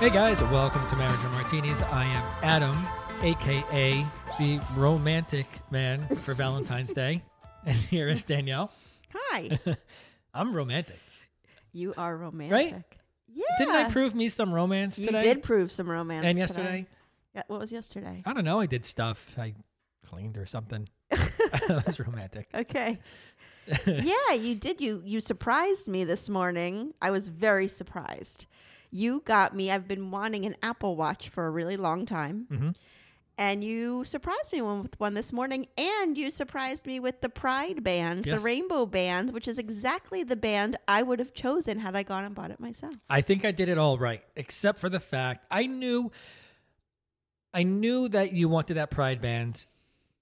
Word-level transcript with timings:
Hey 0.00 0.10
guys, 0.10 0.40
welcome 0.44 0.88
to 0.90 0.94
Marriage 0.96 1.18
and 1.24 1.32
Martinis. 1.32 1.82
I 1.82 2.04
am 2.04 2.24
Adam, 2.44 2.86
aka 3.22 4.04
the 4.38 4.60
romantic 4.76 5.46
man 5.72 6.06
for 6.18 6.34
Valentine's 6.34 6.92
Day. 6.92 7.22
And 7.66 7.76
here 7.76 8.08
is 8.08 8.22
Danielle. 8.22 8.70
Hi. 9.12 9.58
I'm 10.34 10.54
romantic. 10.54 11.00
You 11.72 11.92
are 11.98 12.16
romantic. 12.16 12.52
Right? 12.52 12.84
Yeah. 13.26 13.44
Didn't 13.58 13.74
I 13.74 13.90
prove 13.90 14.14
me 14.14 14.28
some 14.28 14.54
romance 14.54 14.98
You 14.98 15.06
today? 15.06 15.18
did 15.18 15.42
prove 15.42 15.72
some 15.72 15.90
romance. 15.90 16.24
And 16.24 16.36
today. 16.36 16.38
yesterday? 16.38 16.86
Yeah, 17.34 17.42
what 17.48 17.58
was 17.58 17.72
yesterday? 17.72 18.22
I 18.24 18.32
don't 18.32 18.44
know. 18.44 18.60
I 18.60 18.66
did 18.66 18.84
stuff. 18.84 19.34
I 19.36 19.54
cleaned 20.06 20.38
or 20.38 20.46
something. 20.46 20.88
that 21.10 21.82
was 21.84 21.98
romantic. 21.98 22.48
Okay. 22.54 23.00
yeah, 23.86 24.32
you 24.34 24.54
did. 24.54 24.80
You 24.80 25.02
you 25.04 25.20
surprised 25.20 25.88
me 25.88 26.04
this 26.04 26.28
morning. 26.28 26.94
I 27.02 27.10
was 27.10 27.28
very 27.28 27.66
surprised. 27.66 28.46
You 28.90 29.20
got 29.24 29.54
me. 29.54 29.70
I've 29.70 29.86
been 29.88 30.10
wanting 30.10 30.44
an 30.46 30.56
Apple 30.62 30.96
Watch 30.96 31.28
for 31.28 31.46
a 31.46 31.50
really 31.50 31.76
long 31.76 32.06
time. 32.06 32.46
Mhm. 32.50 32.74
And 33.40 33.62
you 33.62 34.04
surprised 34.04 34.52
me 34.52 34.60
with 34.62 34.98
one 34.98 35.14
this 35.14 35.32
morning, 35.32 35.68
and 35.76 36.18
you 36.18 36.28
surprised 36.30 36.86
me 36.86 36.98
with 36.98 37.20
the 37.20 37.28
Pride 37.28 37.84
band, 37.84 38.26
Yes. 38.26 38.36
the 38.40 38.44
Rainbow 38.44 38.84
Band, 38.84 39.30
which 39.32 39.46
is 39.46 39.58
exactly 39.60 40.24
the 40.24 40.34
band 40.34 40.76
I 40.88 41.04
would 41.04 41.20
have 41.20 41.32
chosen 41.34 41.78
had 41.78 41.94
I 41.94 42.02
gone 42.02 42.24
and 42.24 42.34
bought 42.34 42.50
it 42.50 42.58
myself. 42.58 42.94
I 43.08 43.20
think 43.20 43.44
I 43.44 43.52
did 43.52 43.68
it 43.68 43.78
all 43.78 43.96
right, 43.96 44.24
except 44.34 44.80
for 44.80 44.88
the 44.88 44.98
fact 44.98 45.46
I 45.52 45.66
knew 45.66 46.10
I 47.54 47.62
knew 47.62 48.08
that 48.10 48.32
you 48.32 48.48
wanted 48.48 48.74
that 48.74 48.90
pride 48.90 49.20
band, 49.22 49.66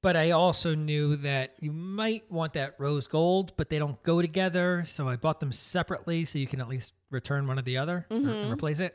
but 0.07 0.15
I 0.15 0.31
also 0.31 0.77
knew 0.77 1.17
that 1.17 1.57
you 1.59 1.73
might 1.73 2.31
want 2.31 2.53
that 2.53 2.77
rose 2.79 3.09
gold, 3.09 3.53
but 3.57 3.71
they 3.71 3.79
don't 3.81 4.01
go 4.05 4.23
together, 4.23 4.85
so 4.87 5.09
I 5.09 5.17
bought 5.17 5.41
them 5.41 5.51
separately 5.51 6.25
so 6.25 6.39
you 6.39 6.47
can 6.47 6.61
at 6.61 6.69
least 6.69 6.93
return 7.11 7.49
one 7.49 7.59
or 7.59 7.63
the 7.63 7.77
other 7.79 8.07
or- 8.09 8.17
and 8.17 8.53
replace 8.53 8.79
it. 8.79 8.95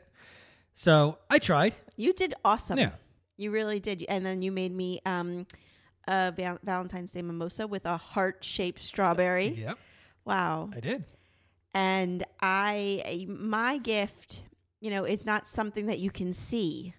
So 0.72 1.18
I 1.28 1.38
tried. 1.38 1.74
You 1.96 2.14
did 2.14 2.32
awesome. 2.46 2.78
Yeah. 2.78 2.92
You 3.36 3.50
really 3.50 3.78
did. 3.78 4.06
And 4.08 4.24
then 4.24 4.40
you 4.40 4.50
made 4.52 4.74
me 4.74 5.02
um, 5.04 5.46
a 6.08 6.32
val- 6.34 6.60
Valentine's 6.64 7.10
Day 7.10 7.20
mimosa 7.20 7.66
with 7.66 7.84
a 7.84 7.98
heart 7.98 8.42
shaped 8.42 8.80
strawberry. 8.80 9.48
Yep, 9.48 9.78
Wow. 10.24 10.70
I 10.74 10.80
did. 10.80 11.04
And 11.74 12.24
I, 12.40 13.26
my 13.28 13.76
gift, 13.76 14.40
you 14.80 14.90
know, 14.90 15.04
is 15.04 15.26
not 15.26 15.46
something 15.46 15.88
that 15.88 15.98
you 15.98 16.10
can 16.10 16.32
see, 16.32 16.94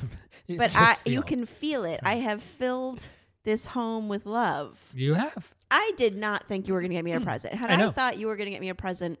but 0.48 0.74
I, 0.74 0.96
you 1.04 1.20
can 1.20 1.44
feel 1.44 1.84
it. 1.84 2.00
I 2.02 2.14
have 2.14 2.42
filled 2.42 3.06
this 3.44 3.66
home 3.66 4.08
with 4.08 4.26
love. 4.26 4.78
You 4.94 5.14
have. 5.14 5.52
I 5.70 5.92
did 5.96 6.16
not 6.16 6.48
think 6.48 6.66
you 6.66 6.74
were 6.74 6.80
going 6.80 6.90
to 6.90 6.96
get 6.96 7.04
me 7.04 7.12
a 7.12 7.20
present. 7.20 7.54
Had 7.54 7.70
I 7.70 7.88
I, 7.88 7.90
thought 7.90 8.18
you 8.18 8.26
were 8.26 8.36
going 8.36 8.46
to 8.46 8.50
get 8.50 8.60
me 8.60 8.68
a 8.68 8.74
present, 8.74 9.18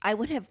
I 0.00 0.14
would 0.14 0.30
have 0.30 0.46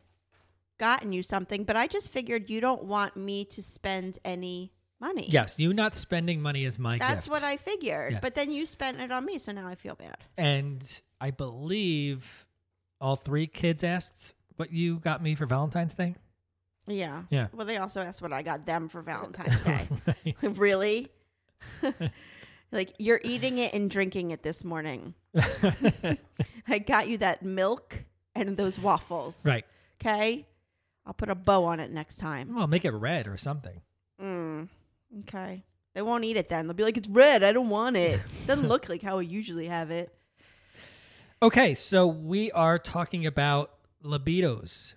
gotten 0.78 1.12
you 1.12 1.24
something, 1.24 1.64
but 1.64 1.76
I 1.76 1.88
just 1.88 2.12
figured 2.12 2.50
you 2.50 2.62
don't 2.62 2.86
want 2.86 3.16
me 3.18 3.46
to 3.46 3.62
spend 3.62 4.20
any 4.24 4.72
money. 5.00 5.26
Yes, 5.30 5.56
you 5.58 5.74
not 5.74 5.96
spending 5.96 6.42
money 6.42 6.66
is 6.66 6.78
my 6.78 6.98
That's 6.98 7.26
gift. 7.26 7.30
what 7.30 7.44
I 7.44 7.58
figured. 7.58 8.14
Yes. 8.14 8.22
But 8.22 8.34
then 8.34 8.52
you 8.52 8.66
spent 8.66 9.00
it 9.00 9.12
on 9.12 9.26
me, 9.26 9.38
so 9.38 9.52
now 9.52 9.68
I 9.68 9.76
feel 9.76 9.96
bad. 9.96 10.18
And 10.38 11.02
I 11.20 11.32
believe 11.32 12.46
all 13.02 13.16
three 13.16 13.48
kids 13.48 13.84
asked 13.84 14.34
what 14.56 14.72
you 14.72 15.00
got 15.00 15.22
me 15.22 15.36
for 15.36 15.46
Valentine's 15.46 15.94
Day. 15.94 16.16
Yeah. 16.88 17.24
Yeah. 17.30 17.48
Well, 17.54 17.66
they 17.66 17.78
also 17.78 18.02
asked 18.02 18.22
what 18.22 18.32
I 18.32 18.42
got 18.42 18.66
them 18.66 18.88
for 18.90 19.02
Valentine's 19.02 19.64
Day. 19.64 20.36
Really? 20.44 21.12
like 22.76 22.94
you're 23.00 23.22
eating 23.24 23.58
it 23.58 23.74
and 23.74 23.90
drinking 23.90 24.32
it 24.32 24.44
this 24.44 24.64
morning. 24.64 25.14
I 26.68 26.80
got 26.80 27.08
you 27.10 27.18
that 27.20 27.44
milk 27.44 28.04
and 28.36 28.58
those 28.58 28.78
waffles. 28.80 29.42
right. 29.46 29.66
Okay. 30.02 30.46
I'll 31.06 31.14
put 31.14 31.30
a 31.30 31.36
bow 31.36 31.66
on 31.66 31.80
it 31.80 31.92
next 31.92 32.18
time. 32.18 32.54
Well, 32.56 32.68
make 32.68 32.84
it 32.84 32.92
red 32.92 33.28
or 33.28 33.38
something. 33.38 33.82
Mm. 34.22 34.70
Okay. 35.22 35.64
They 35.94 36.02
won't 36.02 36.24
eat 36.26 36.36
it 36.36 36.50
then. 36.50 36.68
They'll 36.68 36.74
be 36.74 36.84
like, 36.84 36.98
it's 36.98 37.08
red. 37.08 37.44
I 37.44 37.52
don't 37.52 37.70
want 37.70 37.96
it. 37.96 38.20
Doesn't 38.48 38.68
look 38.68 38.90
like 38.90 39.02
how 39.02 39.18
we 39.18 39.26
usually 39.28 39.68
have 39.68 39.92
it. 39.92 40.12
Okay, 41.42 41.76
so 41.76 42.08
we 42.08 42.52
are 42.52 42.80
talking 42.80 43.26
about 43.26 43.72
libidos 44.04 44.94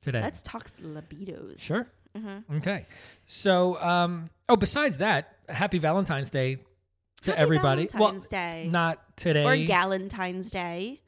today. 0.00 0.20
Let's 0.20 0.42
talk 0.42 0.70
libidos. 0.82 1.60
sure. 1.60 1.86
Mhm. 2.16 2.42
Okay. 2.56 2.86
So, 3.26 3.80
um, 3.80 4.28
oh, 4.48 4.56
besides 4.56 4.98
that, 4.98 5.36
happy 5.48 5.78
Valentine's 5.78 6.28
Day 6.30 6.58
to 7.22 7.30
Happy 7.30 7.40
everybody. 7.42 7.86
Valentine's 7.86 8.22
well, 8.22 8.28
Day. 8.30 8.68
not 8.70 9.16
today. 9.16 9.44
or 9.44 9.56
Galentine's 9.56 10.50
Day. 10.50 11.00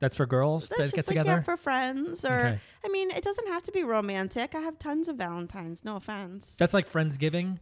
That's 0.00 0.16
for 0.16 0.24
girls 0.26 0.68
That's 0.70 0.80
that 0.92 0.96
get 0.96 0.96
like 0.96 1.06
together. 1.06 1.30
yeah, 1.30 1.42
for 1.42 1.56
friends, 1.58 2.24
or 2.24 2.32
Okay. 2.32 2.60
I 2.84 2.88
mean, 2.88 3.10
it 3.10 3.22
doesn't 3.22 3.48
have 3.48 3.62
to 3.64 3.72
be 3.72 3.82
romantic. 3.84 4.54
I 4.54 4.60
have 4.60 4.78
tons 4.78 5.08
of 5.08 5.16
Valentines. 5.16 5.84
No 5.84 5.96
offense. 5.96 6.56
That's 6.58 6.72
like 6.72 6.90
Friendsgiving. 6.90 7.58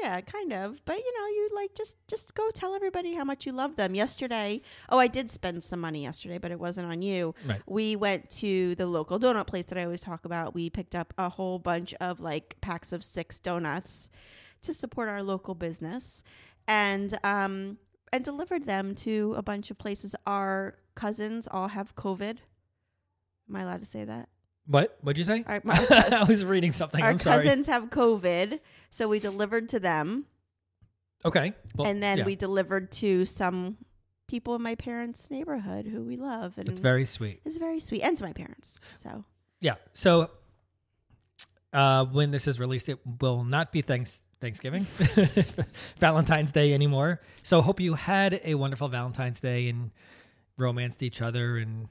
yeah, 0.00 0.20
kind 0.20 0.52
of. 0.52 0.80
But 0.84 0.98
you 0.98 1.18
know, 1.18 1.26
you 1.26 1.50
like 1.56 1.74
just 1.74 1.96
just 2.06 2.36
go 2.36 2.48
tell 2.52 2.76
everybody 2.76 3.14
how 3.14 3.24
much 3.24 3.44
you 3.44 3.50
love 3.50 3.74
them. 3.74 3.96
Yesterday, 3.96 4.60
oh, 4.88 5.00
I 5.00 5.08
did 5.08 5.30
spend 5.30 5.64
some 5.64 5.80
money 5.80 6.04
yesterday, 6.04 6.38
but 6.38 6.52
it 6.52 6.60
wasn't 6.60 6.86
on 6.92 7.02
you. 7.02 7.34
Right. 7.44 7.60
We 7.66 7.96
went 7.96 8.30
to 8.38 8.76
the 8.76 8.86
local 8.86 9.18
donut 9.18 9.48
place 9.48 9.64
that 9.66 9.78
I 9.78 9.82
always 9.82 10.02
talk 10.02 10.24
about. 10.24 10.54
We 10.54 10.70
picked 10.70 10.94
up 10.94 11.12
a 11.18 11.28
whole 11.28 11.58
bunch 11.58 11.92
of 11.94 12.20
like 12.20 12.56
packs 12.60 12.92
of 12.92 13.02
six 13.02 13.40
donuts 13.40 14.10
to 14.62 14.72
support 14.74 15.08
our 15.08 15.22
local 15.24 15.54
business, 15.56 16.22
and 16.68 17.18
um 17.24 17.78
and 18.12 18.24
delivered 18.24 18.64
them 18.64 18.94
to 18.94 19.34
a 19.36 19.42
bunch 19.42 19.70
of 19.70 19.78
places. 19.78 20.14
Our 20.26 20.76
cousins 20.94 21.48
all 21.50 21.68
have 21.68 21.94
COVID. 21.96 22.36
Am 23.48 23.56
I 23.56 23.62
allowed 23.62 23.80
to 23.80 23.86
say 23.86 24.04
that? 24.04 24.28
What? 24.66 24.98
What'd 25.00 25.18
you 25.18 25.24
say? 25.24 25.44
Our, 25.46 25.60
my- 25.64 25.86
I 26.12 26.24
was 26.24 26.44
reading 26.44 26.72
something. 26.72 27.02
our 27.02 27.10
I'm 27.10 27.18
sorry. 27.18 27.44
cousins 27.44 27.66
have 27.66 27.84
COVID, 27.84 28.60
so 28.90 29.08
we 29.08 29.18
delivered 29.18 29.68
to 29.70 29.80
them, 29.80 30.26
Okay. 31.24 31.52
Well, 31.74 31.86
and 31.88 32.02
then 32.02 32.18
yeah, 32.18 32.24
we 32.24 32.36
delivered 32.36 32.90
to 32.92 33.24
some 33.24 33.78
people 34.28 34.54
in 34.54 34.62
my 34.62 34.74
parents' 34.74 35.30
neighborhood 35.30 35.86
who 35.86 36.02
we 36.02 36.16
love, 36.16 36.58
and 36.58 36.66
That's 36.68 36.80
very 36.80 37.06
sweet. 37.06 37.40
it's 37.44 37.56
very 37.58 37.80
sweet, 37.80 38.02
and 38.02 38.16
to 38.18 38.24
my 38.24 38.32
parents. 38.32 38.76
So 38.96 39.24
Yeah. 39.60 39.74
So, 39.94 40.30
uh, 41.72 42.04
when 42.06 42.30
this 42.30 42.46
is 42.46 42.60
released, 42.60 42.88
it 42.88 42.98
will 43.20 43.44
not 43.44 43.72
be 43.72 43.82
thanks 43.82 44.22
Thanksgiving, 44.40 44.86
Valentine's 45.98 46.52
Day 46.52 46.72
anymore. 46.74 47.20
So, 47.42 47.60
hope 47.60 47.80
you 47.80 47.94
had 47.94 48.40
a 48.44 48.54
wonderful 48.54 48.88
Valentine's 48.88 49.40
Day 49.40 49.68
and 49.68 49.90
romanced 50.56 51.02
each 51.02 51.20
other 51.22 51.56
and 51.58 51.88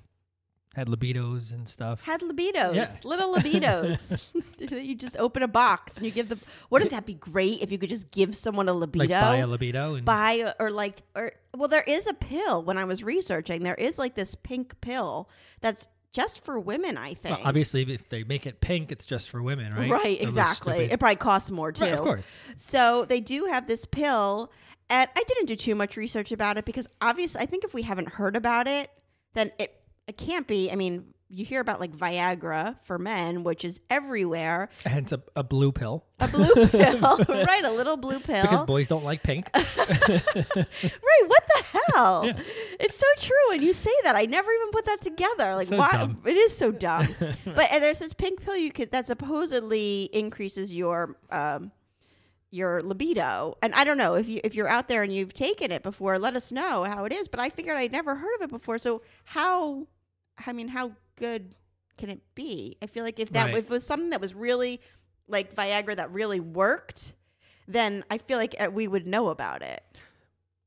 had 0.76 0.88
libidos 0.88 1.52
and 1.54 1.68
stuff. 1.68 2.00
had 2.02 2.22
libidos, 2.22 2.76
Yeah. 2.76 2.92
little 3.04 3.34
libidos. 3.34 4.24
you 4.84 4.94
just 4.96 5.18
open 5.18 5.42
a 5.42 5.48
box 5.48 5.98
and 5.98 6.06
you 6.06 6.12
give 6.12 6.30
the. 6.30 6.38
Wouldn't 6.70 6.92
that 6.92 7.06
be 7.06 7.16
great 7.16 7.62
if 7.62 7.72
you 7.72 7.78
could 7.80 7.90
just 7.90 8.12
give 8.12 8.36
someone 8.36 8.70
a 8.70 8.74
libido? 8.74 9.00
like 9.06 9.10
buy 9.10 9.38
a 9.38 9.48
libido 9.48 9.96
and 9.96 10.06
buy 10.06 10.54
or 10.60 10.70
like 10.70 11.02
or 11.16 11.34
well 11.56 11.68
there 11.68 11.82
is 11.84 12.06
a 12.06 12.14
pill 12.14 12.62
when 12.64 12.78
i 12.78 12.84
was 12.86 13.04
researching 13.04 13.64
there 13.64 13.74
is 13.74 13.98
like 13.98 14.14
this 14.14 14.36
pink 14.36 14.80
pill 14.82 15.28
that's 15.62 15.88
just 16.14 16.44
for 16.44 16.60
women 16.60 16.98
i 16.98 17.14
think 17.14 17.38
Well, 17.38 17.48
obviously, 17.48 17.84
if 17.94 18.10
they 18.10 18.24
make 18.24 18.46
it 18.46 18.60
pink, 18.62 18.92
it's 18.92 19.06
just 19.06 19.30
for 19.30 19.42
women, 19.42 19.74
right? 19.74 19.90
right 19.90 20.22
exactly 20.22 20.90
it 20.92 21.00
probably 21.00 21.16
costs 21.18 21.52
more 21.52 21.72
too 21.72 21.84
Right, 21.84 21.94
of 21.94 22.00
course. 22.02 22.40
so 22.56 23.06
they 23.06 23.20
do 23.20 23.46
have 23.46 23.68
this 23.68 23.86
pill 23.86 24.52
and 24.90 25.10
i 25.16 25.24
didn't 25.28 25.46
do 25.46 25.56
too 25.56 25.76
much 25.76 25.98
research 25.98 26.32
about 26.32 26.58
it 26.58 26.66
because 26.66 26.88
obviously 27.02 27.42
i 27.42 27.46
think 27.46 27.64
if 27.64 27.74
we 27.74 27.82
haven't 27.84 28.10
heard 28.10 28.36
about 28.36 28.68
it 28.68 28.90
then 29.34 29.52
it 29.60 29.74
it 30.08 30.18
can't 30.18 30.48
be 30.48 30.72
i 30.72 30.76
mean 30.76 31.14
you 31.30 31.44
hear 31.46 31.60
about 31.60 31.80
like 31.82 31.92
Viagra 31.92 32.78
for 32.84 32.98
men, 32.98 33.44
which 33.44 33.66
is 33.66 33.80
everywhere. 33.90 34.70
Hence 34.86 35.12
a, 35.12 35.22
a 35.36 35.44
blue 35.44 35.72
pill 35.74 36.06
A 36.20 36.28
blue 36.28 36.54
pill, 36.68 37.18
right? 37.30 37.64
A 37.66 37.72
little 37.72 37.98
blue 37.98 38.20
pill. 38.20 38.42
because 38.44 38.64
boys 38.64 38.88
don't 38.88 39.04
like 39.04 39.24
pink. 39.24 39.50
right? 39.56 41.24
What 41.28 41.44
the 41.48 41.64
hell? 41.94 42.34
It's 42.80 42.96
so 42.98 43.06
true. 43.20 43.52
And 43.54 43.62
you 43.62 43.74
say 43.74 43.92
that. 44.04 44.16
I 44.16 44.26
never 44.26 44.50
even 44.52 44.70
put 44.72 44.86
that 44.86 45.02
together. 45.02 45.56
Like, 45.56 45.68
So 45.68 45.78
why? 45.78 45.90
dumb. 45.92 46.22
It 46.26 46.38
is 46.38 46.56
so 46.58 46.72
dumb. 46.72 47.08
but 47.46 47.72
and 47.72 47.84
there's 47.84 48.00
this 48.00 48.14
pink 48.14 48.42
pill 48.42 48.56
you 48.56 48.72
could 48.72 48.92
that 48.92 49.06
supposedly 49.08 50.10
increases 50.14 50.74
your 50.74 51.18
um 51.30 51.72
your 52.52 52.82
libido. 52.82 53.58
And 53.62 53.74
I 53.76 53.84
don't 53.84 53.98
know 53.98 54.16
if 54.16 54.28
you 54.30 54.40
if 54.44 54.56
you're 54.56 54.70
out 54.70 54.88
there 54.88 55.04
and 55.04 55.14
you've 55.14 55.34
taken 55.34 55.72
it 55.72 55.84
before, 55.84 56.18
let 56.20 56.36
us 56.36 56.52
know 56.52 56.84
how 56.86 57.04
it 57.06 57.12
is. 57.12 57.28
But 57.28 57.40
I 57.42 57.50
figured 57.50 57.76
I'd 57.76 57.92
never 57.92 58.16
heard 58.16 58.36
of 58.38 58.42
it 58.44 58.50
before. 58.50 58.78
So 58.78 59.02
how? 59.26 59.88
I 60.46 60.54
mean, 60.54 60.68
how 60.70 60.94
good 61.18 61.54
can 61.98 62.10
it 62.10 62.22
be? 62.36 62.78
I 62.82 62.86
feel 62.86 63.04
like 63.04 63.20
if 63.20 63.32
that 63.32 63.46
Right. 63.48 63.58
if 63.58 63.66
it 63.66 63.70
was 63.70 63.86
something 63.86 64.12
that 64.12 64.22
was 64.22 64.34
really 64.36 64.80
like 65.28 65.54
Viagra 65.56 65.96
that 65.96 66.12
really 66.12 66.40
worked, 66.40 67.14
then 67.68 68.04
I 68.10 68.18
feel 68.20 68.38
like 68.38 68.56
uh, 68.60 68.70
we 68.72 68.88
would 68.88 69.06
know 69.08 69.30
about 69.30 69.62
it. 69.64 69.84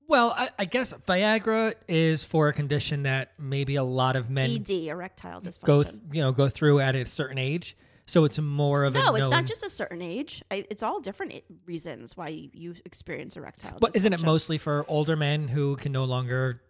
Well, 0.08 0.35
I, 0.37 0.50
I 0.58 0.64
guess 0.64 0.93
Viagra 1.06 1.75
is 1.87 2.25
for 2.25 2.49
a 2.49 2.52
condition 2.52 3.05
that 3.05 3.32
maybe 3.38 3.76
a 3.76 3.85
lot 3.85 4.17
of 4.17 4.29
men 4.29 4.50
ED, 4.50 4.70
erectile 4.88 5.41
dysfunction. 5.41 5.62
go, 5.62 5.82
th- 5.85 5.94
you 6.12 6.20
know, 6.20 6.32
go 6.32 6.49
through 6.49 6.81
at 6.81 6.97
a 6.97 7.06
certain 7.06 7.38
age. 7.38 7.76
So 8.06 8.25
it's 8.25 8.41
more 8.41 8.82
of 8.82 8.97
a 8.97 8.99
no, 8.99 9.14
it's 9.14 9.31
not 9.31 9.47
just 9.47 9.64
a 9.64 9.70
certain 9.70 10.02
age. 10.02 10.43
I, 10.50 10.64
it's 10.69 10.82
all 10.82 10.99
different 11.00 11.32
i- 11.32 11.43
reasons 11.64 12.17
why 12.17 12.26
you, 12.29 12.50
you 12.52 12.75
experience 12.85 13.37
erectile. 13.37 13.79
But 13.81 13.94
isn't 13.94 14.12
it 14.12 14.20
mostly 14.25 14.58
for 14.58 14.85
older 14.88 15.14
men 15.14 15.47
who 15.47 15.76
can 15.76 15.93
no 15.93 16.02
longer 16.02 16.61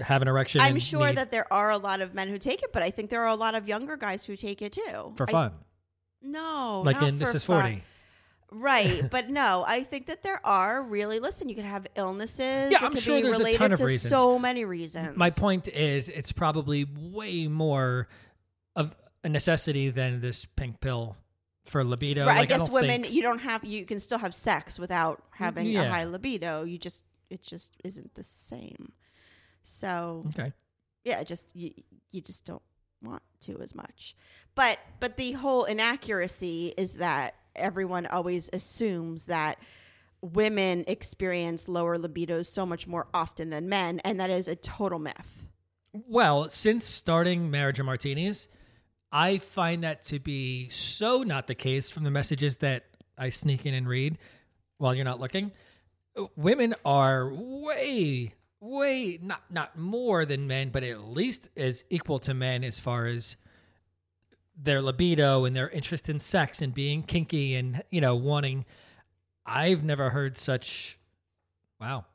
have 0.00 0.22
an 0.22 0.28
erection? 0.28 0.60
I'm 0.60 0.78
sure 0.78 1.08
need- 1.08 1.16
that 1.18 1.30
there 1.30 1.50
are 1.52 1.70
a 1.70 1.78
lot 1.78 2.00
of 2.00 2.14
men 2.14 2.28
who 2.28 2.38
take 2.38 2.62
it, 2.62 2.72
but 2.72 2.82
I 2.82 2.90
think 2.90 3.10
there 3.10 3.22
are 3.22 3.28
a 3.28 3.34
lot 3.36 3.54
of 3.54 3.68
younger 3.68 3.96
guys 3.96 4.24
who 4.24 4.36
take 4.36 4.62
it 4.62 4.72
too. 4.72 5.12
for 5.16 5.28
I- 5.28 5.32
fun, 5.32 5.52
no, 6.22 6.82
like 6.84 7.00
in 7.02 7.18
This 7.18 7.34
Is. 7.34 7.44
Forty. 7.44 7.82
Right, 8.54 9.08
but 9.10 9.30
no, 9.30 9.64
I 9.66 9.82
think 9.82 10.06
that 10.08 10.22
there 10.22 10.44
are 10.46 10.82
really. 10.82 11.18
Listen, 11.20 11.48
you 11.48 11.54
could 11.54 11.64
have 11.64 11.86
illnesses. 11.96 12.70
Yeah, 12.70 12.78
it 12.78 12.82
I'm 12.82 12.92
could 12.92 13.02
sure 13.02 13.16
be 13.16 13.22
there's 13.22 13.36
a 13.36 13.38
related 13.38 13.58
ton 13.58 13.72
of 13.72 13.78
to 13.78 13.84
reasons. 13.86 14.10
so 14.10 14.38
many 14.38 14.64
reasons. 14.66 15.16
My 15.16 15.30
point 15.30 15.68
is, 15.68 16.08
it's 16.10 16.32
probably 16.32 16.84
way 16.84 17.46
more 17.48 18.08
of 18.76 18.94
a 19.24 19.28
necessity 19.30 19.88
than 19.90 20.20
this 20.20 20.44
pink 20.44 20.80
pill 20.80 21.16
for 21.64 21.82
libido. 21.82 22.26
Right, 22.26 22.36
Like, 22.36 22.40
I 22.40 22.44
guess 22.46 22.58
don't 22.66 22.72
women, 22.72 23.02
think- 23.02 23.14
you 23.14 23.22
don't 23.22 23.38
have. 23.38 23.64
You 23.64 23.86
can 23.86 23.98
still 23.98 24.18
have 24.18 24.34
sex 24.34 24.78
without 24.78 25.22
having 25.30 25.74
a 25.76 25.88
high 25.90 26.04
libido. 26.04 26.64
You 26.64 26.76
just, 26.76 27.04
it 27.30 27.42
just 27.42 27.72
isn't 27.84 28.14
the 28.14 28.24
same. 28.24 28.92
So 29.62 30.24
okay. 30.30 30.52
yeah, 31.04 31.22
just 31.22 31.44
you, 31.54 31.72
you 32.10 32.20
just 32.20 32.44
don't 32.44 32.62
want 33.02 33.22
to 33.42 33.60
as 33.60 33.74
much. 33.74 34.16
But 34.54 34.78
but 35.00 35.16
the 35.16 35.32
whole 35.32 35.64
inaccuracy 35.64 36.74
is 36.76 36.94
that 36.94 37.34
everyone 37.54 38.06
always 38.06 38.48
assumes 38.52 39.26
that 39.26 39.58
women 40.20 40.84
experience 40.86 41.68
lower 41.68 41.98
libidos 41.98 42.46
so 42.46 42.64
much 42.64 42.86
more 42.86 43.08
often 43.12 43.50
than 43.50 43.68
men, 43.68 44.00
and 44.04 44.20
that 44.20 44.30
is 44.30 44.48
a 44.48 44.56
total 44.56 44.98
myth. 44.98 45.46
Well, 45.92 46.48
since 46.48 46.86
starting 46.86 47.50
Marriage 47.50 47.78
and 47.78 47.86
Martinis, 47.86 48.48
I 49.10 49.38
find 49.38 49.84
that 49.84 50.04
to 50.06 50.18
be 50.18 50.68
so 50.70 51.22
not 51.22 51.46
the 51.46 51.54
case 51.54 51.90
from 51.90 52.04
the 52.04 52.10
messages 52.10 52.58
that 52.58 52.84
I 53.18 53.28
sneak 53.28 53.66
in 53.66 53.74
and 53.74 53.86
read 53.86 54.16
while 54.78 54.94
you're 54.94 55.04
not 55.04 55.20
looking. 55.20 55.52
Women 56.36 56.74
are 56.84 57.30
way, 57.32 58.34
way 58.62 59.18
not 59.20 59.42
not 59.50 59.76
more 59.76 60.24
than 60.24 60.46
men, 60.46 60.70
but 60.70 60.82
at 60.84 61.00
least 61.00 61.50
as 61.56 61.84
equal 61.90 62.18
to 62.20 62.32
men 62.32 62.64
as 62.64 62.78
far 62.78 63.06
as 63.06 63.36
their 64.56 64.80
libido 64.80 65.44
and 65.44 65.56
their 65.56 65.68
interest 65.70 66.08
in 66.08 66.20
sex 66.20 66.62
and 66.62 66.72
being 66.72 67.02
kinky 67.02 67.54
and 67.56 67.82
you 67.90 68.00
know 68.00 68.14
wanting. 68.14 68.64
I've 69.44 69.82
never 69.82 70.10
heard 70.10 70.36
such. 70.36 70.98
Wow. 71.80 72.06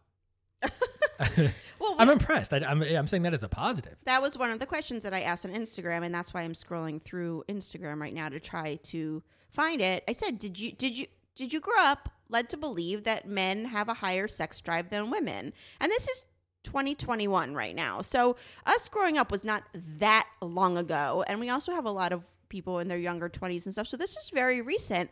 Well, 1.80 1.96
I'm 2.00 2.10
impressed. 2.10 2.54
I, 2.54 2.58
I'm 2.58 2.82
I'm 2.82 3.08
saying 3.08 3.24
that 3.24 3.34
as 3.34 3.44
a 3.44 3.50
positive. 3.50 3.98
that 4.06 4.22
was 4.22 4.38
one 4.38 4.50
of 4.50 4.60
the 4.60 4.66
questions 4.66 5.04
that 5.04 5.14
I 5.14 5.22
asked 5.22 5.46
on 5.46 5.52
Instagram, 5.52 6.04
and 6.04 6.16
that's 6.16 6.34
why 6.34 6.42
I'm 6.42 6.54
scrolling 6.54 7.02
through 7.02 7.44
Instagram 7.50 8.00
right 8.00 8.14
now 8.14 8.30
to 8.30 8.40
try 8.40 8.76
to 8.84 9.22
find 9.52 9.82
it. 9.82 10.04
I 10.08 10.14
said, 10.14 10.40
"Did 10.40 10.58
you 10.58 10.72
did 10.72 10.98
you 10.98 11.08
did 11.36 11.52
you 11.52 11.60
grow 11.60 11.80
up 11.80 12.10
led 12.30 12.50
to 12.50 12.58
believe 12.58 13.04
that 13.04 13.28
men 13.28 13.66
have 13.66 13.90
a 13.90 13.96
higher 13.96 14.28
sex 14.28 14.62
drive 14.62 14.90
than 14.90 15.10
women?" 15.10 15.54
And 15.82 15.92
this 15.92 16.08
is 16.08 16.24
2021 16.68 17.54
right 17.56 17.74
now. 17.76 18.02
So 18.02 18.36
us 18.66 18.88
growing 18.90 19.18
up 19.18 19.32
was 19.32 19.44
not 19.44 19.64
that 20.00 20.28
long 20.42 20.78
ago, 20.78 21.24
and 21.28 21.40
we 21.40 21.50
also 21.50 21.72
have 21.72 21.86
a 21.86 21.92
lot 21.92 22.12
of 22.12 22.24
people 22.50 22.80
in 22.80 22.88
their 22.90 22.98
younger 22.98 23.30
20s 23.30 23.64
and 23.66 23.74
stuff. 23.74 23.88
So 23.88 23.96
this 23.98 24.18
is 24.18 24.30
very 24.34 24.62
recent. 24.62 25.10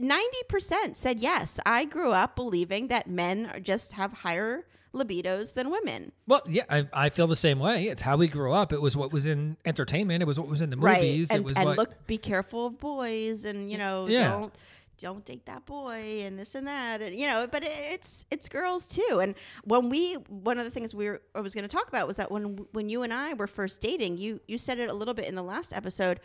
90% 0.00 0.94
said 0.96 1.18
yes. 1.20 1.58
I 1.64 1.86
grew 1.86 2.10
up 2.12 2.36
believing 2.36 2.88
that 2.88 3.08
men 3.08 3.46
are- 3.46 3.60
just 3.60 3.92
have 3.92 4.12
higher 4.12 4.66
libidos 4.94 5.54
than 5.54 5.70
women. 5.70 6.12
Well, 6.26 6.42
yeah, 6.46 6.64
I, 6.68 6.86
I 6.92 7.08
feel 7.10 7.26
the 7.26 7.36
same 7.36 7.58
way. 7.58 7.88
It's 7.88 8.02
how 8.02 8.16
we 8.16 8.28
grew 8.28 8.52
up. 8.52 8.72
It 8.72 8.80
was 8.82 8.96
what 8.96 9.12
was 9.12 9.26
in 9.26 9.56
entertainment. 9.64 10.22
It 10.22 10.26
was 10.26 10.38
what 10.38 10.48
was 10.48 10.60
in 10.60 10.70
the 10.70 10.76
movies. 10.76 11.30
And, 11.30 11.40
it 11.40 11.44
was 11.44 11.56
and 11.56 11.66
what. 11.66 11.78
look, 11.78 12.06
be 12.06 12.18
careful 12.18 12.66
of 12.66 12.78
boys, 12.78 13.44
and 13.44 13.70
you 13.70 13.78
know, 13.78 14.06
Yeah. 14.06 14.30
don't 14.30 14.54
don't 14.98 15.24
date 15.24 15.46
that 15.46 15.66
boy, 15.66 16.22
and 16.24 16.38
this 16.38 16.54
and 16.54 16.66
that, 16.66 17.00
and 17.02 17.18
you 17.18 17.26
know. 17.26 17.46
But 17.50 17.62
it, 17.64 17.72
it's 17.92 18.24
it's 18.30 18.48
girls 18.48 18.86
too. 18.88 19.20
And 19.22 19.34
when 19.64 19.88
we, 19.88 20.14
one 20.28 20.58
of 20.58 20.64
the 20.64 20.70
things 20.70 20.94
we 20.94 21.06
were 21.08 21.20
I 21.34 21.40
was 21.40 21.54
going 21.54 21.68
to 21.68 21.74
talk 21.74 21.88
about 21.88 22.06
was 22.06 22.16
that 22.16 22.30
when 22.30 22.66
when 22.72 22.88
you 22.88 23.02
and 23.02 23.12
I 23.12 23.34
were 23.34 23.46
first 23.46 23.80
dating, 23.80 24.18
you 24.18 24.40
you 24.46 24.58
said 24.58 24.78
it 24.78 24.88
a 24.90 24.94
little 24.94 25.14
bit 25.14 25.26
in 25.26 25.34
the 25.34 25.42
last 25.42 25.72
episode. 25.72 26.20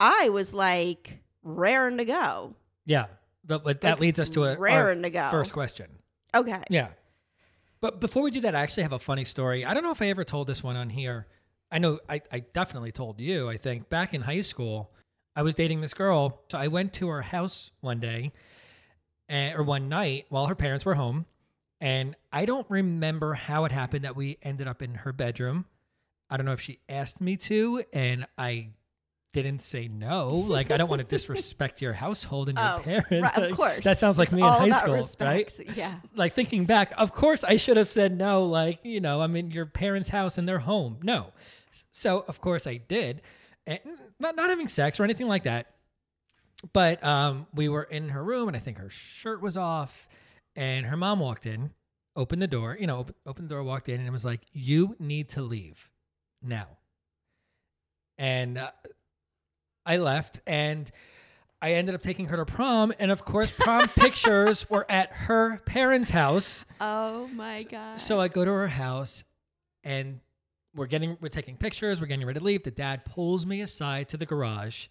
I 0.00 0.28
was 0.30 0.52
like 0.54 1.18
raring 1.42 1.98
to 1.98 2.04
go. 2.04 2.54
yeah, 2.84 3.06
but, 3.44 3.64
but 3.64 3.80
that 3.82 3.92
Like, 3.92 4.00
leads 4.00 4.20
us 4.20 4.30
to 4.30 4.44
a 4.44 4.56
raring 4.56 5.02
to 5.02 5.10
go. 5.10 5.28
first 5.30 5.52
question. 5.52 5.86
Okay. 6.34 6.62
Yeah, 6.70 6.88
but 7.80 8.00
before 8.00 8.22
we 8.22 8.30
do 8.30 8.40
that, 8.40 8.54
I 8.54 8.60
actually 8.62 8.84
have 8.84 8.92
a 8.92 8.98
funny 8.98 9.24
story. 9.24 9.64
I 9.64 9.74
don't 9.74 9.82
know 9.82 9.90
if 9.90 10.00
I 10.00 10.06
ever 10.06 10.24
told 10.24 10.46
this 10.46 10.62
one 10.62 10.76
on 10.76 10.88
here. 10.90 11.26
I 11.70 11.78
know 11.78 11.98
I, 12.08 12.20
I 12.30 12.40
definitely 12.40 12.92
told 12.92 13.20
you. 13.20 13.48
I 13.48 13.56
think 13.56 13.88
back 13.88 14.14
in 14.14 14.20
high 14.22 14.40
school, 14.42 14.92
I 15.34 15.42
was 15.42 15.54
dating 15.54 15.80
this 15.80 15.94
girl. 15.94 16.40
So 16.50 16.58
I 16.58 16.68
went 16.68 16.92
to 16.94 17.08
her 17.08 17.22
house 17.22 17.70
one 17.80 18.00
day, 18.00 18.32
eh, 19.28 19.52
or 19.54 19.62
one 19.62 19.88
night 19.88 20.26
while 20.28 20.46
her 20.46 20.54
parents 20.54 20.84
were 20.84 20.94
home, 20.94 21.26
and 21.80 22.14
I 22.32 22.44
don't 22.44 22.66
remember 22.68 23.34
how 23.34 23.64
it 23.64 23.72
happened 23.72 24.04
that 24.04 24.16
we 24.16 24.38
ended 24.42 24.68
up 24.68 24.82
in 24.82 24.94
her 24.96 25.12
bedroom. 25.12 25.64
I 26.30 26.36
don't 26.36 26.46
know 26.46 26.52
if 26.52 26.60
she 26.60 26.78
asked 26.88 27.20
me 27.20 27.36
to, 27.38 27.82
and 27.92 28.26
I 28.38 28.68
didn't 29.32 29.60
say 29.62 29.88
no. 29.88 30.30
Like 30.34 30.70
I 30.70 30.76
don't 30.76 30.90
want 30.90 31.00
to 31.00 31.06
disrespect 31.08 31.80
your 31.80 31.94
household 31.94 32.50
and 32.50 32.58
your 32.58 32.66
Oh, 32.76 32.80
parents. 32.80 33.10
right, 33.10 33.36
of 33.36 33.42
Like, 33.44 33.54
course. 33.54 33.84
that 33.84 33.96
sounds 33.98 34.18
like 34.18 34.28
It's 34.28 34.34
me 34.34 34.42
in 34.42 34.48
high 34.48 34.70
school, 34.70 34.94
respect. 34.94 35.58
right? 35.58 35.76
Yeah. 35.76 35.94
like 36.14 36.34
thinking 36.34 36.66
back, 36.66 36.92
of 36.98 37.12
course 37.14 37.42
I 37.42 37.56
should 37.56 37.78
have 37.78 37.90
said 37.90 38.16
no. 38.18 38.44
Like 38.44 38.80
you 38.84 39.00
know, 39.00 39.22
I'm 39.22 39.34
in 39.36 39.50
your 39.50 39.64
parents' 39.66 40.10
house 40.10 40.36
and 40.36 40.46
they're 40.46 40.58
home. 40.58 40.98
No, 41.02 41.32
so 41.92 42.24
of 42.28 42.40
course 42.42 42.66
I 42.66 42.76
did, 42.76 43.22
and 43.66 43.80
not 44.18 44.36
not 44.36 44.50
having 44.50 44.68
sex 44.68 44.98
or 45.00 45.04
anything 45.04 45.28
like 45.28 45.44
that. 45.44 45.66
But 46.72 47.02
um, 47.02 47.46
we 47.54 47.68
were 47.68 47.82
in 47.82 48.10
her 48.10 48.22
room, 48.22 48.48
and 48.48 48.56
I 48.56 48.60
think 48.60 48.78
her 48.78 48.90
shirt 48.90 49.42
was 49.42 49.56
off, 49.56 50.06
and 50.54 50.86
her 50.86 50.96
mom 50.96 51.18
walked 51.18 51.44
in, 51.44 51.72
opened 52.14 52.40
the 52.40 52.46
door, 52.46 52.76
you 52.78 52.86
know, 52.86 52.98
open, 52.98 53.14
opened 53.26 53.48
the 53.48 53.54
door, 53.54 53.64
walked 53.64 53.88
in, 53.88 53.98
and 53.98 54.06
it 54.06 54.12
was 54.12 54.24
like, 54.24 54.42
"You 54.52 54.96
need 54.98 55.30
to 55.30 55.42
leave 55.42 55.90
now." 56.40 56.68
And 58.18 58.58
uh, 58.58 58.70
I 59.84 59.96
left, 59.96 60.40
and 60.46 60.90
I 61.60 61.72
ended 61.72 61.94
up 61.94 62.02
taking 62.02 62.26
her 62.26 62.36
to 62.36 62.44
prom, 62.44 62.92
and 62.98 63.10
of 63.10 63.24
course, 63.24 63.50
prom 63.50 63.88
pictures 63.96 64.68
were 64.70 64.84
at 64.88 65.12
her 65.12 65.60
parents' 65.64 66.10
house. 66.10 66.64
Oh 66.80 67.28
my 67.28 67.64
god. 67.64 67.98
So 67.98 68.20
I 68.20 68.28
go 68.28 68.44
to 68.44 68.50
her 68.50 68.68
house, 68.68 69.24
and 69.82 70.20
we're 70.74 70.86
getting 70.86 71.16
we're 71.20 71.28
taking 71.28 71.56
pictures. 71.56 72.00
We're 72.00 72.06
getting 72.06 72.26
ready 72.26 72.38
to 72.38 72.44
leave. 72.44 72.62
The 72.62 72.70
dad 72.70 73.04
pulls 73.04 73.46
me 73.46 73.60
aside 73.60 74.08
to 74.10 74.16
the 74.16 74.26
garage. 74.26 74.86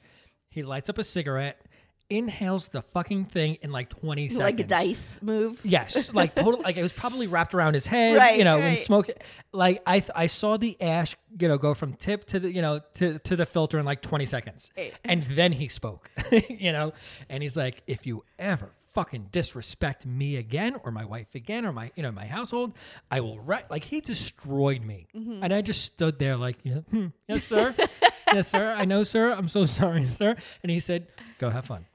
He 0.49 0.63
lights 0.63 0.89
up 0.89 0.97
a 0.97 1.03
cigarette, 1.03 1.61
inhales 2.09 2.67
the 2.69 2.81
fucking 2.81 3.25
thing 3.25 3.57
in 3.61 3.71
like 3.71 3.89
twenty 3.89 4.27
seconds. 4.29 4.39
like 4.39 4.59
a 4.59 4.63
dice 4.63 5.19
move. 5.21 5.59
Yes, 5.63 6.13
like 6.13 6.35
total. 6.35 6.61
Like 6.61 6.77
it 6.77 6.81
was 6.81 6.91
probably 6.91 7.27
wrapped 7.27 7.53
around 7.53 7.73
his 7.73 7.85
head. 7.85 8.17
Right, 8.17 8.37
you 8.37 8.43
know, 8.43 8.57
when 8.57 8.65
right. 8.65 8.79
smoke. 8.79 9.09
Like 9.53 9.81
I, 9.87 9.99
th- 10.01 10.11
I 10.15 10.27
saw 10.27 10.57
the 10.57 10.79
ash, 10.81 11.15
you 11.39 11.47
know, 11.47 11.57
go 11.57 11.73
from 11.73 11.93
tip 11.93 12.25
to 12.25 12.39
the, 12.39 12.51
you 12.51 12.61
know, 12.61 12.81
to 12.95 13.19
to 13.19 13.35
the 13.35 13.45
filter 13.45 13.79
in 13.79 13.85
like 13.85 14.01
twenty 14.01 14.25
seconds, 14.25 14.71
Right. 14.77 14.93
and 15.03 15.25
then 15.31 15.51
he 15.53 15.67
spoke. 15.67 16.11
you 16.49 16.71
know, 16.71 16.93
and 17.29 17.41
he's 17.41 17.55
like, 17.57 17.81
if 17.87 18.05
you 18.05 18.23
ever 18.37 18.69
fucking 18.93 19.27
disrespect 19.31 20.05
me 20.05 20.35
again, 20.37 20.75
or 20.83 20.91
my 20.91 21.05
wife 21.05 21.33
again, 21.35 21.65
or 21.65 21.71
my, 21.71 21.91
you 21.95 22.03
know, 22.03 22.11
my 22.11 22.25
household, 22.25 22.73
I 23.09 23.21
will. 23.21 23.39
Re-. 23.39 23.63
Like 23.69 23.83
he 23.83 24.01
destroyed 24.01 24.81
me, 24.83 25.07
Mm-hmm. 25.15 25.43
and 25.43 25.53
I 25.53 25.61
just 25.61 25.83
stood 25.85 26.19
there 26.19 26.35
like, 26.37 26.57
yeah, 26.63 26.79
hmm, 26.89 27.07
yes, 27.27 27.43
sir. 27.45 27.73
yes, 28.33 28.47
sir. 28.49 28.75
I 28.77 28.85
know, 28.85 29.03
sir. 29.03 29.31
I'm 29.31 29.47
so 29.47 29.65
sorry, 29.79 30.05
sir. 30.05 30.35
And 30.63 30.71
he 30.71 30.79
said, 30.79 31.07
"Go 31.39 31.49
have 31.49 31.65
fun." 31.65 31.85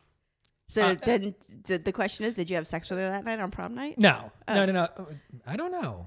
So 0.69 0.83
Uh, 0.85 0.95
then, 1.03 1.35
did, 1.65 1.85
the 1.85 1.93
question 1.93 2.25
is, 2.25 2.35
did 2.35 2.51
you 2.51 2.57
have 2.57 2.67
sex 2.67 2.91
with 2.91 2.99
her 2.99 3.09
that 3.09 3.25
night 3.25 3.39
on 3.39 3.51
prom 3.53 3.75
night? 3.75 3.99
No, 3.99 4.33
Oh. 4.49 4.55
no, 4.55 4.67
no, 4.67 4.73
no. 4.73 4.89
I 5.47 5.57
don't 5.57 5.71
know. 5.71 6.07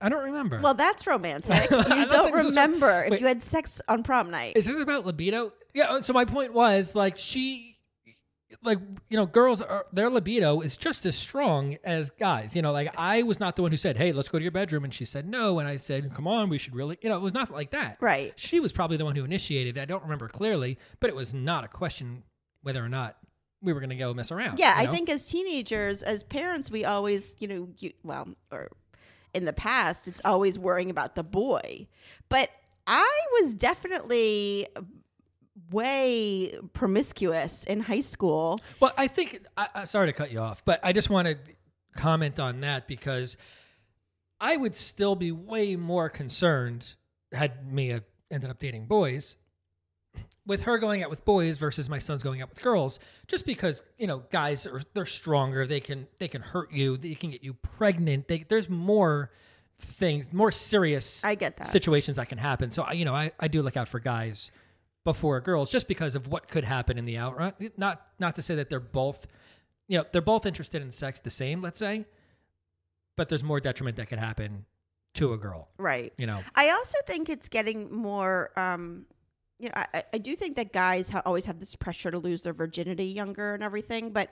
I 0.00 0.08
don't 0.08 0.22
remember. 0.24 0.60
Well, 0.62 0.74
that's 0.74 1.06
romantic. 1.06 1.68
You 1.70 2.06
don't 2.06 2.34
is- 2.38 2.44
remember 2.46 3.02
if 3.04 3.10
wait. 3.10 3.20
you 3.20 3.26
had 3.26 3.42
sex 3.42 3.80
on 3.88 4.02
prom 4.04 4.30
night. 4.30 4.56
is 4.56 4.64
this 4.66 4.76
about 4.78 5.04
libido? 5.04 5.52
Yeah. 5.74 6.00
So 6.00 6.12
my 6.12 6.24
point 6.24 6.54
was 6.54 6.94
like 6.94 7.18
she, 7.18 7.76
like 8.62 8.78
you 9.08 9.16
know, 9.16 9.26
girls 9.26 9.60
are 9.60 9.86
their 9.92 10.10
libido 10.10 10.60
is 10.60 10.76
just 10.76 11.04
as 11.06 11.16
strong 11.16 11.76
as 11.84 12.10
guys. 12.10 12.56
You 12.56 12.62
know, 12.62 12.72
like 12.72 12.94
I 12.96 13.22
was 13.22 13.38
not 13.40 13.56
the 13.56 13.62
one 13.62 13.70
who 13.70 13.76
said, 13.76 13.96
"Hey, 13.96 14.12
let's 14.12 14.28
go 14.28 14.38
to 14.38 14.42
your 14.42 14.52
bedroom," 14.52 14.84
and 14.84 14.92
she 14.92 15.04
said 15.04 15.28
no, 15.28 15.58
and 15.58 15.68
I 15.68 15.76
said, 15.76 16.12
"Come 16.14 16.26
on, 16.26 16.48
we 16.48 16.58
should 16.58 16.74
really." 16.74 16.98
You 17.02 17.10
know, 17.10 17.16
it 17.16 17.22
was 17.22 17.34
not 17.34 17.50
like 17.50 17.70
that. 17.72 17.98
Right. 18.00 18.32
She 18.36 18.60
was 18.60 18.72
probably 18.72 18.96
the 18.96 19.04
one 19.04 19.16
who 19.16 19.24
initiated. 19.24 19.76
it. 19.76 19.80
I 19.80 19.84
don't 19.84 20.02
remember 20.02 20.28
clearly, 20.28 20.78
but 21.00 21.10
it 21.10 21.16
was 21.16 21.34
not 21.34 21.64
a 21.64 21.68
question 21.68 22.22
whether 22.62 22.84
or 22.84 22.88
not 22.88 23.16
we 23.60 23.72
were 23.72 23.80
going 23.80 23.90
to 23.90 23.96
go 23.96 24.14
mess 24.14 24.30
around. 24.30 24.58
Yeah, 24.58 24.80
you 24.80 24.88
I 24.88 24.92
think 24.92 25.10
as 25.10 25.26
teenagers, 25.26 26.02
as 26.02 26.22
parents, 26.22 26.70
we 26.70 26.84
always, 26.84 27.34
you 27.38 27.48
know, 27.48 27.68
you, 27.78 27.92
well, 28.02 28.28
or 28.52 28.70
in 29.34 29.44
the 29.44 29.52
past, 29.52 30.08
it's 30.08 30.20
always 30.24 30.58
worrying 30.58 30.90
about 30.90 31.14
the 31.14 31.24
boy. 31.24 31.88
But 32.28 32.50
I 32.86 33.20
was 33.40 33.54
definitely 33.54 34.68
way 35.70 36.54
promiscuous 36.72 37.64
in 37.64 37.80
high 37.80 38.00
school. 38.00 38.60
Well, 38.80 38.92
I 38.96 39.06
think 39.06 39.40
I, 39.56 39.68
I'm 39.74 39.86
sorry 39.86 40.06
to 40.08 40.12
cut 40.12 40.30
you 40.30 40.40
off, 40.40 40.64
but 40.64 40.80
I 40.82 40.92
just 40.92 41.10
want 41.10 41.28
to 41.28 41.36
comment 41.96 42.38
on 42.38 42.60
that 42.60 42.86
because 42.86 43.36
I 44.40 44.56
would 44.56 44.74
still 44.74 45.16
be 45.16 45.32
way 45.32 45.76
more 45.76 46.08
concerned 46.08 46.94
had 47.32 47.70
Mia 47.72 48.02
ended 48.30 48.50
up 48.50 48.58
dating 48.58 48.86
boys 48.86 49.36
with 50.46 50.62
her 50.62 50.78
going 50.78 51.02
out 51.02 51.10
with 51.10 51.24
boys 51.24 51.58
versus 51.58 51.88
my 51.88 51.98
son's 51.98 52.22
going 52.22 52.40
out 52.42 52.48
with 52.48 52.60
girls 52.62 52.98
just 53.26 53.46
because 53.46 53.82
you 53.98 54.06
know 54.06 54.24
guys 54.30 54.66
are 54.66 54.80
they're 54.94 55.06
stronger 55.06 55.66
they 55.66 55.80
can 55.80 56.06
they 56.18 56.26
can 56.26 56.40
hurt 56.40 56.72
you 56.72 56.96
they 56.96 57.14
can 57.14 57.30
get 57.30 57.44
you 57.44 57.52
pregnant 57.54 58.26
they, 58.26 58.44
there's 58.48 58.68
more 58.68 59.30
things 59.80 60.32
more 60.32 60.50
serious 60.50 61.24
I 61.24 61.34
get 61.34 61.56
that. 61.58 61.68
situations 61.68 62.16
that 62.16 62.28
can 62.28 62.38
happen 62.38 62.70
so 62.70 62.82
I 62.82 62.92
you 62.92 63.04
know 63.04 63.14
I, 63.14 63.30
I 63.38 63.48
do 63.48 63.62
look 63.62 63.76
out 63.76 63.88
for 63.88 64.00
guys 64.00 64.50
before 65.12 65.40
girls 65.40 65.70
just 65.70 65.88
because 65.88 66.14
of 66.14 66.28
what 66.28 66.48
could 66.48 66.64
happen 66.64 66.98
in 66.98 67.04
the 67.06 67.16
outrun 67.16 67.52
not 67.76 67.94
not 68.18 68.34
to 68.36 68.42
say 68.42 68.54
that 68.56 68.68
they're 68.68 68.78
both 69.02 69.26
you 69.88 69.96
know 69.96 70.04
they're 70.12 70.20
both 70.34 70.44
interested 70.44 70.82
in 70.82 70.90
sex 70.92 71.18
the 71.20 71.30
same 71.30 71.62
let's 71.62 71.78
say 71.78 72.04
but 73.16 73.28
there's 73.28 73.42
more 73.42 73.60
detriment 73.60 73.96
that 73.96 74.06
could 74.08 74.18
happen 74.18 74.64
to 75.14 75.32
a 75.32 75.38
girl 75.38 75.70
Right. 75.78 76.12
you 76.18 76.26
know 76.26 76.40
I 76.54 76.70
also 76.70 76.98
think 77.06 77.28
it's 77.28 77.48
getting 77.48 77.92
more. 77.92 78.50
Um, 78.56 79.06
you 79.58 79.68
know, 79.70 79.74
I, 79.76 80.04
I- 80.14 80.18
do 80.18 80.36
think 80.36 80.54
that 80.56 80.72
guys 80.72 81.10
ha- 81.10 81.22
always 81.26 81.46
have 81.46 81.58
this 81.58 81.74
pressure 81.74 82.10
to 82.12 82.18
lose 82.18 82.42
their 82.42 82.52
virginity 82.52 83.06
younger 83.06 83.54
and 83.54 83.62
everything, 83.62 84.12
but 84.12 84.28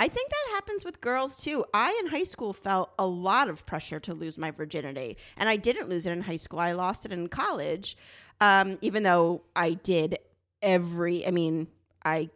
I 0.00 0.08
think 0.08 0.28
that 0.30 0.54
happens 0.54 0.84
with 0.84 1.00
girls 1.00 1.36
too. 1.36 1.64
I 1.72 1.96
in 2.02 2.10
high 2.10 2.24
school 2.24 2.52
felt 2.52 2.90
a 2.98 3.06
lot 3.06 3.48
of 3.48 3.64
pressure 3.66 4.00
to 4.00 4.14
lose 4.14 4.36
my 4.36 4.50
virginity, 4.50 5.16
and 5.36 5.48
I 5.48 5.56
didn't 5.56 5.88
lose 5.88 6.06
it 6.06 6.10
in 6.10 6.22
high 6.22 6.40
school. 6.44 6.58
I 6.58 6.72
lost 6.72 7.06
it 7.06 7.12
in 7.12 7.28
college, 7.28 7.96
um, 8.44 8.78
even 8.82 9.04
though 9.04 9.40
I 9.56 9.72
did 9.72 10.18
every. 10.60 11.26
I 11.26 11.30
mean, 11.30 11.68
I 12.04 12.28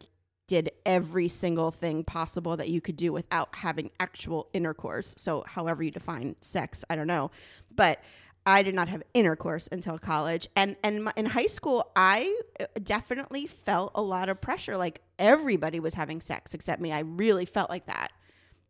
did 0.47 0.71
every 0.83 1.27
single 1.27 1.69
thing 1.69 2.03
possible 2.03 2.57
that 2.57 2.69
you 2.69 2.81
could 2.81 2.95
do 2.95 3.13
without 3.13 3.53
having 3.53 3.91
actual 3.99 4.49
intercourse. 4.51 5.13
So, 5.19 5.43
however 5.45 5.83
you 5.83 5.91
define 5.91 6.35
sex, 6.41 6.83
I 6.89 6.95
don't 6.95 7.05
know, 7.05 7.29
but 7.73 8.01
I 8.47 8.63
did 8.63 8.73
not 8.73 8.87
have 8.87 9.03
intercourse 9.13 9.69
until 9.71 9.99
college, 9.99 10.47
and 10.55 10.75
and 10.83 11.03
my, 11.03 11.13
in 11.15 11.27
high 11.27 11.45
school, 11.45 11.91
I 11.95 12.35
uh, 12.59 12.65
definitely 12.81 13.45
felt 13.45 13.91
a 13.93 14.01
lot 14.01 14.29
of 14.29 14.41
pressure. 14.41 14.77
Like 14.77 15.01
everybody 15.19 15.79
was 15.79 15.93
having 15.93 16.21
sex 16.21 16.55
except 16.55 16.81
me. 16.81 16.91
I 16.91 17.01
really 17.01 17.45
felt 17.45 17.69
like 17.69 17.85
that. 17.85 18.11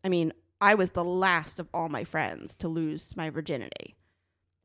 I 0.03 0.09
mean, 0.09 0.33
I 0.59 0.75
was 0.75 0.91
the 0.91 1.05
last 1.05 1.57
of 1.57 1.69
all 1.73 1.87
my 1.87 2.03
friends 2.03 2.57
to 2.57 2.67
lose 2.67 3.15
my 3.15 3.29
virginity, 3.29 3.95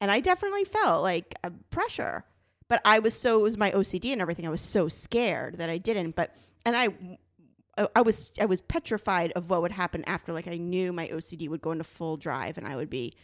and 0.00 0.10
I 0.10 0.18
definitely 0.18 0.64
felt 0.64 1.04
like 1.04 1.36
pressure. 1.70 2.24
But 2.68 2.80
I 2.84 2.98
was 2.98 3.14
so 3.14 3.40
it 3.40 3.42
was 3.42 3.56
my 3.56 3.70
OCD 3.72 4.12
and 4.12 4.20
everything. 4.20 4.46
I 4.46 4.50
was 4.50 4.62
so 4.62 4.88
scared 4.88 5.58
that 5.58 5.70
I 5.70 5.78
didn't. 5.78 6.16
But 6.16 6.34
and 6.64 6.76
I. 6.76 6.88
I- 7.96 8.02
was 8.02 8.30
I 8.40 8.44
was 8.44 8.60
petrified 8.60 9.32
of 9.32 9.50
what 9.50 9.60
would 9.62 9.72
happen 9.72 10.04
after. 10.04 10.32
Like 10.32 10.46
I 10.46 10.58
knew 10.58 10.92
my 10.92 11.08
OCD 11.08 11.48
would 11.48 11.60
go 11.60 11.72
into 11.72 11.82
full 11.82 12.16
drive, 12.16 12.56
and 12.56 12.68
I 12.68 12.76
would 12.76 12.88
be 12.88 13.14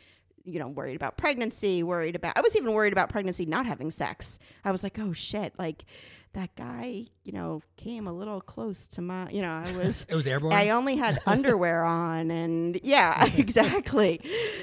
you 0.44 0.58
know, 0.58 0.68
worried 0.68 0.96
about 0.96 1.16
pregnancy, 1.16 1.82
worried 1.82 2.16
about, 2.16 2.36
I 2.36 2.40
was 2.40 2.56
even 2.56 2.72
worried 2.72 2.92
about 2.92 3.08
pregnancy 3.10 3.46
not 3.46 3.66
having 3.66 3.90
sex. 3.90 4.38
I 4.64 4.72
was 4.72 4.82
like, 4.82 4.98
oh 4.98 5.12
shit, 5.12 5.52
like 5.58 5.84
that 6.32 6.54
guy, 6.54 7.06
you 7.24 7.32
know, 7.32 7.60
came 7.76 8.06
a 8.06 8.12
little 8.12 8.40
close 8.40 8.86
to 8.86 9.00
my, 9.02 9.28
you 9.30 9.42
know, 9.42 9.50
I 9.50 9.72
was, 9.72 10.04
it 10.08 10.14
was 10.14 10.26
airborne 10.28 10.52
I 10.52 10.68
only 10.70 10.94
had 10.96 11.20
underwear 11.26 11.82
on 11.84 12.30
and 12.30 12.78
yeah, 12.84 13.24
exactly. 13.36 14.20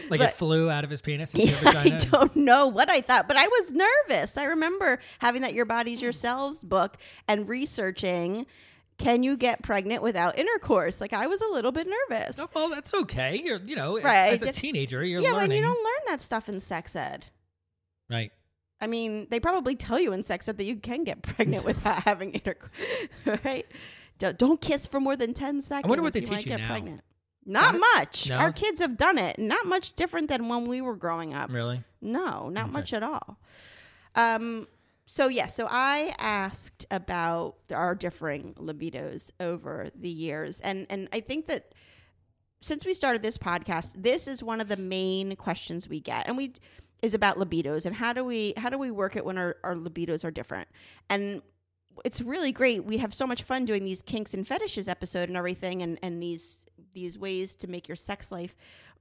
like 0.09 0.19
But- 0.19 0.29
it 0.29 0.33
flew 0.35 0.69
out 0.69 0.83
of 0.85 0.89
his 0.89 1.01
penis 1.01 1.33
yeah, 1.35 1.55
I 1.65 1.89
don't 1.89 2.35
know 2.37 2.67
what 2.67 2.89
I 2.89 3.01
thought, 3.01 3.27
but 3.27 3.35
I 3.37 3.47
was 3.47 3.71
nervous. 3.71 4.37
I 4.37 4.45
remember 4.45 4.99
having 5.19 5.41
that 5.41 5.53
Your 5.53 5.65
Bodies 5.65 6.01
Yourselves 6.01 6.63
book 6.63 6.97
and 7.27 7.47
researching 7.49 8.45
can 8.97 9.21
you 9.21 9.37
get 9.37 9.61
pregnant 9.61 10.01
without 10.01 10.39
intercourse? 10.39 10.99
Like 10.99 11.13
I 11.13 11.27
was 11.27 11.39
a 11.41 11.47
little 11.47 11.71
bit 11.71 11.85
nervous. 12.09 12.39
Oh, 12.39 12.49
well, 12.55 12.69
that's 12.69 12.93
okay. 12.95 13.39
You're, 13.43 13.59
you 13.59 13.75
know, 13.75 13.99
Right, 14.01 14.33
as 14.33 14.41
a 14.41 14.51
teenager, 14.51 15.03
you're 15.05 15.21
yeah, 15.21 15.33
learning. 15.33 15.49
but 15.49 15.55
you 15.57 15.61
don't 15.61 15.83
learn 15.83 16.01
that 16.07 16.19
stuff 16.21 16.49
in 16.49 16.59
sex 16.59 16.95
ed. 16.95 17.25
right. 18.09 18.31
I 18.79 18.87
mean, 18.87 19.27
they 19.29 19.39
probably 19.39 19.75
tell 19.75 19.99
you 19.99 20.13
in 20.13 20.21
sex 20.23 20.47
ed 20.47 20.57
that 20.57 20.65
you 20.65 20.75
can 20.75 21.03
get 21.03 21.21
pregnant 21.23 21.63
without 21.71 22.03
having 22.03 22.33
intercourse, 22.33 22.71
right? 23.45 23.65
Don't, 24.19 24.37
don't 24.37 24.61
kiss 24.61 24.87
for 24.87 24.99
more 24.99 25.15
than 25.15 25.33
10 25.33 25.61
seconds. 25.61 25.85
I 25.85 25.89
wonder 25.89 26.03
what 26.03 26.13
they 26.13 26.21
you 26.21 26.25
teach 26.27 26.45
you 26.45 26.51
get 26.51 26.59
now. 26.61 26.67
pregnant. 26.67 27.01
Not 27.45 27.75
much. 27.95 28.29
No? 28.29 28.35
Our 28.37 28.51
kids 28.51 28.81
have 28.81 28.97
done 28.97 29.17
it. 29.17 29.39
Not 29.39 29.65
much 29.67 29.93
different 29.93 30.27
than 30.27 30.49
when 30.49 30.65
we 30.67 30.81
were 30.81 30.95
growing 30.97 31.33
up. 31.33 31.51
Really? 31.51 31.81
No, 32.01 32.49
not 32.49 32.65
Okay. 32.65 32.71
much 32.73 32.93
at 32.93 33.03
all. 33.03 33.39
Um, 34.15 34.67
so 35.05 35.29
yeah, 35.29 35.45
so 35.45 35.65
I 35.69 36.13
asked 36.19 36.85
about 36.91 37.55
our 37.71 37.95
differing 37.95 38.53
libidos 38.55 39.31
over 39.39 39.89
the 39.95 40.09
years, 40.09 40.59
and 40.59 40.85
and 40.89 41.07
I 41.13 41.21
think 41.21 41.47
that 41.47 41.73
since 42.59 42.85
we 42.85 42.93
started 42.93 43.21
this 43.23 43.37
podcast, 43.37 43.91
this 43.95 44.27
is 44.27 44.43
one 44.43 44.59
of 44.59 44.67
the 44.67 44.75
main 44.75 45.35
questions 45.37 45.87
we 45.87 46.01
get, 46.01 46.27
and 46.27 46.35
we 46.35 46.53
is 47.01 47.13
about 47.13 47.37
libidos 47.37 47.85
and 47.85 47.95
how 47.95 48.13
do 48.13 48.23
we 48.23 48.53
how 48.57 48.69
do 48.69 48.77
we 48.77 48.91
work 48.91 49.15
it 49.15 49.25
when 49.25 49.37
our, 49.37 49.57
our 49.63 49.75
libidos 49.75 50.23
are 50.23 50.31
different? 50.31 50.67
And 51.09 51.41
it's 52.05 52.21
really 52.21 52.51
great. 52.51 52.85
We 52.85 52.97
have 52.97 53.13
so 53.13 53.25
much 53.25 53.43
fun 53.43 53.65
doing 53.65 53.83
these 53.83 54.01
kinks 54.01 54.33
and 54.33 54.47
fetishes 54.47 54.87
episode 54.87 55.29
and 55.29 55.37
everything 55.37 55.81
and 55.81 55.99
and 56.01 56.21
these 56.21 56.65
these 56.93 57.17
ways 57.17 57.55
to 57.57 57.67
make 57.67 57.87
your 57.87 57.95
sex 57.95 58.31
life 58.31 58.55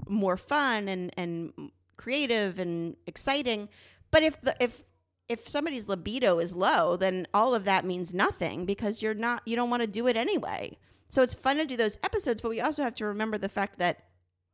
more 0.08 0.36
fun 0.36 0.88
and 0.88 1.12
and 1.16 1.52
creative 1.96 2.58
and 2.58 2.96
exciting. 3.06 3.68
But 4.10 4.22
if 4.22 4.40
the 4.40 4.56
if 4.60 4.82
if 5.28 5.48
somebody's 5.48 5.88
libido 5.88 6.38
is 6.38 6.54
low 6.54 6.96
then 6.96 7.26
all 7.34 7.54
of 7.54 7.64
that 7.64 7.84
means 7.84 8.14
nothing 8.14 8.64
because 8.64 9.02
you're 9.02 9.14
not 9.14 9.42
you 9.46 9.56
don't 9.56 9.70
want 9.70 9.82
to 9.82 9.86
do 9.86 10.06
it 10.06 10.16
anyway. 10.16 10.76
So 11.08 11.22
it's 11.22 11.34
fun 11.34 11.56
to 11.56 11.66
do 11.66 11.76
those 11.76 11.98
episodes 12.02 12.40
but 12.40 12.50
we 12.50 12.60
also 12.60 12.82
have 12.82 12.94
to 12.96 13.06
remember 13.06 13.38
the 13.38 13.48
fact 13.48 13.78
that 13.78 14.04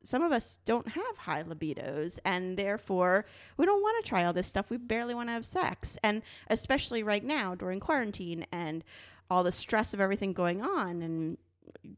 some 0.04 0.22
of 0.22 0.32
us 0.32 0.58
don't 0.64 0.88
have 0.88 1.16
high 1.16 1.42
libidos 1.42 2.18
and 2.24 2.56
therefore 2.56 3.24
we 3.56 3.66
don't 3.66 3.82
want 3.82 4.04
to 4.04 4.08
try 4.08 4.24
all 4.24 4.32
this 4.32 4.46
stuff. 4.46 4.70
We 4.70 4.76
barely 4.76 5.14
want 5.14 5.28
to 5.28 5.32
have 5.32 5.46
sex. 5.46 5.96
And 6.02 6.22
especially 6.48 7.02
right 7.02 7.24
now 7.24 7.54
during 7.54 7.80
quarantine 7.80 8.46
and 8.52 8.84
all 9.30 9.42
the 9.42 9.52
stress 9.52 9.94
of 9.94 10.00
everything 10.00 10.32
going 10.32 10.62
on 10.62 11.02
and 11.02 11.38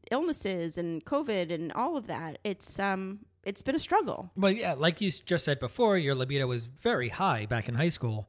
illnesses 0.09 0.77
and 0.77 1.03
covid 1.03 1.51
and 1.51 1.71
all 1.73 1.97
of 1.97 2.07
that 2.07 2.37
it's 2.43 2.79
um 2.79 3.19
it's 3.45 3.61
been 3.61 3.75
a 3.75 3.79
struggle. 3.79 4.31
Well, 4.35 4.51
yeah, 4.51 4.73
like 4.73 5.01
you 5.01 5.11
just 5.11 5.45
said 5.45 5.59
before, 5.59 5.97
your 5.97 6.15
libido 6.15 6.47
was 6.47 6.65
very 6.65 7.09
high 7.09 7.45
back 7.45 7.69
in 7.69 7.75
high 7.75 7.89
school. 7.89 8.27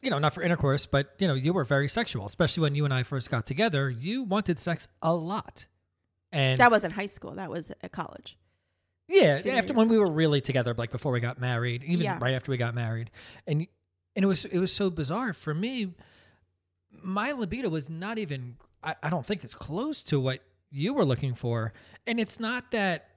You 0.00 0.10
know, 0.10 0.18
not 0.18 0.32
for 0.34 0.42
intercourse, 0.42 0.86
but 0.86 1.14
you 1.18 1.26
know, 1.26 1.34
you 1.34 1.52
were 1.52 1.64
very 1.64 1.88
sexual, 1.88 2.26
especially 2.26 2.60
when 2.62 2.74
you 2.74 2.84
and 2.84 2.94
I 2.94 3.02
first 3.02 3.30
got 3.30 3.46
together. 3.46 3.90
You 3.90 4.22
wanted 4.22 4.60
sex 4.60 4.86
a 5.02 5.12
lot, 5.14 5.66
and 6.30 6.58
that 6.58 6.70
wasn't 6.70 6.92
high 6.92 7.06
school 7.06 7.32
that 7.34 7.50
was 7.50 7.72
at 7.82 7.90
college 7.90 8.36
yeah, 9.08 9.40
after 9.52 9.72
when 9.72 9.88
we 9.88 9.98
were 9.98 10.10
really 10.10 10.40
together, 10.40 10.74
like 10.76 10.90
before 10.90 11.12
we 11.12 11.20
got 11.20 11.40
married, 11.40 11.82
even 11.84 12.04
Yeah. 12.04 12.18
right 12.20 12.34
after 12.34 12.50
we 12.50 12.56
got 12.58 12.74
married, 12.74 13.10
and 13.46 13.66
and 14.14 14.22
it 14.24 14.26
was 14.26 14.44
it 14.44 14.58
was 14.58 14.72
so 14.72 14.90
bizarre 14.90 15.32
for 15.32 15.54
me. 15.54 15.94
My 17.02 17.32
libido 17.32 17.68
was 17.68 17.88
not 17.90 18.18
even. 18.18 18.56
I, 18.82 18.94
I 19.02 19.10
don't 19.10 19.26
think 19.26 19.44
it's 19.44 19.54
close 19.54 20.02
to 20.04 20.20
what 20.20 20.40
you 20.70 20.94
were 20.94 21.04
looking 21.04 21.34
for, 21.34 21.72
and 22.06 22.20
it's 22.20 22.38
not 22.38 22.70
that. 22.72 23.08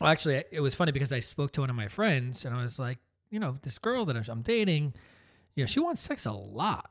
Well, 0.00 0.10
actually, 0.10 0.44
it 0.50 0.60
was 0.60 0.74
funny 0.74 0.92
because 0.92 1.12
I 1.12 1.20
spoke 1.20 1.52
to 1.52 1.60
one 1.60 1.70
of 1.70 1.76
my 1.76 1.88
friends, 1.88 2.44
and 2.44 2.54
I 2.54 2.62
was 2.62 2.78
like, 2.78 2.98
you 3.30 3.38
know, 3.38 3.56
this 3.62 3.78
girl 3.78 4.04
that 4.06 4.16
I'm 4.28 4.42
dating, 4.42 4.94
you 5.54 5.62
know, 5.62 5.66
she 5.66 5.80
wants 5.80 6.02
sex 6.02 6.26
a 6.26 6.32
lot, 6.32 6.90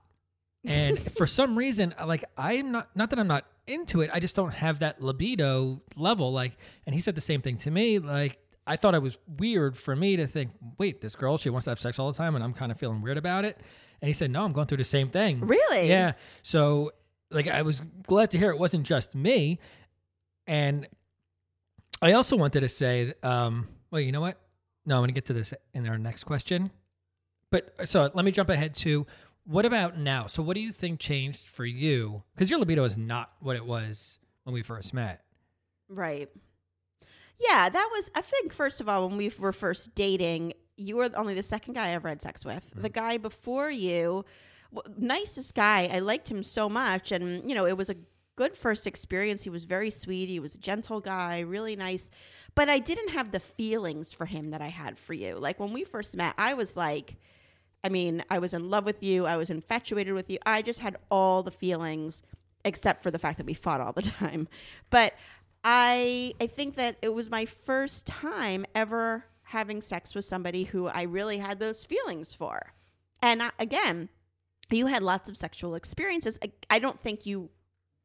and 0.65 1.00
for 1.17 1.27
some 1.27 1.58
reason, 1.58 1.93
like 2.05 2.25
I'm 2.38 2.72
not 2.72 2.89
not 2.96 3.10
that 3.10 3.20
I'm 3.20 3.27
not 3.27 3.46
into 3.67 4.01
it, 4.01 4.10
I 4.13 4.20
just 4.20 4.36
don't 4.36 4.53
have 4.53 4.79
that 4.79 5.01
libido 5.01 5.82
level. 5.96 6.32
Like, 6.32 6.58
and 6.86 6.93
he 6.93 7.01
said 7.01 7.15
the 7.15 7.22
same 7.22 7.41
thing 7.41 7.58
to 7.58 7.72
me. 7.72 8.00
Like, 8.00 8.39
I 8.67 8.75
thought 8.75 8.96
it 8.96 9.01
was 9.01 9.17
weird 9.38 9.77
for 9.77 9.96
me 9.96 10.17
to 10.17 10.27
think, 10.27 10.51
wait, 10.77 11.01
this 11.01 11.15
girl, 11.15 11.38
she 11.38 11.50
wants 11.50 11.65
to 11.65 11.72
have 11.72 11.79
sex 11.79 12.00
all 12.00 12.12
the 12.12 12.17
time, 12.17 12.36
and 12.36 12.43
I'm 12.43 12.53
kind 12.53 12.72
of 12.72 12.77
feeling 12.77 13.01
weird 13.01 13.17
about 13.17 13.46
it. 13.46 13.62
And 14.01 14.08
he 14.08 14.13
said, 14.13 14.32
no, 14.32 14.43
I'm 14.43 14.51
going 14.51 14.67
through 14.67 14.77
the 14.77 14.84
same 14.84 15.10
thing. 15.10 15.39
really 15.39 15.88
Yeah. 15.88 16.13
So 16.41 16.91
like 17.32 17.48
I 17.48 17.62
was 17.62 17.82
glad 18.05 18.32
to 18.32 18.38
hear 18.38 18.50
it 18.51 18.60
wasn't 18.60 18.86
just 18.86 19.15
me. 19.15 19.60
And 20.46 20.88
I 22.01 22.13
also 22.13 22.36
wanted 22.36 22.62
to 22.62 22.70
say, 22.70 23.13
um, 23.24 23.70
well, 23.91 24.01
you 24.01 24.12
know 24.12 24.22
what? 24.22 24.38
no, 24.86 24.96
I'm 24.96 25.01
going 25.01 25.10
to 25.10 25.13
get 25.13 25.25
to 25.25 25.34
this 25.34 25.53
in 25.74 25.88
our 25.88 25.98
next 25.98 26.24
question. 26.24 26.72
But 27.51 27.88
so 27.88 28.10
let 28.13 28.25
me 28.25 28.32
jump 28.32 28.50
ahead 28.50 28.74
to 28.77 29.05
what 29.45 29.65
about 29.65 29.97
now? 29.97 30.27
So 30.27 30.41
what 30.41 30.55
do 30.55 30.62
you 30.62 30.71
think 30.71 31.00
changed 31.00 31.47
for 31.47 31.65
you? 31.65 32.23
Because 32.33 32.50
your 32.50 32.59
libido 32.59 32.83
is 32.83 32.97
not 32.97 33.31
what 33.39 33.55
it 33.55 33.65
was 33.65 34.19
when 34.43 34.53
we 34.53 34.62
first 34.62 34.93
met. 34.93 35.21
Right. 35.89 36.29
Yeah, 37.39 37.69
that 37.69 37.89
was. 37.91 38.09
I 38.15 38.21
think 38.21 38.53
first 38.53 38.79
of 38.79 38.88
all, 38.88 39.07
when 39.07 39.17
we 39.17 39.31
were 39.38 39.51
first 39.51 39.95
dating, 39.95 40.53
you 40.77 40.95
were 40.95 41.09
only 41.15 41.33
the 41.33 41.43
second 41.43 41.73
guy 41.73 41.88
I 41.88 41.91
ever 41.91 42.09
had 42.09 42.21
sex 42.21 42.45
with. 42.45 42.63
The 42.75 42.89
mm. 42.89 42.93
guy 42.93 43.17
before 43.17 43.69
you, 43.69 44.23
w- 44.73 44.95
nicest 44.97 45.55
guy. 45.55 45.89
I 45.91 46.00
liked 46.00 46.29
him 46.29 46.43
so 46.43 46.69
much, 46.69 47.12
and 47.12 47.47
you 47.47 47.55
know, 47.55 47.65
it 47.65 47.77
was 47.77 47.89
a 47.89 47.95
good 48.35 48.55
first 48.55 48.88
experience. 48.88 49.43
He 49.43 49.50
was 49.50 49.65
very 49.65 49.89
sweet. 49.89 50.29
He 50.29 50.39
was 50.39 50.55
a 50.55 50.59
gentle 50.59 51.00
guy, 51.00 51.41
really 51.41 51.75
nice. 51.75 52.09
But 52.55 52.69
I 52.69 52.79
didn't 52.79 53.09
have 53.09 53.31
the 53.31 53.39
feelings 53.39 54.13
for 54.13 54.25
him 54.25 54.51
that 54.51 54.62
I 54.62 54.69
had 54.69 54.97
for 54.97 55.13
you. 55.13 55.38
Like 55.38 55.59
when 55.59 55.73
we 55.73 55.83
first 55.83 56.15
met, 56.15 56.35
I 56.38 56.53
was 56.53 56.75
like, 56.75 57.17
I 57.83 57.89
mean, 57.89 58.23
I 58.29 58.39
was 58.39 58.53
in 58.53 58.69
love 58.69 58.85
with 58.85 59.03
you. 59.03 59.25
I 59.25 59.35
was 59.35 59.49
infatuated 59.49 60.13
with 60.13 60.29
you. 60.29 60.37
I 60.45 60.61
just 60.61 60.79
had 60.79 60.97
all 61.11 61.43
the 61.43 61.51
feelings, 61.51 62.21
except 62.63 63.03
for 63.03 63.11
the 63.11 63.19
fact 63.19 63.37
that 63.37 63.45
we 63.45 63.53
fought 63.53 63.81
all 63.81 63.91
the 63.91 64.01
time. 64.19 64.47
But 64.89 65.13
I, 65.63 66.33
I 66.39 66.47
think 66.47 66.75
that 66.75 66.97
it 67.01 67.13
was 67.13 67.29
my 67.29 67.45
first 67.45 68.05
time 68.05 68.65
ever 68.73 69.25
having 69.43 69.81
sex 69.81 70.15
with 70.15 70.25
somebody 70.25 70.63
who 70.63 70.87
I 70.87 71.03
really 71.03 71.37
had 71.37 71.59
those 71.59 71.85
feelings 71.85 72.33
for. 72.33 72.73
And 73.21 73.43
I, 73.43 73.51
again, 73.59 74.09
you 74.69 74.87
had 74.87 75.03
lots 75.03 75.29
of 75.29 75.37
sexual 75.37 75.75
experiences. 75.75 76.39
I, 76.43 76.51
I 76.69 76.79
don't 76.79 76.99
think 76.99 77.25
you 77.25 77.49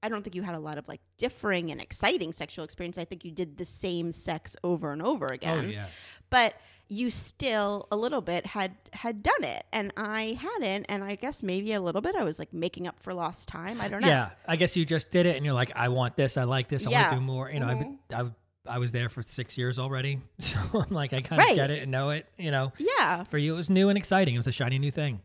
I 0.02 0.09
don't 0.09 0.23
think 0.23 0.35
you 0.37 0.43
had 0.43 0.55
a 0.55 0.59
lot 0.61 0.78
of 0.78 0.87
like 0.88 1.00
differing 1.17 1.71
and 1.71 1.81
exciting 1.81 2.33
sexual 2.33 2.64
experience. 2.64 2.99
I 2.99 3.05
think 3.05 3.25
you 3.25 3.31
did 3.33 3.59
the 3.59 3.64
same 3.64 4.12
sex 4.12 4.57
over 4.62 4.93
and 4.93 5.02
over 5.02 5.26
again. 5.26 5.59
Oh 5.59 5.69
yeah. 5.69 5.87
But 6.31 6.55
you 6.90 7.11
still 7.11 7.87
a 7.93 7.97
little 7.97 8.21
bit 8.23 8.47
had 8.47 8.75
had 8.93 9.23
done 9.23 9.45
it 9.45 9.67
and 9.73 9.93
I 9.97 10.38
hadn't 10.40 10.87
and 10.88 11.05
I 11.05 11.17
guess 11.17 11.43
maybe 11.43 11.73
a 11.75 11.81
little 11.81 12.00
bit 12.00 12.14
I 12.17 12.25
was 12.25 12.38
like 12.38 12.52
making 12.52 12.87
up 12.87 12.99
for 13.00 13.12
lost 13.12 13.49
time. 13.49 13.81
I 13.81 13.88
don't 13.88 14.00
know. 14.00 14.09
Yeah, 14.09 14.31
I 14.47 14.57
guess 14.57 14.75
you 14.76 14.87
just 14.87 15.11
did 15.11 15.26
it, 15.26 15.37
and 15.37 15.45
you're 15.45 15.52
like, 15.55 15.73
I 15.76 15.88
want 15.88 16.17
this, 16.17 16.37
I 16.38 16.45
like 16.45 16.69
this, 16.69 16.87
I 16.87 16.90
Yeah. 16.90 17.00
want 17.02 17.12
to 17.12 17.17
do 17.19 17.21
more. 17.26 17.50
You 17.50 17.61
know, 17.61 17.67
Mhm. 17.67 17.99
I, 18.14 18.21
I 18.23 18.31
I 18.67 18.78
was 18.78 18.93
there 18.93 19.09
for 19.09 19.23
six 19.23 19.57
years 19.59 19.78
already, 19.78 20.21
so 20.38 20.59
I'm 20.75 20.90
like, 20.95 21.12
I 21.12 21.21
kind 21.23 21.40
of 21.43 21.47
Right. 21.49 21.57
get 21.57 21.71
it 21.71 21.83
and 21.83 21.90
know 21.90 22.11
it. 22.11 22.26
You 22.38 22.50
know, 22.50 22.73
Yeah. 22.78 23.25
for 23.25 23.37
you 23.38 23.52
it 23.52 23.57
was 23.57 23.69
new 23.69 23.88
and 23.90 23.99
exciting. 23.99 24.35
It 24.35 24.38
was 24.38 24.47
a 24.47 24.52
shiny 24.52 24.78
new 24.78 24.90
thing. 24.90 25.21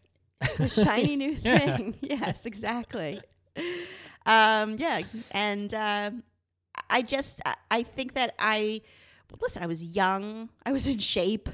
a 0.60 0.68
shiny 0.68 1.16
new 1.24 1.38
Yeah. 1.44 1.78
thing. 1.78 1.96
yes, 2.02 2.46
exactly. 2.46 3.22
Um, 4.26 4.78
yeah, 4.78 5.02
and 5.32 5.74
um 5.74 6.24
I 6.90 7.02
just 7.02 7.42
I- 7.70 7.84
think 7.84 8.14
that 8.14 8.34
I 8.40 8.82
listen. 9.42 9.64
I 9.64 9.68
was 9.68 9.84
young. 9.84 10.50
I 10.66 10.72
was 10.72 10.88
in 10.88 11.00
shape. 11.00 11.50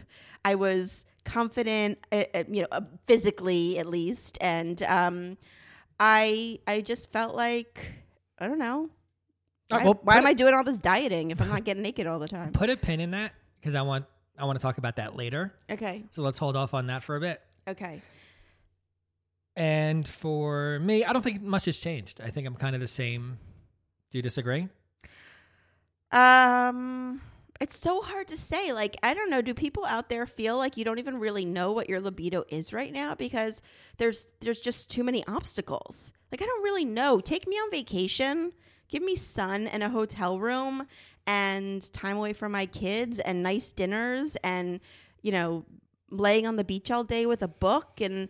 I 0.46 0.56
was 0.56 1.06
confident. 1.26 1.98
Uh, 2.12 2.24
uh, 2.34 2.44
you 2.50 2.62
know, 2.62 2.68
uh, 2.72 2.82
physically 3.06 3.80
at 3.80 3.86
least, 3.88 4.38
and 4.42 4.82
um, 4.84 5.38
I 6.00 6.60
I 6.68 6.82
just 6.82 7.12
felt 7.12 7.36
like 7.36 7.86
I 8.38 8.48
don't 8.48 8.60
know. 8.60 8.90
Uh, 9.72 9.78
Why, 9.78 9.84
well, 9.84 10.00
why 10.04 10.18
am 10.18 10.26
I 10.26 10.34
doing 10.34 10.54
all 10.54 10.64
this 10.64 10.80
dieting 10.80 11.32
if 11.32 11.40
I'm 11.42 11.50
not 11.50 11.64
getting 11.64 11.84
naked 11.84 12.08
all 12.08 12.18
the 12.20 12.28
time? 12.28 12.52
Put 12.54 12.70
a 12.70 12.78
pin 12.78 13.00
in 13.00 13.12
that 13.12 13.34
because 13.60 13.76
I 13.76 13.82
want 13.82 14.06
I 14.38 14.46
want 14.46 14.58
to 14.60 14.64
talk 14.64 14.78
about 14.78 14.96
that 14.96 15.16
later. 15.16 15.54
Okay. 15.70 16.04
So 16.12 16.22
let's 16.24 16.40
hold 16.40 16.56
off 16.58 16.74
on 16.74 16.88
that 16.88 17.04
for 17.04 17.16
a 17.16 17.20
bit. 17.20 17.42
Okay. 17.68 18.02
And 19.60 20.08
for 20.08 20.80
me, 20.80 21.04
I 21.04 21.12
don't 21.12 21.22
think 21.22 21.42
much 21.42 21.66
has 21.66 21.76
changed. 21.76 22.22
I 22.22 22.30
think 22.30 22.48
I'm 22.48 22.56
kind 22.56 22.76
of 22.76 22.82
the 22.82 22.88
same. 22.88 23.38
Do 24.10 24.18
you 24.18 24.22
disagree? 24.22 24.70
Um, 26.14 27.22
it's 27.60 27.78
so 27.78 28.02
hard 28.02 28.30
to 28.30 28.38
say. 28.38 28.72
Like, 28.72 28.96
I 29.04 29.14
don't 29.14 29.30
know. 29.30 29.42
Do 29.42 29.54
people 29.54 29.84
out 29.86 30.08
there 30.08 30.26
feel 30.26 30.56
like 30.56 30.78
you 30.78 30.86
don't 30.86 30.98
even 30.98 31.20
really 31.20 31.44
know 31.44 31.74
what 31.74 31.90
your 31.90 32.00
libido 32.00 32.46
is 32.48 32.72
right 32.72 32.94
now 32.94 33.16
because 33.16 33.62
there's 33.98 34.30
there's 34.40 34.62
just 34.62 34.90
too 34.90 35.04
many 35.04 35.28
obstacles. 35.28 36.14
Like, 36.32 36.42
I 36.42 36.46
don't 36.46 36.64
really 36.64 36.86
know. 36.86 37.20
Take 37.20 37.46
me 37.46 37.58
on 37.58 37.70
vacation. 37.70 38.54
Give 38.88 39.04
me 39.04 39.18
sun 39.18 39.68
and 39.68 39.84
a 39.84 39.90
hotel 39.90 40.40
room 40.40 40.88
and 41.28 41.92
time 41.92 42.16
away 42.16 42.32
from 42.32 42.54
my 42.54 42.66
kids 42.66 43.20
and 43.20 43.44
nice 43.44 43.74
dinners 43.74 44.38
and 44.42 44.80
you 45.22 45.34
know 45.34 45.66
laying 46.10 46.48
on 46.48 46.56
the 46.56 46.64
beach 46.64 46.90
all 46.90 47.04
day 47.04 47.26
with 47.26 47.44
a 47.44 47.48
book 47.48 48.00
and 48.02 48.30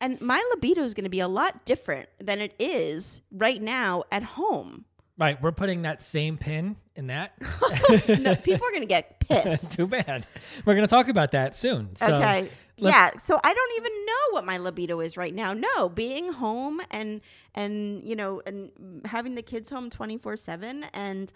and 0.00 0.20
my 0.20 0.42
libido 0.50 0.82
is 0.84 0.94
going 0.94 1.04
to 1.04 1.10
be 1.10 1.20
a 1.20 1.28
lot 1.28 1.64
different 1.64 2.08
than 2.18 2.40
it 2.40 2.54
is 2.58 3.20
right 3.30 3.60
now 3.60 4.04
at 4.10 4.22
home. 4.22 4.84
Right, 5.18 5.40
we're 5.42 5.52
putting 5.52 5.82
that 5.82 6.00
same 6.00 6.38
pin 6.38 6.76
in 6.94 7.08
that. 7.08 7.32
no, 8.08 8.36
people 8.36 8.66
are 8.66 8.70
going 8.70 8.82
to 8.82 8.86
get 8.86 9.18
pissed. 9.28 9.72
Too 9.72 9.88
bad. 9.88 10.26
We're 10.64 10.74
going 10.74 10.86
to 10.86 10.90
talk 10.90 11.08
about 11.08 11.32
that 11.32 11.56
soon. 11.56 11.96
So 11.96 12.06
okay. 12.06 12.48
yeah. 12.76 13.10
So 13.20 13.40
I 13.42 13.52
don't 13.52 13.72
even 13.78 14.06
know 14.06 14.34
what 14.34 14.44
my 14.44 14.58
libido 14.58 15.00
is 15.00 15.16
right 15.16 15.34
now. 15.34 15.54
No, 15.54 15.88
being 15.88 16.32
home 16.32 16.80
and 16.92 17.20
and 17.52 18.04
you 18.04 18.14
know 18.14 18.40
and 18.46 18.70
having 19.06 19.34
the 19.34 19.42
kids 19.42 19.70
home 19.70 19.90
twenty 19.90 20.18
four 20.18 20.36
seven 20.36 20.84
and 20.94 21.32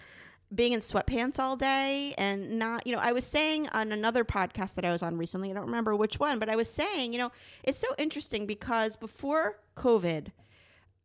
being 0.54 0.72
in 0.72 0.80
sweatpants 0.80 1.38
all 1.38 1.56
day 1.56 2.14
and 2.18 2.58
not 2.58 2.86
you 2.86 2.92
know 2.92 3.00
I 3.00 3.12
was 3.12 3.24
saying 3.24 3.68
on 3.70 3.92
another 3.92 4.24
podcast 4.24 4.74
that 4.74 4.84
I 4.84 4.92
was 4.92 5.02
on 5.02 5.16
recently 5.16 5.50
I 5.50 5.54
don't 5.54 5.66
remember 5.66 5.96
which 5.96 6.20
one 6.20 6.38
but 6.38 6.48
I 6.48 6.56
was 6.56 6.68
saying 6.68 7.12
you 7.12 7.18
know 7.18 7.32
it's 7.64 7.78
so 7.78 7.88
interesting 7.98 8.46
because 8.46 8.96
before 8.96 9.58
COVID 9.76 10.28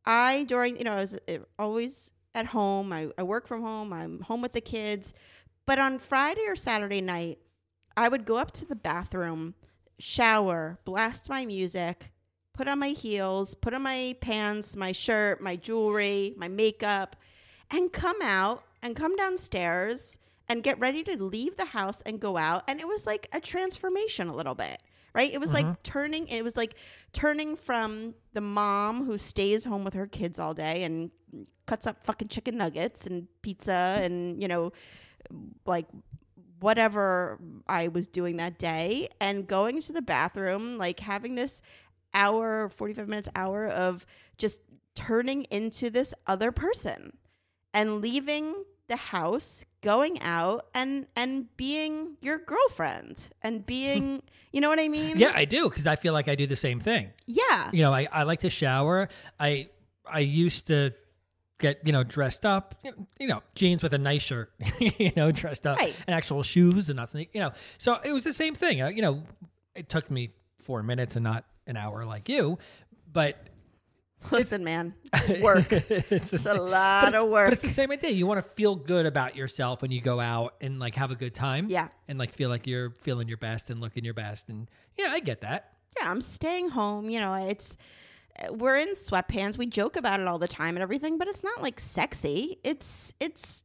I 0.05 0.43
during 0.43 0.77
you 0.77 0.83
know 0.83 0.93
I 0.93 1.01
was 1.01 1.17
uh, 1.27 1.37
always 1.57 2.11
at 2.37 2.45
home. 2.47 2.93
I, 2.93 3.07
I 3.17 3.23
work 3.23 3.47
from 3.47 3.63
home. 3.63 3.91
I'm 3.91 4.21
home 4.21 4.41
with 4.41 4.53
the 4.53 4.61
kids. 4.61 5.13
But 5.65 5.79
on 5.79 5.97
Friday 5.97 6.45
or 6.47 6.55
Saturday 6.55 7.01
night 7.01 7.39
I 7.97 8.07
would 8.07 8.25
go 8.25 8.37
up 8.37 8.51
to 8.51 8.65
the 8.65 8.75
bathroom 8.75 9.55
shower 9.99 10.77
blast 10.85 11.27
my 11.27 11.43
music 11.43 12.11
put 12.53 12.67
on 12.67 12.77
my 12.77 12.89
heels 12.89 13.55
put 13.55 13.73
on 13.73 13.81
my 13.81 14.15
pants 14.21 14.75
my 14.75 14.91
shirt 14.91 15.41
my 15.41 15.55
jewelry 15.55 16.35
my 16.37 16.47
makeup 16.47 17.15
and 17.71 17.91
come 17.91 18.21
out 18.21 18.63
and 18.81 18.95
come 18.95 19.15
downstairs 19.15 20.17
and 20.49 20.63
get 20.63 20.79
ready 20.79 21.03
to 21.03 21.21
leave 21.21 21.57
the 21.57 21.65
house 21.65 22.01
and 22.05 22.19
go 22.19 22.37
out. 22.37 22.63
And 22.67 22.79
it 22.79 22.87
was 22.87 23.05
like 23.05 23.27
a 23.33 23.39
transformation 23.39 24.27
a 24.27 24.35
little 24.35 24.55
bit 24.55 24.81
right? 25.13 25.33
It 25.33 25.39
was 25.39 25.51
like 25.51 25.65
mm-hmm. 25.65 25.81
turning 25.81 26.27
it 26.27 26.43
was 26.43 26.55
like 26.55 26.75
turning 27.11 27.55
from 27.55 28.13
the 28.33 28.41
mom 28.41 29.03
who 29.03 29.17
stays 29.17 29.63
home 29.63 29.83
with 29.83 29.95
her 29.95 30.05
kids 30.05 30.37
all 30.37 30.53
day 30.53 30.83
and 30.83 31.09
cuts 31.65 31.87
up 31.87 32.05
fucking 32.05 32.27
chicken 32.27 32.55
nuggets 32.55 33.07
and 33.07 33.27
pizza 33.41 33.99
and 34.01 34.39
you 34.39 34.47
know 34.47 34.71
like 35.65 35.87
whatever 36.59 37.39
I 37.67 37.87
was 37.87 38.07
doing 38.07 38.37
that 38.37 38.59
day 38.59 39.09
and 39.19 39.47
going 39.47 39.81
to 39.81 39.93
the 39.93 40.01
bathroom, 40.01 40.77
like 40.77 40.99
having 40.99 41.35
this 41.35 41.61
hour, 42.13 42.69
45 42.69 43.07
minutes, 43.07 43.29
hour 43.35 43.67
of 43.67 44.05
just 44.37 44.61
turning 44.95 45.43
into 45.45 45.89
this 45.89 46.13
other 46.25 46.51
person 46.51 47.13
and 47.73 48.01
leaving 48.01 48.63
the 48.87 48.95
house, 48.95 49.65
going 49.81 50.21
out 50.21 50.67
and 50.73 51.07
and 51.15 51.55
being 51.57 52.15
your 52.21 52.37
girlfriend 52.37 53.29
and 53.41 53.65
being, 53.73 54.21
you 54.53 54.61
know 54.61 54.69
what 54.69 54.79
I 54.79 54.87
mean? 54.87 55.17
Yeah, 55.19 55.31
I 55.35 55.45
do 55.45 55.69
because 55.69 55.87
I 55.87 55.95
feel 55.97 56.13
like 56.13 56.27
I 56.27 56.35
do 56.35 56.47
the 56.47 56.55
same 56.55 56.79
thing. 56.79 57.09
Yeah. 57.25 57.69
You 57.73 57.81
know, 57.83 57.93
I, 57.93 58.07
I 58.11 58.23
like 58.23 58.39
to 58.41 58.49
shower. 58.49 59.09
I 59.39 59.67
I 60.09 60.19
used 60.19 60.67
to 60.67 60.93
get 61.59 61.79
you 61.85 61.91
know 61.91 62.03
dressed 62.03 62.45
up, 62.45 62.75
you 63.19 63.27
know, 63.27 63.41
jeans 63.55 63.81
with 63.83 63.93
a 63.93 63.97
nice 63.97 64.21
shirt, 64.21 64.53
you 64.79 65.11
know, 65.17 65.31
dressed 65.31 65.65
up, 65.67 65.77
Right. 65.79 65.95
and 66.07 66.15
actual 66.15 66.43
shoes 66.43 66.89
and 66.89 66.95
not 66.97 67.09
sneak, 67.09 67.29
you 67.33 67.41
know. 67.41 67.51
So 67.77 67.99
it 68.03 68.13
was 68.13 68.23
the 68.23 68.33
same 68.33 68.55
thing. 68.55 68.81
Uh, 68.81 68.87
you 68.87 69.01
know, 69.01 69.23
it 69.75 69.89
took 69.89 70.09
me 70.09 70.31
four 70.61 70.81
minutes 70.83 71.15
and 71.15 71.23
not 71.23 71.45
an 71.65 71.75
hour 71.75 72.05
like 72.05 72.29
you, 72.29 72.57
but 73.11 73.49
Listen, 74.31 74.63
man. 74.63 74.93
Work. 75.41 75.71
it's, 75.71 76.11
It's 76.11 76.33
a 76.33 76.37
same- 76.39 76.57
lot 76.57 77.13
of 77.15 77.29
work. 77.29 77.47
But 77.47 77.53
it's 77.53 77.61
the 77.61 77.69
same 77.69 77.91
idea. 77.91 78.09
You 78.11 78.25
want 78.27 78.43
to 78.45 78.51
feel 78.53 78.75
good 78.75 79.05
about 79.05 79.35
yourself 79.35 79.81
when 79.81 79.91
you 79.91 80.01
go 80.01 80.19
out 80.19 80.55
and 80.61 80.79
like 80.79 80.95
have 80.95 81.11
a 81.11 81.15
good 81.15 81.33
time. 81.33 81.67
Yeah. 81.69 81.87
And 82.07 82.17
like 82.17 82.33
feel 82.33 82.49
like 82.49 82.65
you're 82.67 82.91
feeling 82.91 83.27
your 83.27 83.37
best 83.37 83.69
and 83.69 83.79
looking 83.79 84.03
your 84.03 84.13
best. 84.15 84.49
And 84.49 84.69
yeah, 84.97 85.09
I 85.11 85.19
get 85.19 85.41
that. 85.41 85.73
yeah, 85.99 86.09
I'm 86.09 86.21
staying 86.21 86.69
home. 86.69 87.09
You 87.09 87.19
know, 87.19 87.33
it's 87.35 87.77
we're 88.51 88.77
in 88.77 88.89
sweatpants. 88.95 89.57
We 89.57 89.65
joke 89.67 89.95
about 89.95 90.19
it 90.19 90.27
all 90.27 90.39
the 90.39 90.47
time 90.47 90.75
and 90.75 90.83
everything, 90.83 91.17
but 91.17 91.27
it's 91.27 91.43
not 91.43 91.61
like 91.61 91.79
sexy. 91.79 92.57
It's 92.63 93.13
it's 93.19 93.63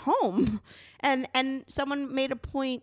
home. 0.00 0.60
And 1.02 1.26
and 1.32 1.64
someone 1.66 2.14
made 2.14 2.30
a 2.30 2.36
point 2.36 2.82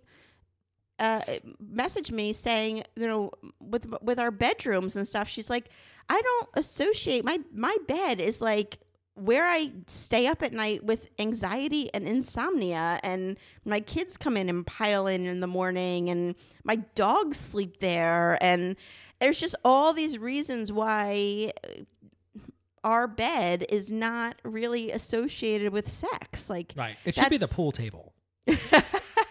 uh 0.97 1.21
message 1.59 2.11
me 2.11 2.33
saying, 2.33 2.81
you 2.95 3.05
know, 3.05 3.29
with 3.59 3.85
with 4.01 4.17
our 4.17 4.31
bedrooms 4.31 4.95
and 4.95 5.07
stuff. 5.07 5.27
She's 5.29 5.51
like, 5.51 5.69
"I 6.09 6.21
don't 6.21 6.49
associate 6.53 7.23
my 7.25 7.39
my 7.53 7.75
bed 7.87 8.19
is 8.19 8.41
like 8.41 8.79
where 9.15 9.47
I 9.47 9.71
stay 9.87 10.27
up 10.27 10.43
at 10.43 10.53
night 10.53 10.83
with 10.83 11.09
anxiety 11.17 11.91
and 11.93 12.07
insomnia, 12.07 12.99
and 13.01 13.35
my 13.65 13.79
kids 13.79 14.15
come 14.15 14.37
in 14.37 14.47
and 14.47 14.65
pile 14.65 15.07
in 15.07 15.25
in 15.25 15.39
the 15.39 15.47
morning, 15.47 16.09
and 16.09 16.35
my 16.63 16.75
dogs 16.93 17.37
sleep 17.37 17.79
there, 17.79 18.37
and 18.41 18.75
there's 19.19 19.39
just 19.39 19.55
all 19.65 19.91
these 19.93 20.19
reasons 20.19 20.71
why 20.71 21.51
uh, 21.63 22.41
our 22.83 23.07
bed 23.07 23.65
is 23.69 23.91
not 23.91 24.39
really 24.43 24.91
associated 24.91 25.73
with 25.73 25.91
sex. 25.91 26.49
Like, 26.49 26.73
Right. 26.77 26.95
It 27.03 27.15
should 27.15 27.29
be 27.29 27.37
the 27.37 27.47
pool 27.47 27.71
table. 27.71 28.13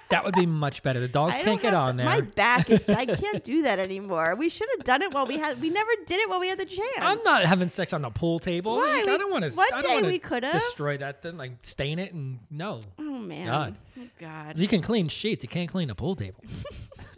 That 0.09 0.25
would 0.25 0.35
be 0.35 0.47
much 0.47 0.83
better. 0.83 1.01
The 1.01 1.09
dogs 1.09 1.35
can't 1.43 1.61
get 1.61 1.75
on 1.75 1.97
the- 1.97 2.05
there. 2.05 2.13
My 2.13 2.21
back 2.21 2.71
is. 2.71 2.89
I 2.89 3.07
can't 3.07 3.43
do 3.43 3.63
that 3.63 3.79
anymore. 3.79 4.37
We 4.37 4.49
should 4.49 4.69
have 4.77 4.85
done 4.85 5.03
it 5.03 5.13
while 5.13 5.27
we 5.27 5.37
had. 5.39 5.61
We 5.61 5.69
never 5.71 5.91
did 6.07 6.21
it 6.21 6.29
while 6.31 6.39
we 6.39 6.49
had 6.49 6.59
the 6.59 6.65
chance. 6.65 6.99
I'm 7.01 7.23
not 7.25 7.45
having 7.45 7.69
sex 7.69 7.93
on 7.93 8.03
the 8.03 8.11
pool 8.11 8.39
table. 8.39 8.77
Why? 8.77 9.01
Like, 9.05 9.09
I 9.09 9.17
don't 9.17 9.31
want 9.33 9.45
to. 9.51 9.57
one 9.57 9.83
day 9.83 10.03
we 10.03 10.19
could've. 10.19 10.53
destroyed 10.53 11.01
that 11.01 11.23
thing, 11.23 11.37
like 11.37 11.53
stain 11.63 11.99
it, 11.99 12.13
and 12.15 12.39
no. 12.51 12.83
Oh 12.99 13.03
man. 13.03 13.47
God. 13.47 13.77
Oh, 13.99 14.03
God. 14.21 14.59
You 14.59 14.69
can 14.69 14.81
clean 14.83 15.09
sheets. 15.09 15.43
You 15.43 15.49
can't 15.49 15.69
clean 15.71 15.91
a 15.91 15.95
pool 15.95 16.15
table. 16.17 16.43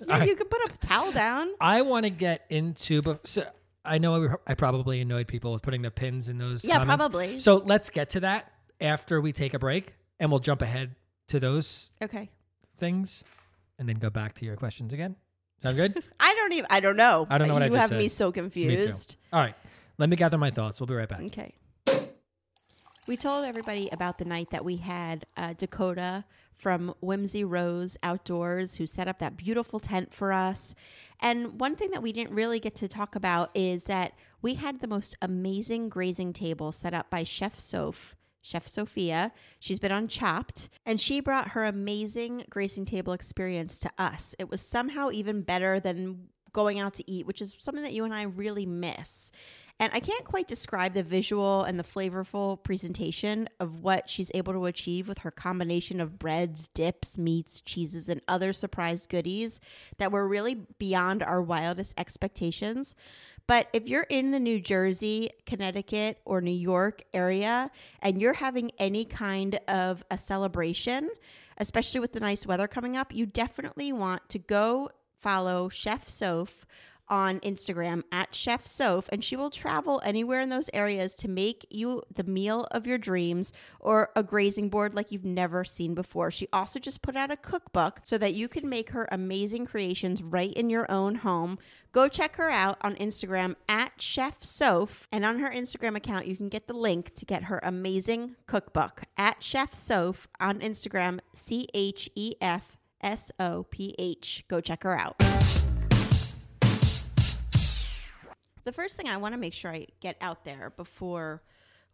Yeah, 0.07 0.25
you 0.25 0.37
could 0.37 0.49
put 0.49 0.61
a 0.65 0.71
towel 0.87 1.11
down. 1.13 1.51
I 1.61 1.83
want 1.83 2.05
to 2.05 2.11
get 2.11 2.47
into, 2.49 3.03
but 3.03 3.27
so 3.27 3.45
I 3.85 3.99
know 3.99 4.25
I, 4.47 4.53
I 4.53 4.55
probably 4.55 5.01
annoyed 5.01 5.27
people 5.27 5.53
with 5.53 5.61
putting 5.63 5.83
the 5.83 5.91
pins 5.91 6.29
in 6.29 6.39
those. 6.39 6.65
Yeah, 6.65 6.79
comments. 6.79 6.97
probably. 6.97 7.39
So 7.41 7.57
let's 7.57 7.91
get 7.91 8.11
to 8.11 8.21
that 8.21 8.51
after 8.81 9.21
we 9.21 9.33
take 9.33 9.55
a 9.55 9.59
break, 9.59 9.95
and 10.21 10.31
we'll 10.31 10.41
jump 10.41 10.63
ahead 10.63 10.95
to 11.29 11.41
those 11.41 11.91
Okay. 12.01 12.31
Things, 12.79 13.25
and 13.79 13.89
then 13.89 13.97
go 13.97 14.11
back 14.11 14.35
to 14.37 14.45
your 14.45 14.57
questions 14.57 14.93
again. 14.93 15.17
Sound 15.63 15.77
good? 15.77 16.03
I 16.21 16.35
don't 16.35 16.53
even. 16.53 16.67
I 16.71 16.81
don't 16.81 16.97
know. 16.97 17.27
I 17.29 17.39
don't 17.39 17.49
know 17.49 17.55
what 17.55 17.63
I 17.63 17.67
you 17.67 17.73
just 17.73 17.81
have 17.81 17.89
said. 17.91 17.99
me 17.99 18.09
so 18.09 18.29
Me 18.29 18.33
confused. 18.33 19.17
All 19.33 19.41
right, 19.41 19.55
let 19.99 20.09
me 20.09 20.17
gather 20.17 20.39
my 20.39 20.51
thoughts. 20.51 20.81
We'll 20.81 20.87
be 20.87 20.95
right 20.95 21.09
back. 21.09 21.21
Okay. 21.23 21.55
We 23.09 23.17
told 23.17 23.47
everybody 23.47 23.89
about 23.91 24.19
the 24.19 24.27
night 24.27 24.51
that 24.51 24.67
we 24.67 24.77
had 24.77 25.25
uh, 25.35 25.55
Dakota 25.55 26.25
from 26.55 26.95
Whimsy 27.01 27.43
Rose 27.43 27.97
Outdoors, 28.03 28.75
who 28.77 28.87
set 28.87 29.09
up 29.09 29.19
that 29.21 29.37
beautiful 29.37 29.81
tent 29.81 30.13
for 30.13 30.31
us. 30.31 30.75
And 31.19 31.59
one 31.59 31.75
thing 31.75 31.91
that 31.93 32.03
we 32.03 32.13
didn't 32.13 32.35
really 32.35 32.61
get 32.61 32.75
to 32.77 32.89
talk 32.89 33.15
about 33.15 33.51
is 33.55 33.85
that 33.85 34.13
we 34.43 34.55
had 34.55 34.81
the 34.81 34.87
most 34.87 35.17
amazing 35.23 35.89
grazing 35.89 36.35
table 36.35 36.71
set 36.71 36.93
up 36.93 37.09
by 37.09 37.25
Chef 37.25 37.59
Soph. 37.59 38.15
Chef 38.49 38.67
Sophia. 38.67 39.31
She's 39.61 39.79
been 39.79 39.93
on 39.93 40.09
Chopped, 40.09 40.71
and 40.87 40.99
she 40.99 41.21
brought 41.21 41.49
her 41.49 41.65
amazing 41.65 42.47
grazing 42.49 42.87
table 42.87 43.13
experience 43.13 43.79
to 43.81 43.91
us. 43.99 44.35
It 44.39 44.49
was 44.49 44.63
somehow 44.63 45.11
even 45.11 45.43
better 45.43 45.79
than 45.79 46.29
going 46.55 46.79
out 46.79 46.95
to 46.95 47.11
eat, 47.11 47.27
which 47.27 47.43
is 47.43 47.55
something 47.59 47.85
that 47.85 47.93
you 47.93 48.05
and 48.05 48.15
I 48.15 48.23
really 48.23 48.65
miss. 48.65 49.31
And 49.81 49.93
I 49.95 50.01
can't 50.01 50.25
quite 50.25 50.49
describe 50.49 50.95
the 50.95 51.05
visual 51.05 51.63
and 51.63 51.79
the 51.79 51.85
flavorful 51.85 52.61
presentation 52.63 53.49
of 53.61 53.81
what 53.81 54.11
she's 54.11 54.31
able 54.35 54.53
to 54.55 54.67
achieve 54.67 55.07
with 55.07 55.19
her 55.19 55.31
combination 55.31 56.01
of 56.01 56.19
breads, 56.19 56.67
dips, 56.69 57.17
meats, 57.17 57.61
cheeses, 57.61 58.09
and 58.09 58.21
other 58.27 58.53
surprise 58.53 59.07
goodies 59.07 59.61
that 59.99 60.11
were 60.11 60.27
really 60.27 60.57
beyond 60.79 61.23
our 61.23 61.41
wildest 61.41 61.95
expectations. 61.97 62.97
But 63.47 63.69
if 63.73 63.89
you're 63.89 64.07
in 64.11 64.33
the 64.33 64.41
New 64.41 64.61
Jersey, 64.61 65.31
Connecticut, 65.47 66.21
or 66.25 66.41
New 66.41 66.51
York 66.51 67.03
area 67.15 67.71
and 68.03 68.21
you're 68.21 68.35
having 68.35 68.73
any 68.79 69.05
kind 69.05 69.61
of 69.69 70.05
a 70.11 70.19
celebration, 70.19 71.09
especially 71.57 72.01
with 72.01 72.13
the 72.13 72.21
nice 72.21 72.45
weather 72.45 72.69
coming 72.69 72.97
up, 72.97 73.15
you 73.15 73.27
definitely 73.27 73.93
want 73.93 74.29
to 74.29 74.39
go 74.39 74.91
follow 75.21 75.69
Chef 75.69 76.09
Soph 76.09 76.67
on 77.11 77.41
Instagram 77.41 78.03
at 78.13 78.35
Chef 78.35 78.67
Soph, 78.67 79.09
and 79.11 79.23
she 79.23 79.37
will 79.37 79.51
travel 79.51 80.01
anywhere 80.05 80.41
in 80.41 80.49
those 80.49 80.71
areas 80.73 81.15
to 81.17 81.29
make 81.29 81.67
you 81.71 82.03
the 82.15 82.25
meal 82.25 82.67
of 82.71 82.87
your 82.87 82.99
dreams 82.99 83.53
or 83.81 84.11
a 84.15 84.23
grazing 84.23 84.69
board 84.69 84.95
like 84.95 85.11
you've 85.13 85.25
never 85.25 85.65
seen 85.65 85.95
before. 85.95 86.31
She 86.31 86.49
also 86.53 86.79
just 86.79 87.03
put 87.03 87.17
out 87.17 87.31
a 87.31 87.37
cookbook 87.37 88.01
so 88.05 88.19
that 88.19 88.35
you 88.35 88.49
can 88.49 88.69
make 88.69 88.91
her 88.91 89.09
amazing 89.11 89.67
creations 89.67 90.23
right 90.23 90.53
in 90.53 90.71
your 90.71 90.91
own 90.91 91.17
home. 91.17 91.59
Go 91.93 92.09
check 92.09 92.37
her 92.37 92.51
out 92.51 92.77
on 92.83 92.95
Instagram 92.97 93.57
at 93.69 93.93
Chef 94.01 94.43
Soph, 94.43 95.09
and 95.11 95.25
on 95.25 95.39
her 95.39 95.51
Instagram 95.51 95.97
account, 95.97 96.27
you 96.27 96.37
can 96.37 96.49
get 96.49 96.67
the 96.67 96.77
link 96.77 97.15
to 97.15 97.25
get 97.25 97.45
her 97.45 97.61
amazing 97.63 98.37
cookbook 98.47 99.03
at 99.17 99.43
Chef 99.43 99.73
Soph 99.73 100.29
on 100.39 100.59
Instagram, 100.59 101.21
C 101.35 101.67
H 101.73 102.11
E 102.15 102.35
F 102.41 102.77
S 103.01 103.33
O 103.41 103.65
P 103.71 103.95
H. 103.99 104.45
Go 104.49 104.61
check 104.61 104.83
her 104.83 104.99
out. 104.99 105.58
The 108.69 108.73
first 108.73 108.99
thing 108.99 109.09
I 109.09 109.17
want 109.17 109.33
to 109.33 109.41
make 109.41 109.55
sure 109.55 109.73
I 109.73 109.87
get 110.01 110.19
out 110.21 110.45
there 110.45 110.75
before 110.77 111.43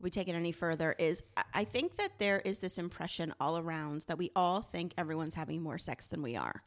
we 0.01 0.11
take 0.11 0.27
it 0.27 0.35
any 0.35 0.51
further 0.51 0.97
is 0.99 1.23
I- 1.55 1.63
think 1.63 1.95
that 1.99 2.19
there 2.19 2.41
is 2.41 2.59
this 2.59 2.79
impression 2.79 3.33
all 3.39 3.59
around 3.59 4.01
that 4.09 4.19
we 4.19 4.33
all 4.35 4.61
think 4.61 4.93
everyone's 4.99 5.35
having 5.35 5.63
more 5.63 5.79
sex 5.79 6.07
than 6.07 6.21
we 6.21 6.35
are. 6.35 6.65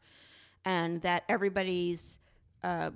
And 0.64 1.02
that 1.02 1.24
everybody's, 1.28 2.20
uh, 2.64 2.92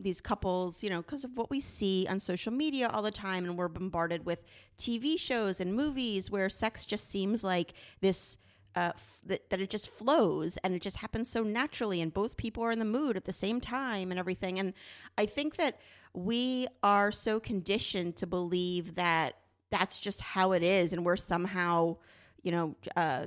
these 0.00 0.22
couples, 0.22 0.82
you 0.82 0.88
know, 0.88 1.02
because 1.02 1.22
of 1.22 1.36
what 1.36 1.50
we 1.50 1.60
see 1.60 2.06
on 2.08 2.18
social 2.18 2.50
media 2.50 2.88
all 2.88 3.02
the 3.02 3.10
time, 3.10 3.44
and 3.44 3.58
we're 3.58 3.68
bombarded 3.68 4.24
with 4.24 4.42
TV 4.78 5.18
shows 5.20 5.60
and 5.60 5.74
movies 5.74 6.30
where 6.30 6.48
sex 6.48 6.86
just 6.86 7.10
seems 7.10 7.44
like 7.44 7.74
this 8.00 8.38
uh, 8.74 8.92
f- 8.94 9.20
that, 9.26 9.50
that 9.50 9.60
it 9.60 9.70
just 9.70 9.88
flows 9.88 10.56
and 10.64 10.74
it 10.74 10.82
just 10.82 10.96
happens 10.96 11.28
so 11.28 11.42
naturally 11.42 12.00
and 12.00 12.12
both 12.12 12.36
people 12.36 12.62
are 12.62 12.72
in 12.72 12.78
the 12.78 12.84
mood 12.84 13.16
at 13.16 13.24
the 13.24 13.32
same 13.32 13.60
time 13.60 14.10
and 14.10 14.18
everything 14.18 14.58
and 14.58 14.72
i 15.16 15.24
think 15.24 15.54
that 15.54 15.78
we 16.14 16.66
are 16.82 17.10
so 17.12 17.40
conditioned 17.40 18.16
to 18.16 18.26
believe 18.26 18.94
that 18.94 19.36
that's 19.70 19.98
just 19.98 20.20
how 20.20 20.52
it 20.52 20.62
is 20.62 20.92
and 20.92 21.04
we're 21.04 21.16
somehow 21.16 21.96
you 22.42 22.52
know 22.52 22.76
uh, 22.96 23.26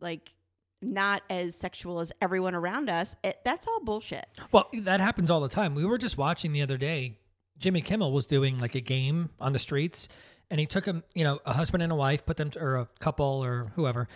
like 0.00 0.32
not 0.80 1.22
as 1.30 1.54
sexual 1.56 2.00
as 2.00 2.12
everyone 2.20 2.54
around 2.54 2.88
us 2.88 3.16
it, 3.22 3.38
that's 3.44 3.66
all 3.66 3.80
bullshit 3.84 4.26
Well, 4.52 4.68
that 4.72 5.00
happens 5.00 5.30
all 5.30 5.40
the 5.40 5.48
time. 5.48 5.74
We 5.74 5.84
were 5.84 5.98
just 5.98 6.18
watching 6.18 6.52
the 6.52 6.62
other 6.62 6.76
day. 6.76 7.18
Jimmy 7.58 7.82
Kimmel 7.82 8.12
was 8.12 8.26
doing 8.26 8.58
like 8.58 8.74
a 8.74 8.80
game 8.80 9.30
on 9.38 9.52
the 9.52 9.58
streets, 9.58 10.08
and 10.50 10.58
he 10.58 10.66
took 10.66 10.84
them, 10.84 11.04
you 11.14 11.22
know, 11.22 11.38
a 11.46 11.52
husband 11.52 11.82
and 11.82 11.92
a 11.92 11.94
wife, 11.94 12.26
put 12.26 12.36
them, 12.36 12.50
or 12.56 12.76
a 12.76 12.88
couple 12.98 13.44
or 13.44 13.70
whoever, 13.76 14.08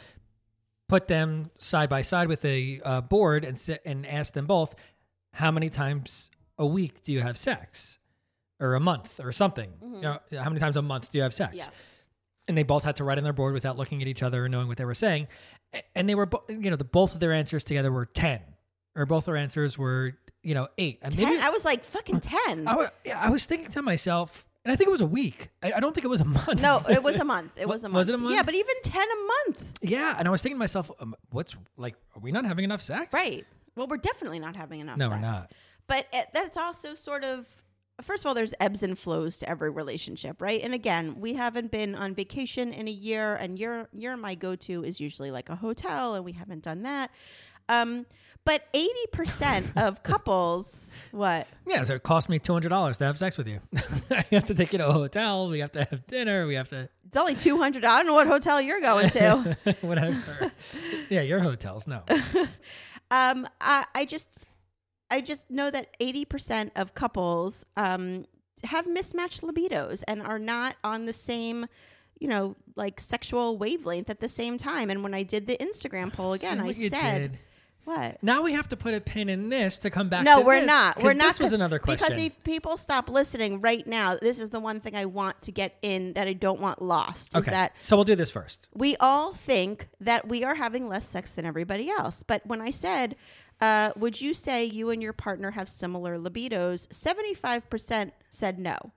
put 0.89 1.07
them 1.07 1.51
side 1.59 1.89
by 1.89 2.03
side 2.03 2.27
with 2.27 2.45
a 2.45 2.81
uh, 2.85 3.01
board 3.03 3.45
and 3.45 3.59
sit 3.59 3.83
and 3.85 4.05
asked 4.05 4.35
them 4.35 4.47
both, 4.47 4.75
how 5.33 5.53
many 5.53 5.71
times 5.71 6.31
a 6.59 6.67
week 6.67 7.03
do 7.03 7.13
you 7.13 7.21
have 7.23 7.37
sex, 7.37 7.99
or 8.61 8.75
a 8.75 8.81
month, 8.81 9.21
or 9.21 9.33
something? 9.33 9.71
You 9.83 10.01
know, 10.01 10.19
how 10.33 10.49
many 10.51 10.61
times 10.61 10.77
a 10.77 10.83
month 10.83 11.11
do 11.13 11.19
you 11.19 11.23
have 11.23 11.35
sex? 11.35 11.55
Yeah. 11.57 11.69
and 12.49 12.57
they 12.57 12.63
both 12.63 12.85
had 12.85 12.97
to 12.97 13.05
write 13.05 13.19
on 13.19 13.25
their 13.25 13.33
board 13.33 13.55
without 13.55 13.77
looking 13.77 14.01
at 14.03 14.09
each 14.09 14.23
other 14.23 14.45
and 14.45 14.53
knowing 14.53 14.69
what 14.69 14.77
they 14.79 14.85
were 14.85 14.95
saying. 14.95 15.27
And 15.95 16.09
they 16.09 16.15
were, 16.15 16.27
bo- 16.27 16.45
you 16.49 16.71
know, 16.71 16.77
the 16.77 16.85
both 16.85 17.13
of 17.15 17.21
their 17.21 17.33
answers 17.33 17.65
together 17.65 17.91
were 17.93 18.07
ten, 18.07 18.41
or 18.95 19.05
both 19.05 19.25
their 19.27 19.37
answers 19.37 19.77
were, 19.77 20.13
you 20.43 20.55
know, 20.55 20.69
eight. 20.79 20.99
And 21.03 21.13
10 21.13 21.41
i 21.41 21.51
was 21.51 21.65
like 21.65 21.85
fucking 21.85 22.21
10 22.21 22.67
I 22.69 22.75
was, 22.77 22.89
yeah, 23.05 23.21
I 23.21 23.29
was 23.31 23.45
thinking 23.45 23.71
to 23.73 23.83
myself, 23.83 24.47
and 24.65 24.73
I 24.73 24.77
think 24.77 24.89
it 24.89 24.93
was 24.93 25.01
a 25.01 25.07
week. 25.07 25.51
I, 25.63 25.73
I 25.75 25.81
don't 25.81 25.93
think 25.93 26.05
it 26.05 26.09
was 26.09 26.21
a 26.21 26.25
month. 26.25 26.63
no 26.63 26.83
it 26.89 27.03
was 27.03 27.17
a 27.17 27.25
month 27.25 27.53
it 27.59 27.69
was 27.69 27.83
a 27.85 27.89
month 27.89 27.99
was 27.99 28.09
it 28.09 28.15
a 28.15 28.19
month? 28.19 28.35
yeah 28.35 28.43
but 28.45 28.55
even 28.55 28.75
10 28.83 29.03
a 29.03 29.27
month 29.51 29.73
yeah, 29.83 30.15
and 30.19 30.27
I 30.27 30.31
was 30.31 30.41
thinking 30.41 30.57
to 30.57 30.61
myself, 30.61 30.91
um, 31.01 31.15
what's 31.31 31.57
like, 31.77 31.95
are 32.15 32.21
we 32.21 32.31
not 32.33 32.45
having 32.47 32.65
enough 32.65 32.81
sex? 32.83 33.13
Right. 33.13 33.45
Well, 33.77 33.87
we're 33.89 33.99
definitely 33.99 34.39
not 34.39 34.57
having 34.57 34.81
enough 34.81 34.97
No, 34.97 35.11
sex. 35.11 35.21
we're 35.23 35.29
not. 35.31 35.53
But 35.89 36.07
it, 36.13 36.27
that's 36.33 36.57
also 36.57 36.95
sort 36.95 37.25
of 37.25 37.47
first 38.03 38.25
of 38.25 38.29
all 38.29 38.35
there's 38.35 38.53
ebbs 38.61 38.83
and 38.83 38.99
flows 38.99 39.39
to 39.39 39.49
every 39.49 39.71
relationship, 39.71 40.43
right? 40.43 40.61
And 40.63 40.75
again, 40.75 41.17
we 41.19 41.35
haven't 41.35 41.71
been 41.71 41.95
on 41.95 42.15
vacation 42.15 42.73
in 42.73 42.89
a 42.89 42.93
year 42.93 43.37
and 43.37 43.59
your 43.59 43.89
your 43.93 44.17
my 44.17 44.35
go-to 44.35 44.85
is 44.85 45.01
usually 45.01 45.31
like 45.31 45.49
a 45.49 45.57
hotel 45.57 46.15
and 46.15 46.25
we 46.25 46.33
haven't 46.33 46.63
done 46.63 46.83
that. 46.83 47.11
Um 47.69 48.07
but 48.45 48.73
80% 48.73 49.77
of 49.77 50.03
couples 50.03 50.91
what? 51.13 51.47
Yeah, 51.67 51.83
so 51.85 51.95
it 51.95 52.03
cost 52.03 52.29
me 52.29 52.39
two 52.39 52.53
hundred 52.53 52.69
dollars 52.69 52.99
to 52.99 53.05
have 53.07 53.17
sex 53.19 53.39
with 53.39 53.47
you. 53.47 53.61
I 54.11 54.25
have 54.33 54.45
to 54.47 54.55
take 54.55 54.73
you 54.73 54.79
to 54.79 54.89
a 54.89 54.93
hotel. 54.93 55.49
We 55.49 55.61
have 55.61 55.73
to 55.73 55.85
have 55.85 56.07
dinner. 56.07 56.47
We 56.47 56.55
have 56.57 56.69
to 56.71 56.89
It's 57.07 57.17
only 57.17 57.35
200. 57.35 57.85
I 57.85 57.97
don't 57.99 58.07
know 58.07 58.13
what 58.15 58.27
hotel 58.27 58.61
you're 58.61 58.81
going 58.83 59.09
to. 59.11 59.57
whatever. 59.81 60.53
yeah, 61.09 61.23
your 61.23 61.41
hotels. 61.41 61.87
No. 61.87 62.03
um 63.11 63.49
I, 63.61 63.87
I 63.95 64.05
just 64.05 64.45
i 65.11 65.21
just 65.21 65.49
know 65.51 65.71
that 65.71 65.99
80% 66.01 66.71
of 66.77 66.95
couples 66.95 67.65
um 67.77 68.25
have 68.65 68.87
mismatched 68.87 69.43
libidos 69.43 70.03
and 70.09 70.23
are 70.23 70.39
not 70.39 70.77
on 70.83 71.07
the 71.07 71.13
same 71.13 71.67
you 72.19 72.27
know 72.29 72.57
like 72.77 72.99
sexual 73.01 73.59
wavelength 73.59 74.09
at 74.11 74.21
the 74.21 74.29
same 74.29 74.57
time 74.59 74.89
and 74.91 75.03
when 75.03 75.13
i 75.15 75.23
did 75.23 75.47
the 75.47 75.57
instagram 75.59 76.13
poll 76.13 76.33
again 76.33 76.61
i 76.61 76.73
said 76.73 77.19
did? 77.33 77.39
what 77.85 78.19
Now 78.21 78.43
we 78.43 78.53
have 78.55 78.69
to 78.71 78.77
put 78.77 78.95
a 78.95 79.01
pin 79.01 79.29
in 79.29 79.49
this 79.49 79.79
to 79.81 79.91
come 79.91 80.09
back. 80.09 80.25
no 80.25 80.41
we're 80.41 80.59
this, 80.61 80.67
not 80.67 81.03
we're 81.03 81.13
not 81.13 81.29
This 81.29 81.39
was 81.39 81.53
another 81.53 81.79
question. 81.79 82.05
because 82.05 82.21
if 82.21 82.43
people 82.43 82.77
stop 82.79 83.09
listening 83.09 83.61
right 83.61 83.87
now 83.87 84.17
this 84.17 84.39
is 84.41 84.51
the 84.51 84.59
one 84.59 84.81
thing 84.81 84.97
i 84.97 85.05
want 85.05 85.41
to 85.43 85.53
get 85.53 85.77
in 85.83 86.15
that 86.15 86.27
i 86.27 86.33
don't 86.33 86.59
want 86.59 86.83
lost 86.83 87.37
is 87.37 87.43
okay, 87.43 87.51
that 87.53 87.77
so 87.83 87.97
we'll 87.97 88.05
do 88.05 88.17
this 88.17 88.31
first. 88.31 88.69
we 88.75 88.97
all 88.97 89.35
think 89.35 89.89
that 90.01 90.27
we 90.27 90.43
are 90.43 90.57
having 90.57 90.89
less 90.89 91.07
sex 91.07 91.33
than 91.33 91.45
everybody 91.45 91.89
else. 91.91 92.25
But 92.25 92.45
when 92.47 92.61
I 92.61 92.71
said, 92.71 93.15
uh, 93.61 93.93
would 93.97 94.21
you 94.21 94.35
say 94.35 94.65
you 94.65 94.91
and 94.91 95.03
your 95.03 95.13
partner 95.13 95.53
have 95.53 95.69
similar 95.69 96.19
libidos? 96.19 96.89
75% 96.89 98.11
said 98.31 98.59
no. 98.59 98.93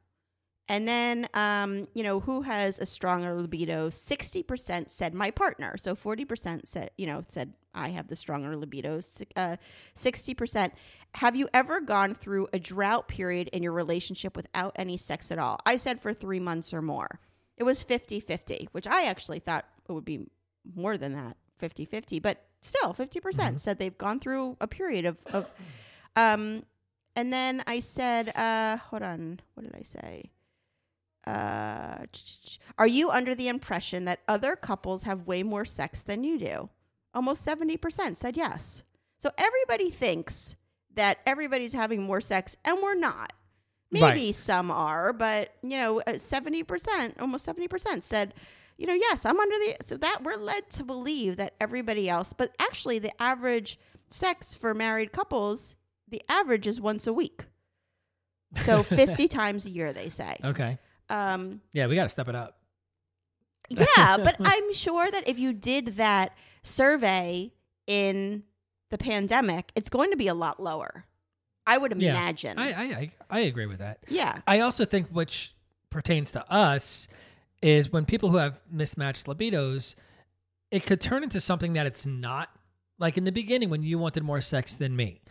And 0.68 0.88
then, 0.88 1.28
um, 1.34 1.88
you 1.96 2.04
know, 2.04 2.20
who 2.20 2.44
has 2.44 2.78
a 2.78 2.86
stronger 2.86 3.34
libido? 3.34 3.90
60% 3.90 4.90
said 4.90 5.14
my 5.16 5.32
partner. 5.32 5.78
So 5.78 5.96
40% 5.96 6.68
said, 6.68 6.92
you 6.96 7.08
know, 7.08 7.24
said 7.28 7.54
I 7.74 7.90
have 7.90 8.08
the 8.08 8.16
stronger 8.16 8.56
libido. 8.56 9.02
Uh, 9.36 9.58
60%. 9.96 10.72
Have 11.16 11.36
you 11.36 11.50
ever 11.56 11.82
gone 11.82 12.14
through 12.14 12.50
a 12.54 12.60
drought 12.60 13.08
period 13.08 13.48
in 13.48 13.64
your 13.64 13.72
relationship 13.72 14.36
without 14.36 14.74
any 14.76 14.96
sex 14.96 15.32
at 15.32 15.40
all? 15.40 15.60
I 15.66 15.78
said 15.78 16.00
for 16.00 16.14
three 16.14 16.40
months 16.40 16.72
or 16.72 16.84
more. 16.84 17.20
It 17.58 17.64
was 17.64 17.82
50 17.82 18.20
50, 18.20 18.70
which 18.72 18.86
I 18.86 19.06
actually 19.06 19.40
thought 19.40 19.66
it 19.88 19.92
would 19.92 20.06
be 20.06 20.28
more 20.76 20.98
than 20.98 21.14
that 21.14 21.36
50 21.58 21.86
50. 21.86 22.20
But 22.20 22.46
still 22.62 22.94
50% 22.94 23.60
said 23.60 23.80
they've 23.80 23.98
gone 23.98 24.20
through 24.20 24.58
a 24.60 24.68
period 24.68 25.06
of, 25.06 25.18
of 25.28 25.50
um, 26.16 26.64
and 27.16 27.32
then 27.34 27.64
I 27.68 27.80
said, 27.80 28.30
uh, 28.36 28.78
hold 28.78 29.02
on, 29.04 29.40
what 29.54 29.64
did 29.64 29.76
I 29.76 29.84
say? 29.84 30.32
Uh, 31.28 32.06
are 32.78 32.88
you 32.88 33.10
under 33.12 33.36
the 33.36 33.48
impression 33.48 34.06
that 34.06 34.22
other 34.28 34.56
couples 34.56 35.04
have 35.04 35.28
way 35.28 35.44
more 35.44 35.66
sex 35.66 36.02
than 36.02 36.24
you 36.24 36.40
do? 36.40 36.70
Almost 37.14 37.46
70% 37.46 38.16
said 38.16 38.38
yes. 38.38 38.84
So 39.20 39.32
everybody 39.38 39.92
thinks 39.92 40.56
that 40.96 41.20
everybody's 41.26 41.74
having 41.74 42.04
more 42.04 42.22
sex, 42.22 42.56
and 42.66 42.78
we're 42.82 42.96
not. 42.96 43.34
Maybe 43.92 44.04
Right. 44.28 44.36
some 44.36 44.70
are, 44.72 45.12
but 45.14 45.56
you 45.64 45.78
know, 45.78 46.00
uh, 46.02 46.20
seventy 46.20 46.62
percent, 46.64 47.20
almost 47.20 47.44
seventy 47.44 47.68
percent 47.68 48.04
said, 48.04 48.36
you 48.80 48.88
know, 48.88 48.94
yes, 48.94 49.26
I'm 49.26 49.38
under 49.38 49.56
the. 49.58 49.76
So 49.84 49.98
that 49.98 50.24
we're 50.24 50.38
led 50.38 50.70
to 50.72 50.86
believe 50.86 51.36
that 51.36 51.54
everybody 51.60 52.10
else, 52.10 52.32
but 52.32 52.56
actually, 52.60 52.98
the 52.98 53.12
average 53.22 53.78
sex 54.10 54.56
for 54.56 54.74
married 54.74 55.12
couples, 55.12 55.76
the 56.08 56.22
average 56.30 56.66
is 56.66 56.80
once 56.80 57.06
a 57.06 57.12
week. 57.12 57.44
So 58.62 58.82
fifty 58.84 59.28
times 59.28 59.66
a 59.66 59.70
year, 59.70 59.92
they 59.92 60.08
say. 60.08 60.38
Okay. 60.44 60.80
Um, 61.10 61.60
Yeah, 61.74 61.88
we 61.88 61.96
got 61.96 62.04
to 62.04 62.10
step 62.10 62.30
it 62.30 62.36
up. 62.36 62.58
yeah, 63.68 64.16
but 64.24 64.38
I'm 64.40 64.74
sure 64.74 65.12
that 65.12 65.28
if 65.28 65.38
you 65.38 65.52
did 65.52 65.98
that 65.98 66.38
survey 66.64 67.52
in 67.86 68.44
the 68.92 68.98
pandemic, 68.98 69.74
it's 69.76 69.90
going 69.90 70.12
to 70.12 70.18
be 70.18 70.30
a 70.30 70.34
lot 70.34 70.62
lower. 70.62 71.04
I 71.68 71.78
would 71.78 71.92
imagine. 71.92 72.58
I, 72.58 72.72
I 72.72 72.84
I 72.84 73.12
I 73.30 73.40
agree 73.42 73.66
with 73.66 73.80
that. 73.80 74.00
yeah. 74.08 74.40
I 74.48 74.62
also 74.62 74.86
think 74.86 75.10
which 75.10 75.54
pertains 75.90 76.32
to 76.32 76.50
us 76.50 77.10
is 77.62 77.92
when 77.92 78.06
people 78.06 78.30
who 78.30 78.38
have 78.38 78.62
mismatched 78.72 79.26
libidos, 79.28 79.96
it 80.72 80.86
could 80.86 81.02
turn 81.02 81.24
into 81.24 81.42
something 81.42 81.74
that 81.74 81.86
it's 81.86 82.06
not. 82.06 82.50
Like 83.00 83.18
in 83.18 83.24
the 83.24 83.32
beginning, 83.32 83.70
when 83.70 83.82
you 83.84 83.98
wanted 83.98 84.24
more 84.24 84.42
sex 84.42 84.74
than 84.76 84.96
me, 84.96 85.22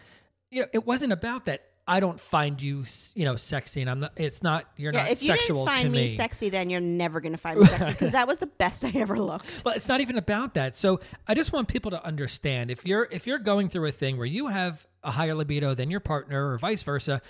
you 0.50 0.62
know, 0.62 0.68
it 0.72 0.86
wasn't 0.86 1.12
about 1.12 1.44
that. 1.46 1.64
I 1.86 2.00
don't 2.00 2.20
find 2.20 2.60
you, 2.60 2.84
you 3.14 3.24
know, 3.24 3.36
sexy, 3.36 3.80
and 3.80 3.88
I'm 3.88 4.00
not. 4.00 4.12
It's 4.16 4.42
not. 4.42 4.66
You're 4.76 4.92
Yeah, 4.92 5.04
not 5.04 5.10
if 5.12 5.22
you 5.22 5.34
didn't 5.34 5.64
find 5.64 5.90
me, 5.90 6.04
me. 6.06 6.16
sexy, 6.16 6.50
then 6.50 6.68
you're 6.68 6.82
never 6.82 7.20
going 7.22 7.32
to 7.32 7.38
find 7.38 7.58
me 7.58 7.64
sexy 7.66 7.92
because 7.92 8.12
that 8.12 8.26
was 8.28 8.36
the 8.38 8.46
best 8.46 8.84
I 8.84 8.90
ever 8.94 9.18
looked. 9.18 9.64
But 9.64 9.76
it's 9.78 9.88
not 9.88 10.02
even 10.02 10.18
about 10.18 10.52
that. 10.54 10.76
So 10.76 11.00
I 11.26 11.32
just 11.32 11.50
want 11.52 11.68
people 11.68 11.90
to 11.92 12.04
understand 12.04 12.70
if 12.70 12.84
you're 12.84 13.08
if 13.10 13.26
you're 13.26 13.38
going 13.38 13.70
through 13.70 13.86
a 13.86 13.92
thing 13.92 14.18
where 14.18 14.26
you 14.26 14.48
have 14.48 14.86
a 15.02 15.10
higher 15.10 15.34
libido 15.34 15.74
than 15.74 15.90
your 15.90 16.00
partner 16.00 16.50
or 16.52 16.58
vice 16.58 16.82
versa. 16.82 17.22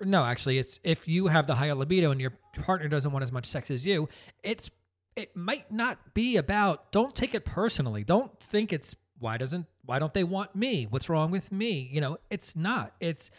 No, 0.00 0.24
actually, 0.24 0.58
it's 0.58 0.80
if 0.82 1.06
you 1.08 1.26
have 1.28 1.46
the 1.46 1.54
higher 1.54 1.74
libido 1.74 2.10
and 2.10 2.20
your 2.20 2.32
partner 2.62 2.88
doesn't 2.88 3.12
want 3.12 3.22
as 3.22 3.32
much 3.32 3.46
sex 3.46 3.70
as 3.70 3.86
you, 3.86 4.08
it's 4.42 4.70
it 5.14 5.36
might 5.36 5.70
not 5.70 6.14
be 6.14 6.36
about. 6.36 6.92
Don't 6.92 7.14
take 7.14 7.34
it 7.34 7.44
personally. 7.44 8.04
Don't 8.04 8.38
think 8.40 8.72
it's 8.72 8.96
why 9.18 9.36
doesn't 9.36 9.66
why 9.84 9.98
don't 9.98 10.14
they 10.14 10.24
want 10.24 10.54
me? 10.54 10.86
What's 10.88 11.08
wrong 11.08 11.30
with 11.30 11.50
me? 11.52 11.88
You 11.92 12.00
know, 12.00 12.18
it's 12.30 12.56
not. 12.56 12.94
It's 13.00 13.30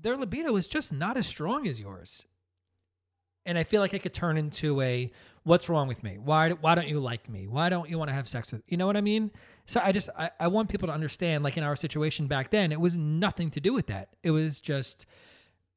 their 0.00 0.16
libido 0.16 0.56
is 0.56 0.66
just 0.66 0.92
not 0.92 1.16
as 1.16 1.26
strong 1.26 1.66
as 1.66 1.80
yours 1.80 2.24
and 3.48 3.56
I 3.56 3.64
feel 3.64 3.80
like 3.80 3.94
it 3.94 4.02
could 4.02 4.12
turn 4.12 4.36
into 4.36 4.80
a 4.82 5.10
what's 5.42 5.70
wrong 5.70 5.88
with 5.88 6.02
me? 6.02 6.18
Why 6.18 6.50
why 6.50 6.74
don't 6.74 6.86
you 6.86 7.00
like 7.00 7.30
me? 7.30 7.46
Why 7.46 7.70
don't 7.70 7.88
you 7.88 7.98
want 7.98 8.08
to 8.08 8.14
have 8.14 8.28
sex 8.28 8.52
with 8.52 8.62
you 8.68 8.76
know 8.76 8.86
what 8.86 8.96
I 8.96 9.00
mean? 9.00 9.30
So 9.64 9.80
I 9.82 9.90
just 9.90 10.10
I, 10.16 10.30
I 10.38 10.48
want 10.48 10.68
people 10.68 10.86
to 10.88 10.92
understand 10.92 11.42
like 11.42 11.56
in 11.56 11.64
our 11.64 11.74
situation 11.74 12.26
back 12.26 12.50
then, 12.50 12.72
it 12.72 12.80
was 12.80 12.98
nothing 12.98 13.50
to 13.52 13.60
do 13.60 13.72
with 13.72 13.86
that. 13.86 14.10
It 14.22 14.32
was 14.32 14.60
just 14.60 15.06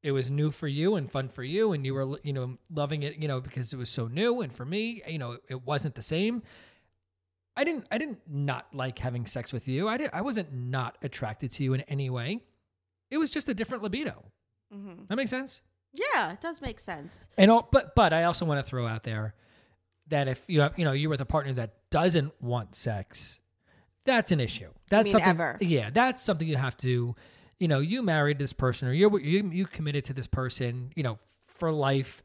it 0.03 0.11
was 0.11 0.29
new 0.29 0.51
for 0.51 0.67
you 0.67 0.95
and 0.95 1.11
fun 1.11 1.29
for 1.29 1.43
you 1.43 1.73
and 1.73 1.85
you 1.85 1.93
were 1.93 2.17
you 2.23 2.33
know 2.33 2.57
loving 2.73 3.03
it, 3.03 3.17
you 3.17 3.27
know, 3.27 3.39
because 3.39 3.73
it 3.73 3.77
was 3.77 3.89
so 3.89 4.07
new 4.07 4.41
and 4.41 4.53
for 4.53 4.65
me, 4.65 5.01
you 5.07 5.19
know, 5.19 5.37
it 5.49 5.65
wasn't 5.65 5.95
the 5.95 6.01
same. 6.01 6.41
I 7.55 7.63
didn't 7.63 7.85
I 7.91 7.97
didn't 7.97 8.19
not 8.27 8.67
like 8.73 8.97
having 8.99 9.25
sex 9.25 9.53
with 9.53 9.67
you. 9.67 9.87
I 9.87 9.97
did, 9.97 10.09
I 10.13 10.21
wasn't 10.21 10.53
not 10.53 10.97
attracted 11.01 11.51
to 11.51 11.63
you 11.63 11.73
in 11.73 11.81
any 11.81 12.09
way. 12.09 12.39
It 13.09 13.17
was 13.17 13.29
just 13.29 13.49
a 13.49 13.53
different 13.53 13.83
libido. 13.83 14.23
Mm-hmm. 14.73 15.03
That 15.09 15.15
makes 15.15 15.29
sense? 15.29 15.61
Yeah, 15.93 16.31
it 16.31 16.41
does 16.41 16.61
make 16.61 16.79
sense. 16.79 17.27
And 17.37 17.51
all, 17.51 17.67
but 17.71 17.93
but 17.95 18.13
I 18.13 18.23
also 18.23 18.45
want 18.45 18.63
to 18.63 18.69
throw 18.69 18.87
out 18.87 19.03
there 19.03 19.35
that 20.07 20.27
if 20.27 20.41
you 20.47 20.61
have 20.61 20.77
you 20.77 20.85
know 20.85 20.93
you're 20.93 21.09
with 21.09 21.21
a 21.21 21.25
partner 21.25 21.53
that 21.53 21.75
doesn't 21.89 22.33
want 22.41 22.73
sex, 22.75 23.41
that's 24.05 24.31
an 24.31 24.39
issue. 24.39 24.69
That's 24.89 25.11
something. 25.11 25.29
ever? 25.29 25.57
Yeah, 25.59 25.89
that's 25.89 26.23
something 26.23 26.47
you 26.47 26.57
have 26.57 26.77
to. 26.77 27.15
You 27.62 27.67
know, 27.67 27.78
you 27.80 28.02
married 28.02 28.39
this 28.39 28.54
person 28.54 28.88
or 28.88 28.93
you're 28.93 29.19
you 29.19 29.47
you 29.52 29.67
committed 29.67 30.04
to 30.06 30.13
this 30.13 30.26
person. 30.26 30.91
You 30.95 31.04
know, 31.04 31.19
for 31.45 31.71
life. 31.71 32.24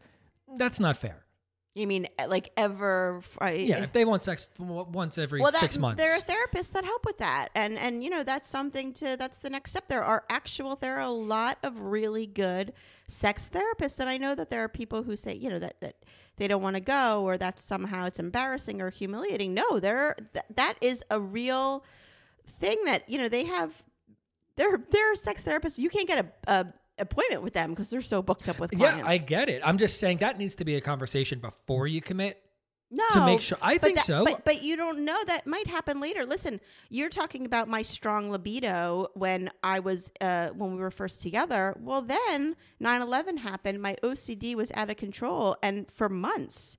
That's 0.57 0.81
not 0.81 0.97
fair. 0.97 1.27
You 1.75 1.87
mean 1.87 2.09
uh, 2.19 2.27
like 2.27 2.53
ever? 2.57 3.21
I- 3.39 3.51
Yeah, 3.51 3.83
if 3.83 3.93
they 3.93 4.07
want 4.07 4.23
sex 4.23 4.49
once 4.59 5.19
every 5.19 5.43
well, 5.43 5.53
that, 5.53 5.61
six 5.61 5.77
months. 5.77 6.03
there 6.03 6.15
are 6.17 6.21
therapists 6.21 6.73
that 6.73 6.87
help 6.87 7.05
with 7.05 7.19
that, 7.19 7.51
and 7.55 7.77
and 7.77 8.03
you 8.03 8.09
know 8.09 8.23
that's 8.25 8.49
something 8.49 8.95
to 8.95 9.19
that's 9.19 9.37
the 9.37 9.51
next 9.51 9.73
step. 9.73 9.89
There 9.89 10.03
are 10.03 10.25
actual 10.31 10.75
there 10.75 10.97
are 10.97 11.01
a 11.03 11.11
lot 11.11 11.59
of 11.63 11.79
really 11.81 12.27
good 12.27 12.73
sex 13.07 13.51
therapists, 13.53 14.01
and 14.01 14.09
I 14.09 14.17
know 14.17 14.35
that 14.35 14.49
there 14.49 14.65
are 14.65 14.69
people 14.69 15.03
who 15.03 15.17
say 15.17 15.35
you 15.35 15.51
know 15.51 15.59
that 15.59 15.79
that 15.83 15.97
they 16.39 16.49
don't 16.49 16.63
want 16.63 16.77
to 16.77 16.81
go 16.81 17.23
or 17.25 17.37
that 17.37 17.59
somehow 17.59 18.07
it's 18.07 18.19
embarrassing 18.19 18.81
or 18.81 18.89
humiliating. 18.89 19.53
No, 19.53 19.79
there 19.79 20.17
th- 20.33 20.47
that 20.55 20.77
is 20.81 21.05
a 21.11 21.21
real 21.21 21.85
thing 22.47 22.79
that 22.87 23.07
you 23.07 23.19
know 23.19 23.29
they 23.29 23.45
have. 23.45 23.83
There 24.57 24.79
there 24.91 25.13
are 25.13 25.17
sex 25.17 25.43
therapists. 25.43 25.79
You 25.79 25.91
can't 25.91 26.09
get 26.09 26.25
a, 26.47 26.51
a 26.53 26.67
appointment 26.99 27.43
with 27.43 27.53
them 27.53 27.71
because 27.71 27.91
they're 27.91 28.01
so 28.01 28.23
booked 28.23 28.49
up 28.49 28.59
with 28.59 28.71
clients. 28.71 28.99
yeah, 29.01 29.07
I 29.07 29.19
get 29.19 29.49
it. 29.49 29.61
I'm 29.65 29.77
just 29.79 30.01
saying 30.01 30.19
that 30.19 30.39
needs 30.39 30.57
to 30.57 30.65
be 30.65 30.77
a 30.77 30.81
conversation 30.81 31.41
before 31.41 31.87
you 31.87 32.01
commit. 32.01 32.43
no, 32.91 33.05
to 33.13 33.27
make 33.27 33.41
sure- 33.43 33.59
I 33.61 33.77
think 33.79 33.97
that- 33.97 34.07
so. 34.07 34.25
But 34.25 34.45
but 34.45 34.63
you 34.63 34.77
don't 34.77 35.05
know 35.05 35.17
that 35.27 35.47
might 35.47 35.67
happen 35.67 36.01
later. 36.01 36.25
Listen, 36.25 36.61
you're 36.89 37.11
talking 37.11 37.45
about 37.45 37.69
my 37.69 37.83
strong 37.83 38.31
libido 38.31 39.09
when 39.15 39.51
I 39.63 39.81
was 39.81 40.11
uh, 40.23 40.49
when 40.51 40.73
we 40.73 40.79
were 40.79 40.91
first 40.93 41.21
together. 41.21 41.77
Well, 41.79 42.01
then 42.01 42.57
9/11 42.83 43.39
happened. 43.39 43.83
My 43.83 43.97
OCD 44.03 44.55
was 44.55 44.73
out 44.75 44.89
of 44.89 44.97
control, 44.97 45.57
and 45.63 45.91
for 45.91 46.09
months, 46.09 46.79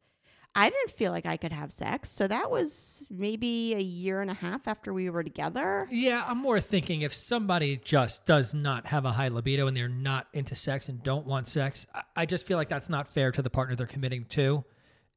I 0.60 0.72
didn't 0.72 0.90
feel 0.92 1.12
like 1.12 1.28
I 1.28 1.38
could 1.38 1.52
have 1.52 1.72
sex. 1.72 2.10
So 2.10 2.28
that 2.28 2.50
was 2.50 3.08
maybe 3.12 3.76
a 3.76 3.80
year 3.80 4.22
and 4.22 4.32
a 4.32 4.34
half 4.34 4.68
after 4.68 4.92
we 4.92 5.08
were 5.12 5.22
together. 5.24 5.88
Yeah, 5.92 6.26
I'm 6.28 6.40
more 6.40 6.60
thinking 6.60 7.02
if 7.02 7.14
somebody 7.14 7.78
just 7.78 8.26
does 8.26 8.56
not 8.56 8.88
have 8.88 9.06
a 9.06 9.12
high 9.12 9.28
libido 9.28 9.68
and 9.68 9.78
they're 9.78 9.88
not 9.88 10.26
into 10.34 10.56
sex 10.56 10.90
and 10.90 11.04
don't 11.04 11.28
want 11.28 11.48
sex, 11.48 11.86
I, 12.16 12.26
just 12.26 12.48
feel 12.48 12.58
like 12.58 12.70
that's 12.70 12.90
not 12.90 13.08
fair 13.08 13.32
to 13.34 13.44
the 13.44 13.52
partner 13.52 13.76
they're 13.76 13.86
committing 13.86 14.26
to. 14.30 14.66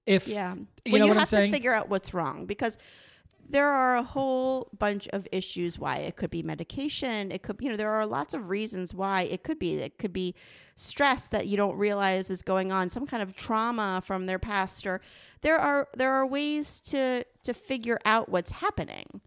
If 0.05 0.29
Yeah. 0.29 0.57
you 0.85 0.93
well, 0.93 0.99
know 1.01 1.05
you 1.07 1.09
what 1.09 1.17
I'm 1.17 1.21
have 1.21 1.29
saying? 1.31 1.51
to 1.51 1.57
figure 1.57 1.73
out 1.73 1.89
what's 1.89 2.13
wrong 2.13 2.45
because 2.45 2.77
there 3.51 3.69
are 3.69 3.97
a 3.97 4.03
whole 4.03 4.69
bunch 4.79 5.09
of 5.09 5.27
issues 5.33 5.79
why 5.79 5.97
it 5.97 6.17
could 6.17 6.31
be 6.31 6.43
medication. 6.43 7.33
It 7.33 7.43
could, 7.43 7.57
you 7.61 7.69
know, 7.69 7.77
there 7.77 7.91
are 7.91 8.07
lots 8.07 8.33
of 8.33 8.49
reasons 8.49 8.95
why 8.95 9.23
it 9.23 9.43
could 9.43 9.59
be. 9.59 9.75
It 9.75 9.99
could 9.99 10.13
be 10.13 10.35
stress 10.77 11.27
that 11.29 11.47
you 11.47 11.57
don't 11.57 11.77
realize 11.77 12.31
is 12.31 12.43
going 12.43 12.73
on, 12.73 12.89
some 12.89 13.07
kind 13.07 13.23
of 13.23 13.35
trauma 13.35 14.03
from 14.05 14.27
their 14.27 14.39
past, 14.39 14.87
or 14.87 15.01
there 15.41 15.59
are 15.59 15.89
there 15.95 16.13
are 16.13 16.27
ways 16.27 16.81
to 16.81 17.25
to 17.43 17.53
figure 17.53 17.99
out 18.05 18.29
what's 18.29 18.53
happening, 18.53 19.21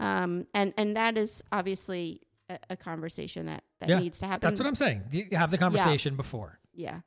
um, 0.00 0.46
and 0.54 0.74
and 0.76 0.96
that 0.96 1.16
is 1.16 1.42
obviously 1.52 2.20
a, 2.50 2.58
a 2.70 2.76
conversation 2.76 3.46
that 3.46 3.62
that 3.80 3.88
yeah, 3.88 3.98
needs 4.00 4.18
to 4.18 4.26
happen. 4.26 4.48
that's 4.48 4.58
what 4.58 4.66
I'm 4.66 4.74
saying. 4.74 5.04
You 5.12 5.28
have 5.32 5.50
the 5.50 5.58
conversation 5.58 6.16
before. 6.16 6.58
Yeah. 6.74 7.00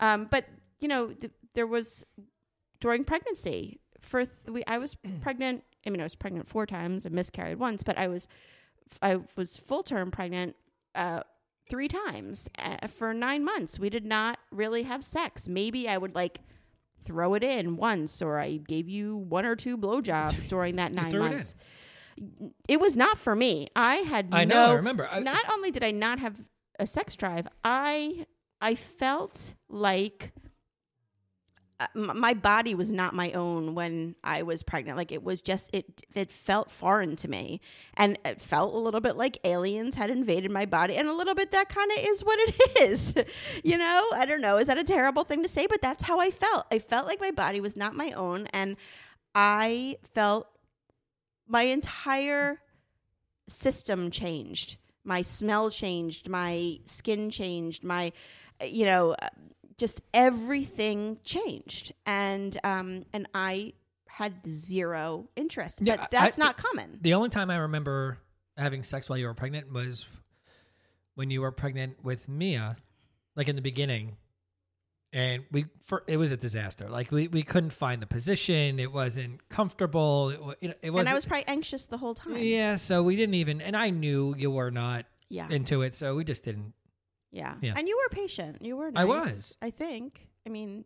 Um, 0.00 0.28
but 0.30 0.44
you 0.78 0.88
know, 0.88 1.08
th- 1.08 1.32
there 1.54 1.66
was 1.66 2.04
during 2.80 3.04
pregnancy 3.04 3.80
for 4.00 4.24
th- 4.24 4.36
we, 4.46 4.64
I 4.66 4.78
was 4.78 4.96
pregnant. 5.20 5.64
I 5.88 5.90
mean, 5.90 6.00
I 6.00 6.04
was 6.04 6.14
pregnant 6.14 6.46
four 6.46 6.66
times 6.66 7.06
and 7.06 7.14
miscarried 7.14 7.58
once, 7.58 7.82
but 7.82 7.96
I 7.96 8.08
was 8.08 8.28
I 9.00 9.20
was 9.36 9.56
full 9.56 9.82
term 9.82 10.10
pregnant 10.10 10.54
uh, 10.94 11.22
three 11.68 11.88
times 11.88 12.48
uh, 12.58 12.86
for 12.88 13.14
nine 13.14 13.42
months. 13.42 13.78
We 13.78 13.88
did 13.88 14.04
not 14.04 14.38
really 14.50 14.82
have 14.82 15.02
sex. 15.02 15.48
Maybe 15.48 15.88
I 15.88 15.96
would 15.96 16.14
like 16.14 16.40
throw 17.04 17.32
it 17.32 17.42
in 17.42 17.76
once, 17.76 18.20
or 18.20 18.38
I 18.38 18.58
gave 18.58 18.86
you 18.86 19.16
one 19.16 19.46
or 19.46 19.56
two 19.56 19.78
blowjobs 19.78 20.46
during 20.50 20.76
that 20.76 20.92
nine 20.92 21.10
threw 21.10 21.24
it 21.24 21.30
months. 21.30 21.54
It 22.68 22.80
was 22.80 22.94
not 22.94 23.16
for 23.16 23.34
me. 23.34 23.68
I 23.74 23.96
had 23.96 24.28
I 24.30 24.44
know. 24.44 24.66
I 24.66 24.74
remember. 24.74 25.08
I, 25.10 25.20
not 25.20 25.44
only 25.50 25.70
did 25.70 25.82
I 25.82 25.90
not 25.90 26.18
have 26.18 26.38
a 26.78 26.86
sex 26.86 27.16
drive, 27.16 27.48
I 27.64 28.26
I 28.60 28.74
felt 28.74 29.54
like 29.70 30.32
my 31.94 32.34
body 32.34 32.74
was 32.74 32.90
not 32.90 33.14
my 33.14 33.30
own 33.32 33.74
when 33.74 34.16
I 34.24 34.42
was 34.42 34.64
pregnant. 34.64 34.96
Like 34.96 35.12
it 35.12 35.22
was 35.22 35.40
just 35.40 35.70
it 35.72 36.02
it 36.14 36.30
felt 36.32 36.70
foreign 36.70 37.14
to 37.16 37.28
me, 37.28 37.60
and 37.94 38.18
it 38.24 38.40
felt 38.40 38.74
a 38.74 38.78
little 38.78 39.00
bit 39.00 39.16
like 39.16 39.38
aliens 39.44 39.94
had 39.94 40.10
invaded 40.10 40.50
my 40.50 40.66
body, 40.66 40.96
and 40.96 41.08
a 41.08 41.12
little 41.12 41.34
bit 41.34 41.52
that 41.52 41.68
kind 41.68 41.90
of 41.92 41.98
is 42.00 42.24
what 42.24 42.38
it 42.40 42.80
is. 42.90 43.14
you 43.62 43.78
know, 43.78 44.08
I 44.12 44.24
don't 44.24 44.40
know. 44.40 44.58
Is 44.58 44.66
that 44.66 44.78
a 44.78 44.84
terrible 44.84 45.22
thing 45.24 45.42
to 45.42 45.48
say? 45.48 45.66
But 45.68 45.80
that's 45.80 46.04
how 46.04 46.18
I 46.18 46.30
felt. 46.30 46.66
I 46.72 46.80
felt 46.80 47.06
like 47.06 47.20
my 47.20 47.30
body 47.30 47.60
was 47.60 47.76
not 47.76 47.94
my 47.94 48.10
own, 48.12 48.48
and 48.48 48.76
I 49.34 49.98
felt 50.14 50.48
my 51.46 51.62
entire 51.62 52.60
system 53.48 54.10
changed. 54.10 54.78
My 55.04 55.22
smell 55.22 55.70
changed. 55.70 56.28
My 56.28 56.78
skin 56.84 57.30
changed. 57.30 57.84
My, 57.84 58.12
uh, 58.60 58.66
you 58.66 58.84
know, 58.84 59.12
uh, 59.12 59.28
just 59.78 60.00
everything 60.12 61.18
changed. 61.24 61.92
And 62.04 62.58
um, 62.64 63.04
and 63.12 63.28
I 63.34 63.72
had 64.08 64.34
zero 64.48 65.28
interest. 65.36 65.78
Yeah, 65.80 65.96
but 65.96 66.10
that's 66.10 66.38
I- 66.38 66.44
not 66.44 66.56
common. 66.56 66.98
The 67.00 67.14
only 67.14 67.28
time 67.30 67.50
I 67.50 67.56
remember 67.56 68.18
having 68.56 68.82
sex 68.82 69.08
while 69.08 69.16
you 69.18 69.26
were 69.26 69.34
pregnant 69.34 69.72
was 69.72 70.06
when 71.14 71.30
you 71.30 71.40
were 71.40 71.52
pregnant 71.52 72.04
with 72.04 72.28
Mia, 72.28 72.76
like 73.36 73.48
in 73.48 73.56
the 73.56 73.62
beginning. 73.62 74.16
And 75.12 75.44
we, 75.50 75.64
for 75.80 76.02
it 76.06 76.18
was 76.18 76.32
a 76.32 76.36
disaster. 76.36 76.88
Like 76.90 77.10
we, 77.10 77.28
we 77.28 77.42
couldn't 77.42 77.72
find 77.72 78.02
the 78.02 78.06
position. 78.06 78.78
It 78.78 78.92
wasn't 78.92 79.48
comfortable. 79.48 80.28
It, 80.30 80.42
wa- 80.42 80.54
it 80.60 80.90
wasn't. 80.90 80.98
And 81.00 81.08
I 81.08 81.14
was 81.14 81.24
probably 81.24 81.46
anxious 81.48 81.86
the 81.86 81.96
whole 81.96 82.12
time. 82.14 82.36
yeah. 82.38 82.74
So 82.74 83.02
we 83.02 83.16
didn't 83.16 83.36
even. 83.36 83.62
And 83.62 83.74
I 83.74 83.88
knew 83.90 84.34
you 84.36 84.50
were 84.50 84.70
not 84.70 85.06
Yeah. 85.30 85.48
into 85.48 85.80
it, 85.82 85.94
so 85.94 86.14
we 86.14 86.24
just 86.24 86.44
didn't. 86.44 86.74
Yeah. 87.32 87.54
Yeah. 87.60 87.74
And 87.76 87.86
you 87.88 87.96
were 88.02 88.08
patient. 88.14 88.58
You 88.62 88.76
were 88.76 88.90
nice. 88.90 89.02
I 89.02 89.04
was. 89.04 89.56
I 89.62 89.70
think. 89.70 90.26
I 90.46 90.50
mean, 90.50 90.84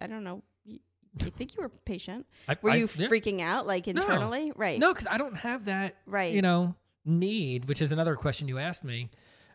I 0.00 0.06
don't 0.06 0.24
know. 0.24 0.42
You- 0.64 0.80
I 1.20 1.30
think 1.36 1.56
you 1.56 1.62
were 1.62 1.68
patient. 1.68 2.26
I, 2.48 2.56
Were 2.62 2.70
I- 2.70 2.76
you 2.76 2.88
yeah. 2.96 3.08
freaking 3.08 3.40
out 3.40 3.66
like 3.66 3.86
No. 3.86 4.00
internally? 4.00 4.52
Right. 4.56 4.78
No, 4.78 4.92
because 4.92 5.06
I 5.10 5.18
don't 5.18 5.36
have 5.36 5.66
that. 5.66 5.96
Right. 6.06 6.32
You 6.34 6.42
know, 6.42 6.74
need, 7.04 7.66
which 7.66 7.82
is 7.82 7.92
another 7.92 8.16
question 8.16 8.48
you 8.48 8.58
asked 8.58 8.84
me. 8.84 9.10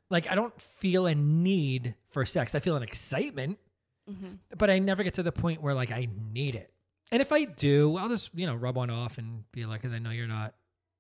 Like 0.09 0.29
I 0.29 0.35
don't 0.35 0.59
feel 0.61 1.05
a 1.07 1.15
need 1.15 1.95
for 2.11 2.25
sex. 2.25 2.53
I 2.55 2.59
feel 2.59 2.75
an 2.75 2.83
excitement. 2.83 3.57
Mhm. 4.11 4.39
but 4.57 4.69
I 4.69 4.79
never 4.79 5.01
get 5.01 5.13
to 5.13 5.23
the 5.23 5.31
point 5.31 5.61
where 5.61 5.73
like 5.73 5.89
I 5.91 6.09
need 6.33 6.55
it. 6.55 6.73
And 7.11 7.21
if 7.21 7.31
I 7.31 7.45
do, 7.45 7.95
I'll 7.95 8.09
just 8.09 8.31
you 8.35 8.45
know 8.45 8.53
rub 8.53 8.75
one 8.75 8.89
off 8.89 9.17
and 9.17 9.49
be 9.53 9.65
like, 9.65 9.81
because 9.81 9.93
I 9.93 9.99
know 9.99 10.09
you're 10.09 10.27
not, 10.27 10.53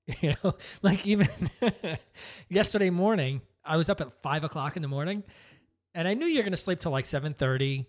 you 0.21 0.33
know, 0.43 0.53
like 0.81 1.05
even 1.05 1.27
yesterday 2.49 2.89
morning, 2.89 3.41
I 3.65 3.77
was 3.77 3.89
up 3.89 4.01
at 4.01 4.11
five 4.21 4.43
o'clock 4.43 4.75
in 4.75 4.81
the 4.81 4.87
morning, 4.87 5.23
and 5.93 6.07
I 6.07 6.13
knew 6.13 6.25
you're 6.25 6.43
gonna 6.43 6.57
sleep 6.57 6.79
till 6.79 6.91
like 6.91 7.05
seven 7.05 7.33
thirty, 7.33 7.85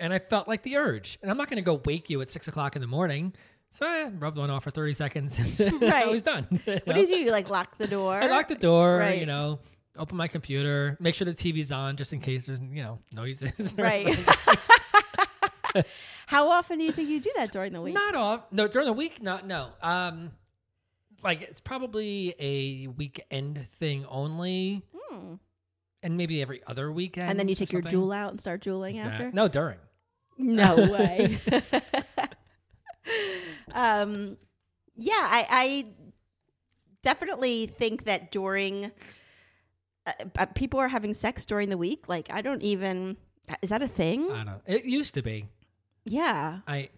and 0.00 0.12
I 0.12 0.18
felt 0.18 0.48
like 0.48 0.62
the 0.62 0.76
urge, 0.76 1.18
and 1.22 1.30
I'm 1.30 1.36
not 1.36 1.48
gonna 1.48 1.62
go 1.62 1.80
wake 1.84 2.10
you 2.10 2.20
at 2.22 2.30
six 2.30 2.48
o'clock 2.48 2.74
in 2.76 2.80
the 2.82 2.88
morning. 2.88 3.34
So 3.70 3.84
I 3.84 4.04
rubbed 4.08 4.38
one 4.38 4.48
off 4.48 4.64
for 4.64 4.70
30 4.70 4.94
seconds 4.94 5.38
and 5.38 5.60
I 5.84 5.88
Right. 5.90 6.08
was 6.10 6.22
done. 6.22 6.46
you 6.50 6.58
What 6.72 6.86
know? 6.86 6.92
did 6.94 7.10
you 7.10 7.16
do? 7.16 7.20
You 7.24 7.30
like 7.32 7.50
lock 7.50 7.76
the 7.76 7.86
door? 7.86 8.14
I 8.14 8.26
locked 8.26 8.48
the 8.48 8.54
door, 8.54 8.96
Right. 8.96 9.20
you 9.20 9.26
know, 9.26 9.58
open 9.98 10.16
my 10.16 10.26
computer, 10.26 10.96
make 11.00 11.14
sure 11.14 11.26
the 11.26 11.34
TV's 11.34 11.70
on 11.70 11.98
just 11.98 12.14
in 12.14 12.20
case 12.20 12.46
there's, 12.46 12.60
you 12.62 12.82
know, 12.82 12.98
noises. 13.12 13.74
Right. 13.76 14.18
How 16.26 16.48
often 16.50 16.78
do 16.78 16.84
you 16.84 16.92
think 16.92 17.08
you 17.10 17.20
do 17.20 17.30
that 17.36 17.52
during 17.52 17.72
the 17.74 17.80
week? 17.82 17.92
Not 17.94 18.14
off. 18.14 18.40
No, 18.50 18.66
during 18.68 18.86
the 18.86 18.92
week, 18.94 19.22
not 19.22 19.46
no. 19.46 19.68
Um, 19.82 20.32
like 21.22 21.42
it's 21.42 21.60
probably 21.60 22.34
a 22.38 22.86
weekend 22.88 23.66
thing 23.78 24.04
only, 24.08 24.82
Hmm. 24.96 25.34
and 26.02 26.16
maybe 26.16 26.40
every 26.42 26.62
other 26.66 26.90
weekend. 26.92 27.30
And 27.30 27.38
then 27.38 27.48
you 27.48 27.54
take 27.54 27.72
your 27.72 27.82
something. 27.82 27.98
Juul 27.98 28.14
out 28.16 28.30
and 28.30 28.40
start 28.40 28.62
Juuling 28.62 28.96
Exact- 28.96 29.14
after? 29.14 29.32
No, 29.32 29.48
during. 29.48 29.78
No 30.38 30.76
way. 30.92 31.38
um, 33.72 34.36
yeah, 34.96 35.12
I, 35.14 35.46
I 35.50 35.86
definitely 37.02 37.66
think 37.66 38.04
that 38.04 38.30
during 38.30 38.90
uh, 40.06 40.12
uh, 40.36 40.46
people 40.46 40.80
are 40.80 40.88
having 40.88 41.14
sex 41.14 41.44
during 41.44 41.68
the 41.68 41.78
week. 41.78 42.04
Like, 42.08 42.28
I 42.30 42.40
don't 42.42 42.62
even. 42.62 43.16
Is 43.62 43.70
that 43.70 43.82
a 43.82 43.88
thing? 43.88 44.30
I 44.30 44.36
don't 44.36 44.46
know. 44.46 44.60
It 44.66 44.84
used 44.84 45.14
to 45.14 45.22
be. 45.22 45.46
yeah. 46.04 46.58
I. 46.66 46.90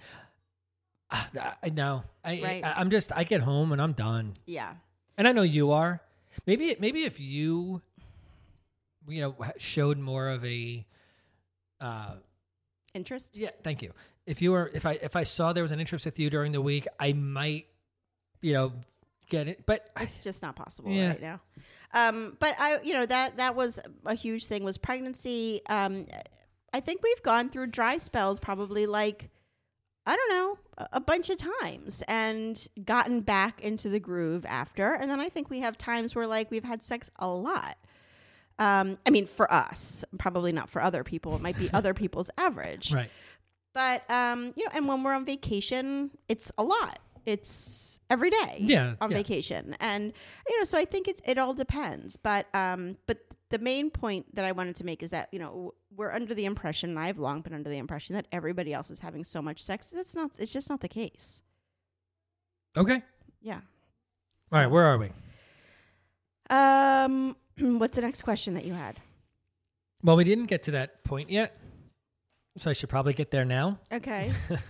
I, 1.10 1.52
I 1.62 1.68
know. 1.70 2.04
I, 2.24 2.40
Right. 2.42 2.64
I 2.64 2.72
I'm 2.76 2.90
just. 2.90 3.10
I 3.14 3.24
get 3.24 3.40
home 3.40 3.72
and 3.72 3.80
I'm 3.82 3.92
done. 3.92 4.34
Yeah. 4.46 4.74
And 5.18 5.26
I 5.26 5.32
know 5.32 5.42
you 5.42 5.72
are. 5.72 6.00
Maybe 6.46 6.76
maybe 6.78 7.04
if 7.04 7.18
you, 7.18 7.82
you 9.08 9.20
know, 9.20 9.34
showed 9.58 9.98
more 9.98 10.28
of 10.28 10.44
a. 10.44 10.86
Uh, 11.80 12.14
Interest? 12.94 13.36
yeah. 13.36 13.50
Thank 13.64 13.82
you. 13.82 13.92
If 14.26 14.42
you 14.42 14.52
were, 14.52 14.70
if 14.74 14.84
I 14.86 14.92
if 14.94 15.16
I 15.16 15.22
saw 15.24 15.52
there 15.52 15.62
was 15.62 15.72
an 15.72 15.80
interest 15.80 16.04
with 16.04 16.18
you 16.18 16.30
during 16.30 16.52
the 16.52 16.60
week, 16.60 16.86
I 16.98 17.12
might, 17.12 17.66
you 18.42 18.52
know, 18.52 18.72
get 19.28 19.48
it. 19.48 19.64
But 19.66 19.88
I, 19.96 20.04
It's 20.04 20.22
just 20.22 20.42
not 20.42 20.56
possible 20.56 20.90
Yeah. 20.92 21.08
right 21.08 21.22
now. 21.22 21.40
Um, 21.92 22.36
but 22.38 22.54
I, 22.58 22.78
you 22.82 22.92
know, 22.92 23.06
that 23.06 23.38
that 23.38 23.56
was 23.56 23.80
a 24.04 24.14
huge 24.14 24.46
thing 24.46 24.62
was 24.62 24.78
pregnancy. 24.78 25.62
Um, 25.68 26.06
I 26.72 26.80
think 26.80 27.02
we've 27.02 27.22
gone 27.22 27.48
through 27.48 27.68
dry 27.68 27.98
spells 27.98 28.38
probably 28.38 28.86
like 28.86 29.28
I 30.06 30.16
don't 30.16 30.30
know 30.30 30.58
a, 30.92 31.00
bunch 31.00 31.30
of 31.30 31.38
times 31.60 32.02
and 32.08 32.66
gotten 32.84 33.20
back 33.20 33.60
into 33.60 33.88
the 33.88 34.00
groove 34.00 34.44
after. 34.46 34.94
And 34.94 35.10
then 35.10 35.20
I 35.20 35.28
think 35.28 35.50
we 35.50 35.60
have 35.60 35.76
times 35.76 36.14
where 36.14 36.26
like 36.26 36.50
we've 36.50 36.64
had 36.64 36.82
sex 36.82 37.10
a 37.18 37.28
lot. 37.28 37.76
Um, 38.58 38.98
I 39.06 39.10
mean, 39.10 39.26
for 39.26 39.50
us, 39.52 40.04
probably 40.18 40.52
not 40.52 40.68
for 40.68 40.82
other 40.82 41.04
people. 41.04 41.34
It 41.36 41.42
might 41.42 41.58
be 41.58 41.70
other 41.72 41.94
people's 42.02 42.30
average. 42.36 42.92
right. 42.92 43.10
But 43.72 44.10
um, 44.10 44.52
you 44.56 44.64
know, 44.64 44.70
and 44.74 44.88
when 44.88 45.02
we're 45.04 45.14
on 45.14 45.24
vacation, 45.24 46.10
it's 46.28 46.50
a 46.58 46.64
lot. 46.64 46.98
It's 47.24 48.00
every 48.10 48.30
day. 48.30 48.58
Yeah, 48.60 48.94
On 49.00 49.10
yeah. 49.10 49.16
vacation. 49.16 49.76
And 49.80 50.12
you 50.48 50.58
know, 50.58 50.64
so 50.64 50.76
I 50.76 50.84
think 50.84 51.08
it, 51.08 51.22
it 51.24 51.38
all 51.38 51.54
depends. 51.54 52.16
But 52.16 52.52
um 52.54 52.96
but 53.06 53.18
the 53.50 53.58
main 53.58 53.90
point 53.90 54.34
that 54.34 54.44
I 54.44 54.52
wanted 54.52 54.76
to 54.76 54.84
make 54.84 55.02
is 55.02 55.10
that, 55.10 55.28
you 55.32 55.38
know, 55.38 55.74
we're 55.94 56.12
under 56.12 56.34
the 56.34 56.44
impression, 56.44 56.90
and 56.90 56.98
I've 56.98 57.18
long 57.18 57.40
been 57.40 57.52
under 57.52 57.68
the 57.68 57.78
impression 57.78 58.14
that 58.14 58.26
everybody 58.32 58.72
else 58.72 58.90
is 58.90 59.00
having 59.00 59.24
so 59.24 59.42
much 59.42 59.62
sex. 59.62 59.88
That's 59.88 60.14
not 60.14 60.30
it's 60.38 60.52
just 60.52 60.70
not 60.70 60.80
the 60.80 60.88
case. 60.88 61.42
Okay. 62.76 63.02
Yeah. 63.42 63.60
All 64.52 64.58
right. 64.58 64.66
Where 64.66 64.84
are 64.84 64.98
we? 64.98 65.12
Um 66.48 67.36
what's 67.78 67.96
the 67.96 68.02
next 68.02 68.22
question 68.22 68.54
that 68.54 68.64
you 68.64 68.72
had? 68.72 68.98
Well, 70.02 70.16
we 70.16 70.24
didn't 70.24 70.46
get 70.46 70.62
to 70.64 70.70
that 70.72 71.04
point 71.04 71.30
yet, 71.30 71.58
so 72.56 72.70
I 72.70 72.72
should 72.72 72.88
probably 72.88 73.12
get 73.12 73.30
there 73.30 73.44
now. 73.44 73.78
Okay. 73.92 74.32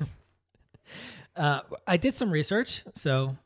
Uh, 1.37 1.61
I 1.87 1.97
did 1.97 2.17
some 2.17 2.31
research, 2.31 2.83
so 2.97 3.37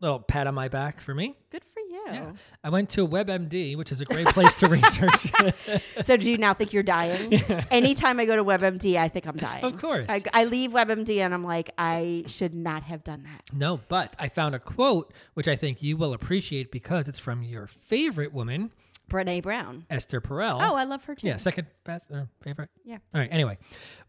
little 0.00 0.18
pat 0.18 0.46
on 0.46 0.54
my 0.54 0.68
back 0.68 1.00
for 1.00 1.14
me. 1.14 1.36
Good 1.50 1.62
for 1.62 1.80
you. 1.80 1.83
Yeah. 2.06 2.32
I 2.62 2.68
went 2.70 2.90
to 2.90 3.06
WebMD, 3.06 3.76
which 3.76 3.90
is 3.92 4.00
a 4.00 4.04
great 4.04 4.26
place 4.28 4.54
to 4.56 4.68
research. 4.68 5.32
So 6.02 6.16
do 6.16 6.28
you 6.30 6.36
now 6.38 6.52
think 6.54 6.72
you're 6.72 6.82
dying? 6.82 7.32
Anytime 7.70 8.18
I 8.20 8.26
go 8.26 8.36
to 8.36 8.44
WebMD, 8.44 8.96
I 8.96 9.08
think 9.08 9.26
I'm 9.26 9.36
dying. 9.36 9.64
Of 9.64 9.78
course. 9.80 10.06
I, 10.08 10.22
I 10.32 10.44
leave 10.44 10.72
WebMD 10.72 11.18
and 11.18 11.32
I'm 11.32 11.44
like, 11.44 11.70
I 11.78 12.24
should 12.26 12.54
not 12.54 12.82
have 12.84 13.04
done 13.04 13.22
that. 13.24 13.54
no, 13.54 13.80
but 13.88 14.14
I 14.18 14.28
found 14.28 14.54
a 14.54 14.58
quote 14.58 15.12
which 15.34 15.48
I 15.48 15.56
think 15.56 15.82
you 15.82 15.96
will 15.96 16.12
appreciate 16.12 16.70
because 16.70 17.08
it's 17.08 17.18
from 17.18 17.42
your 17.42 17.66
favorite 17.66 18.32
woman, 18.34 18.70
Brene 19.10 19.42
Brown. 19.42 19.86
Esther 19.90 20.20
Perel. 20.20 20.58
Oh, 20.60 20.74
I 20.74 20.84
love 20.84 21.04
her 21.04 21.14
too. 21.14 21.26
yeah, 21.26 21.36
second 21.36 21.66
best 21.84 22.06
or 22.10 22.28
favorite. 22.42 22.70
Yeah. 22.84 22.98
All 23.14 23.20
right. 23.20 23.28
Anyway, 23.32 23.58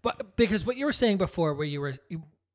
but 0.01 0.36
because 0.36 0.65
what 0.65 0.77
you 0.77 0.86
were 0.86 0.93
saying 0.93 1.17
before, 1.17 1.53
where 1.53 1.67
you 1.67 1.81
were, 1.81 1.93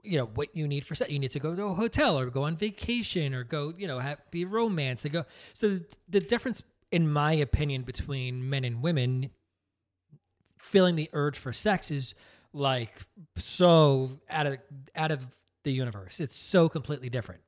you, 0.03 0.19
know, 0.19 0.27
what 0.27 0.55
you 0.55 0.67
need 0.67 0.85
for 0.85 0.95
sex, 0.95 1.11
you 1.11 1.19
need 1.19 1.31
to 1.33 1.41
go 1.41 1.55
to 1.55 1.65
a 1.65 1.75
hotel 1.75 2.19
or 2.19 2.27
go 2.27 2.45
on 2.45 2.57
vacation 2.57 3.35
or 3.35 3.45
go, 3.45 3.73
you 3.77 3.87
know, 3.87 3.99
have, 3.99 4.19
be 4.31 4.45
romance 4.45 5.03
to 5.03 5.09
go. 5.09 5.25
So 5.55 5.81
the 6.09 6.21
difference, 6.21 6.63
in 6.91 7.11
my 7.11 7.33
opinion, 7.33 7.83
between 7.83 8.49
men 8.49 8.65
and 8.65 8.83
women 8.83 9.31
feeling 10.59 10.97
the 10.97 11.11
urge 11.13 11.39
for 11.39 11.53
sex 11.53 11.91
is 11.91 12.15
like 12.53 12.93
so 13.37 14.11
out 14.29 14.47
of 14.47 14.59
out 14.95 15.11
of 15.11 15.27
the 15.65 15.73
universe. 15.73 16.21
It's 16.21 16.37
so 16.37 16.69
completely 16.69 17.11
different. 17.11 17.41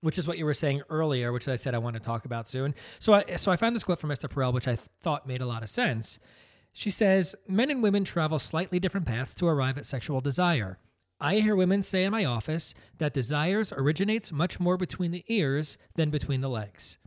Which 0.00 0.18
is 0.18 0.28
what 0.28 0.36
you 0.36 0.44
were 0.44 0.54
saying 0.54 0.82
earlier, 0.90 1.32
which 1.32 1.48
I 1.48 1.56
said 1.56 1.74
I 1.74 1.78
want 1.78 1.94
to 1.94 2.00
talk 2.00 2.26
about 2.26 2.46
soon. 2.46 2.74
So 2.98 3.14
I 3.14 3.36
so 3.36 3.50
I 3.50 3.56
found 3.56 3.74
this 3.74 3.84
quote 3.84 3.98
from 3.98 4.10
Esther 4.10 4.28
Perel, 4.28 4.52
which 4.52 4.68
I 4.68 4.76
thought 4.76 5.26
made 5.26 5.40
a 5.40 5.46
lot 5.46 5.62
of 5.62 5.70
sense. 5.70 6.18
She 6.76 6.90
says, 6.90 7.36
Men 7.46 7.70
and 7.70 7.82
women 7.82 8.04
travel 8.04 8.38
slightly 8.38 8.80
different 8.80 9.06
paths 9.06 9.32
to 9.34 9.46
arrive 9.46 9.78
at 9.78 9.86
sexual 9.86 10.20
desire. 10.20 10.78
I 11.24 11.40
hear 11.40 11.56
women 11.56 11.80
say 11.80 12.04
in 12.04 12.12
my 12.12 12.26
office 12.26 12.74
that 12.98 13.14
desires 13.14 13.72
originates 13.72 14.30
much 14.30 14.60
more 14.60 14.76
between 14.76 15.10
the 15.10 15.24
ears 15.28 15.78
than 15.96 16.10
between 16.10 16.42
the 16.42 16.50
legs, 16.50 16.98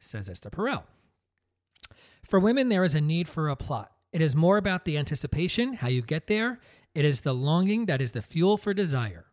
says 0.00 0.28
Esther 0.28 0.50
Perel. 0.50 0.82
For 2.24 2.40
women, 2.40 2.68
there 2.68 2.82
is 2.82 2.96
a 2.96 3.00
need 3.00 3.28
for 3.28 3.48
a 3.48 3.54
plot. 3.54 3.92
It 4.12 4.20
is 4.20 4.34
more 4.34 4.56
about 4.56 4.84
the 4.84 4.98
anticipation, 4.98 5.74
how 5.74 5.86
you 5.86 6.02
get 6.02 6.26
there. 6.26 6.58
It 6.96 7.04
is 7.04 7.20
the 7.20 7.32
longing 7.32 7.86
that 7.86 8.00
is 8.00 8.10
the 8.10 8.22
fuel 8.22 8.56
for 8.56 8.74
desire. 8.74 9.26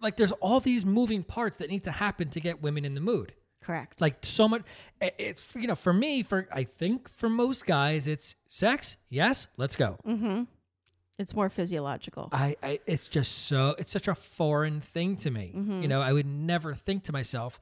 Like 0.00 0.16
there's 0.16 0.32
all 0.32 0.60
these 0.60 0.86
moving 0.86 1.22
parts 1.22 1.58
that 1.58 1.68
need 1.68 1.84
to 1.84 1.92
happen 1.92 2.30
to 2.30 2.40
get 2.40 2.62
women 2.62 2.86
in 2.86 2.94
the 2.94 3.02
mood 3.02 3.34
Correct. 3.62 4.00
like 4.00 4.16
so 4.22 4.48
much 4.48 4.62
it's 5.02 5.54
you 5.54 5.66
know 5.66 5.74
for 5.74 5.92
me 5.92 6.22
for 6.22 6.48
i 6.50 6.64
think 6.64 7.10
for 7.10 7.28
most 7.28 7.66
guys 7.66 8.06
it's 8.06 8.34
sex 8.48 8.96
yes 9.10 9.48
let's 9.58 9.76
go 9.76 9.98
mm-hmm. 10.06 10.44
It's 11.20 11.34
more 11.34 11.48
physiological. 11.50 12.28
I, 12.32 12.56
I 12.62 12.80
it's 12.86 13.06
just 13.08 13.46
so 13.46 13.74
it's 13.78 13.92
such 13.92 14.08
a 14.08 14.14
foreign 14.14 14.80
thing 14.80 15.16
to 15.18 15.30
me 15.30 15.52
Mm-hmm. 15.56 15.82
you 15.82 15.88
know 15.88 16.00
i 16.00 16.12
would 16.12 16.26
never 16.26 16.74
think 16.74 17.04
to 17.04 17.12
myself 17.12 17.60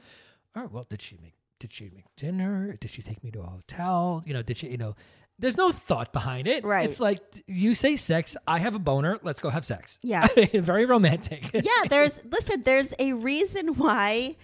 oh 0.57 0.69
well 0.73 0.87
did 0.89 1.03
she 1.03 1.17
make 1.23 1.35
did 1.59 1.73
she 1.73 1.91
make 1.95 2.05
dinner 2.17 2.77
did 2.81 2.91
she 2.91 3.03
take 3.03 3.23
me 3.25 3.31
to 3.33 3.41
a 3.41 3.47
hotel 3.47 4.23
you 4.27 4.33
know 4.35 4.43
did 4.43 4.57
she 4.59 4.69
you 4.69 4.77
know 4.79 4.95
there's 5.41 5.57
no 5.57 5.71
thought 5.71 6.13
behind 6.13 6.47
it 6.49 6.65
Right. 6.65 6.89
it's 6.89 7.01
like 7.01 7.21
you 7.47 7.75
say 7.75 7.97
sex 7.97 8.37
i 8.47 8.59
have 8.59 8.75
a 8.75 8.79
boner 8.79 9.19
let's 9.23 9.41
go 9.41 9.51
have 9.51 9.65
sex 9.67 9.99
Yeah. 10.03 10.27
very 10.55 10.85
romantic 10.87 11.51
yeah, 11.55 11.85
there's 11.89 12.21
listen, 12.25 12.63
there's 12.65 12.93
a 12.99 13.13
reason 13.13 13.75
why 13.75 14.37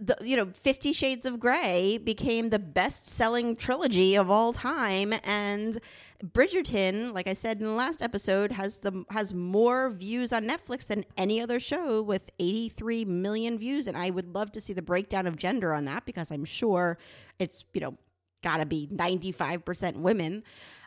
the 0.00 0.16
you 0.22 0.36
know 0.36 0.46
50 0.54 0.92
shades 0.92 1.26
of 1.26 1.38
gray 1.38 1.98
became 1.98 2.48
the 2.48 2.58
best 2.58 3.06
selling 3.06 3.54
trilogy 3.54 4.14
of 4.14 4.30
all 4.30 4.52
time 4.52 5.12
and 5.22 5.78
bridgerton 6.24 7.12
like 7.12 7.26
i 7.26 7.34
said 7.34 7.60
in 7.60 7.66
the 7.66 7.74
last 7.74 8.00
episode 8.00 8.52
has 8.52 8.78
the 8.78 9.04
has 9.10 9.34
more 9.34 9.90
views 9.90 10.32
on 10.32 10.44
netflix 10.44 10.86
than 10.86 11.04
any 11.18 11.42
other 11.42 11.60
show 11.60 12.00
with 12.00 12.30
83 12.38 13.04
million 13.04 13.58
views 13.58 13.86
and 13.86 13.96
i 13.96 14.08
would 14.08 14.34
love 14.34 14.50
to 14.52 14.60
see 14.62 14.72
the 14.72 14.80
breakdown 14.80 15.26
of 15.26 15.36
gender 15.36 15.74
on 15.74 15.84
that 15.84 16.06
because 16.06 16.30
i'm 16.30 16.44
sure 16.44 16.96
it's 17.38 17.64
you 17.74 17.80
know 17.80 17.98
gotta 18.42 18.66
be 18.66 18.88
95% 18.88 19.96
women. 19.96 20.42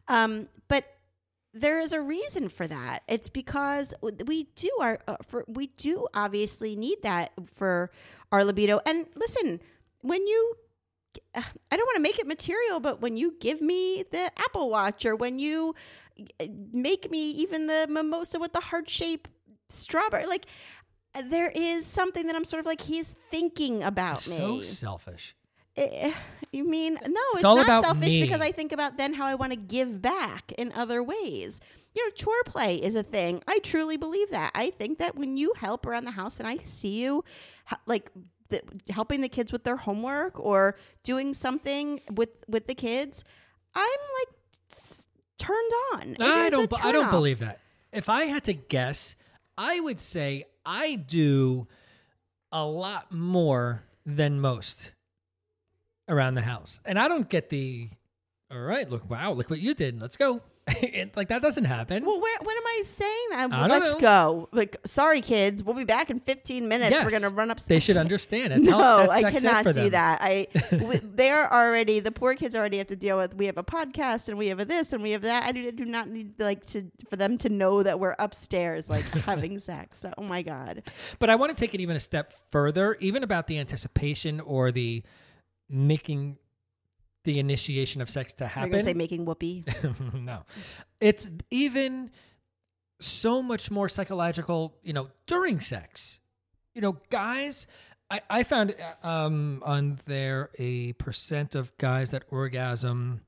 Um, 0.08 0.48
but 0.68 0.95
there 1.56 1.80
is 1.80 1.94
a 1.94 2.02
reason 2.02 2.50
for 2.50 2.68
that. 2.68 3.04
It's 3.08 3.30
because 3.30 3.94
we 4.26 4.44
do 4.56 4.70
our 4.82 5.00
uh, 5.08 5.16
for 5.26 5.46
we 5.48 5.68
do 5.78 6.06
obviously 6.14 6.76
need 6.76 6.98
that 7.04 7.32
for 7.56 7.92
our 8.32 8.44
libido. 8.44 8.82
And 8.86 9.08
listen, 9.16 9.62
when 10.02 10.28
you 10.28 10.56
uh, 11.34 11.42
I 11.72 11.78
don't 11.78 11.88
want 11.88 11.96
to 11.96 12.02
make 12.02 12.20
it 12.20 12.28
material, 12.28 12.82
but 12.82 13.02
when 13.02 13.16
you 13.16 13.36
give 13.40 13.62
me 13.62 14.04
the 14.12 14.32
Apple 14.38 14.70
Watch 14.70 15.06
or 15.06 15.16
when 15.16 15.40
you 15.40 15.74
uh, 16.40 16.46
make 16.74 17.10
me 17.10 17.32
even 17.32 17.68
the 17.68 17.88
mimosa 17.90 18.38
with 18.38 18.52
the 18.52 18.60
heart 18.60 18.90
shape 18.90 19.30
strawberry, 19.70 20.26
like 20.26 20.48
there 21.24 21.52
is 21.56 21.86
something 21.86 22.28
that 22.28 22.36
I'm 22.36 22.46
sort 22.46 22.60
of 22.60 22.66
like 22.66 22.82
he's 22.82 23.16
thinking 23.32 23.82
about 23.82 24.22
so 24.22 24.58
me. 24.58 24.64
So 24.64 24.74
selfish. 24.74 25.36
Eh, 25.78 26.14
you 26.52 26.64
mean 26.68 26.94
no? 27.06 27.22
It's, 27.34 27.44
all 27.44 27.58
not 27.58 27.66
about 27.66 27.84
selfish 27.84 28.14
me. 28.14 28.22
because 28.22 28.40
I 28.42 28.52
think 28.52 28.72
about 28.72 28.98
then 28.98 29.14
how 29.14 29.26
I 29.26 29.36
want 29.36 29.52
to 29.52 29.58
give 29.58 30.02
back 30.02 30.52
in 30.58 30.72
other 30.72 31.04
ways. 31.04 31.60
You 31.94 32.06
know, 32.06 32.12
chore 32.16 32.44
play 32.46 32.76
is 32.78 32.96
a 32.96 33.04
thing. 33.04 33.42
I 33.48 33.60
truly 33.60 33.98
believe 33.98 34.30
that. 34.32 34.52
I 34.56 34.70
think 34.70 35.00
that 35.00 35.16
when 35.16 35.38
you 35.38 35.54
help 35.58 35.86
around 35.86 36.06
the 36.06 36.12
house 36.12 36.40
and 36.40 36.48
I 36.48 36.58
see 36.66 37.02
you, 37.02 37.24
like 37.86 38.12
the, 38.50 38.62
helping 38.90 39.22
the 39.22 39.30
kids 39.30 39.52
with 39.52 39.64
their 39.64 39.78
homework 39.78 40.40
or 40.40 40.76
doing 41.04 41.34
something 41.34 42.00
with 42.14 42.30
with 42.48 42.68
the 42.68 42.76
kids, 42.76 43.24
I'm 43.74 43.84
like 44.20 44.36
s- 44.72 45.08
turned 45.38 45.72
on. 45.94 46.16
I 46.22 46.50
don't. 46.50 46.70
bu- 46.70 46.78
I 46.82 46.92
don't 46.94 47.12
believe 47.12 47.40
that. 47.40 47.60
If 47.92 48.08
I 48.10 48.26
had 48.26 48.44
to 48.46 48.54
guess, 48.54 49.16
I 49.58 49.80
would 49.80 50.00
say 50.00 50.44
I 50.66 50.96
do 50.96 51.68
a 52.52 52.66
lot 52.66 53.12
more 53.12 53.84
than 54.06 54.40
most 54.40 54.92
around 56.08 56.36
the 56.36 56.42
house, 56.42 56.80
and 56.86 57.00
I 57.00 57.08
don't 57.08 57.30
get 57.30 57.50
the. 57.50 57.90
All 58.52 58.60
right, 58.60 58.90
look! 58.90 59.10
Wow, 59.10 59.34
look 59.34 59.50
what 59.50 59.60
you 59.60 59.74
did. 59.74 60.02
Let's 60.02 60.18
go. 60.18 60.42
It- 60.82 61.16
like 61.16 61.30
that 61.30 61.44
doesn't 61.44 61.66
happen. 61.66 62.04
Well, 62.06 62.20
where, 62.20 62.38
what 62.42 62.58
am 62.58 62.66
I 62.66 62.84
saying? 62.88 63.28
Uh, 63.34 63.48
I 63.56 63.68
don't 63.68 63.82
Let's 63.82 63.94
know. 63.94 64.00
go. 64.00 64.50
Like, 64.52 64.78
sorry, 64.86 65.22
kids. 65.22 65.64
We'll 65.64 65.76
be 65.76 65.84
back 65.84 66.10
in 66.10 66.20
15 66.20 66.68
minutes. 66.68 66.92
We're 67.04 67.12
going 67.12 67.22
to 67.22 67.30
run 67.30 67.52
upstairs. 67.52 67.68
they 67.68 67.80
should 67.86 67.98
understand. 68.06 68.52
That's 68.52 68.66
no, 68.66 68.78
how, 68.78 69.10
I 69.10 69.32
cannot 69.32 69.64
do 69.66 69.74
them. 69.74 69.92
that. 69.92 70.22
I 70.24 70.48
w- 70.72 71.00
they're 71.04 71.52
already 71.54 72.00
the 72.00 72.12
poor 72.12 72.34
kids 72.34 72.56
already 72.56 72.80
have 72.80 72.88
to 72.88 72.96
deal 72.96 73.16
with. 73.18 73.36
We 73.36 73.46
have 73.46 73.58
a 73.60 73.64
podcast 73.64 74.28
and 74.28 74.40
we 74.40 74.48
have 74.48 74.60
a 74.60 74.66
this 74.66 74.92
and 74.92 75.04
we 75.04 75.12
have 75.12 75.22
that. 75.22 75.44
I 75.44 75.52
do, 75.52 75.72
do 75.72 75.86
not 75.86 76.10
need 76.10 76.40
like 76.40 76.66
to 76.68 76.92
for 77.10 77.16
them 77.16 77.38
to 77.40 77.50
know 77.50 77.84
that 77.84 78.00
we're 78.00 78.16
upstairs 78.18 78.90
like 78.90 79.06
having 79.06 79.60
sex. 79.60 80.00
So, 80.00 80.14
oh 80.18 80.24
my 80.24 80.42
god. 80.42 80.82
But 81.20 81.30
I 81.30 81.36
want 81.36 81.56
to 81.56 81.56
take 81.56 81.76
it 81.76 81.80
even 81.82 81.96
a 81.96 82.00
step 82.00 82.34
further, 82.52 82.98
even 83.00 83.22
about 83.24 83.46
the 83.46 83.60
anticipation 83.60 84.40
or 84.40 84.72
the 84.72 85.04
making 85.70 86.38
the 87.24 87.40
initiation 87.40 88.02
of 88.02 88.10
sex 88.10 88.34
to 88.34 88.44
You're 88.44 88.50
happen. 88.50 88.72
gonna 88.72 88.84
say 88.84 88.94
making 88.94 89.26
whoopee. 89.26 89.66
no. 90.14 90.44
It's 91.02 91.28
even 91.52 92.12
so 93.00 93.42
much 93.42 93.70
more 93.72 93.90
psychological, 93.90 94.78
you 94.84 94.94
know, 94.94 95.10
during 95.28 95.60
sex. 95.60 96.20
You 96.74 96.82
know, 96.82 96.98
guys, 97.10 97.68
I, 98.10 98.22
I 98.30 98.44
found 98.44 98.76
uh, 99.04 99.08
um, 99.08 99.64
on 99.66 100.00
there 100.06 100.52
a 100.58 100.94
percent 100.94 101.56
of 101.56 101.76
guys 101.78 102.12
that 102.12 102.24
orgasm. 102.30 103.22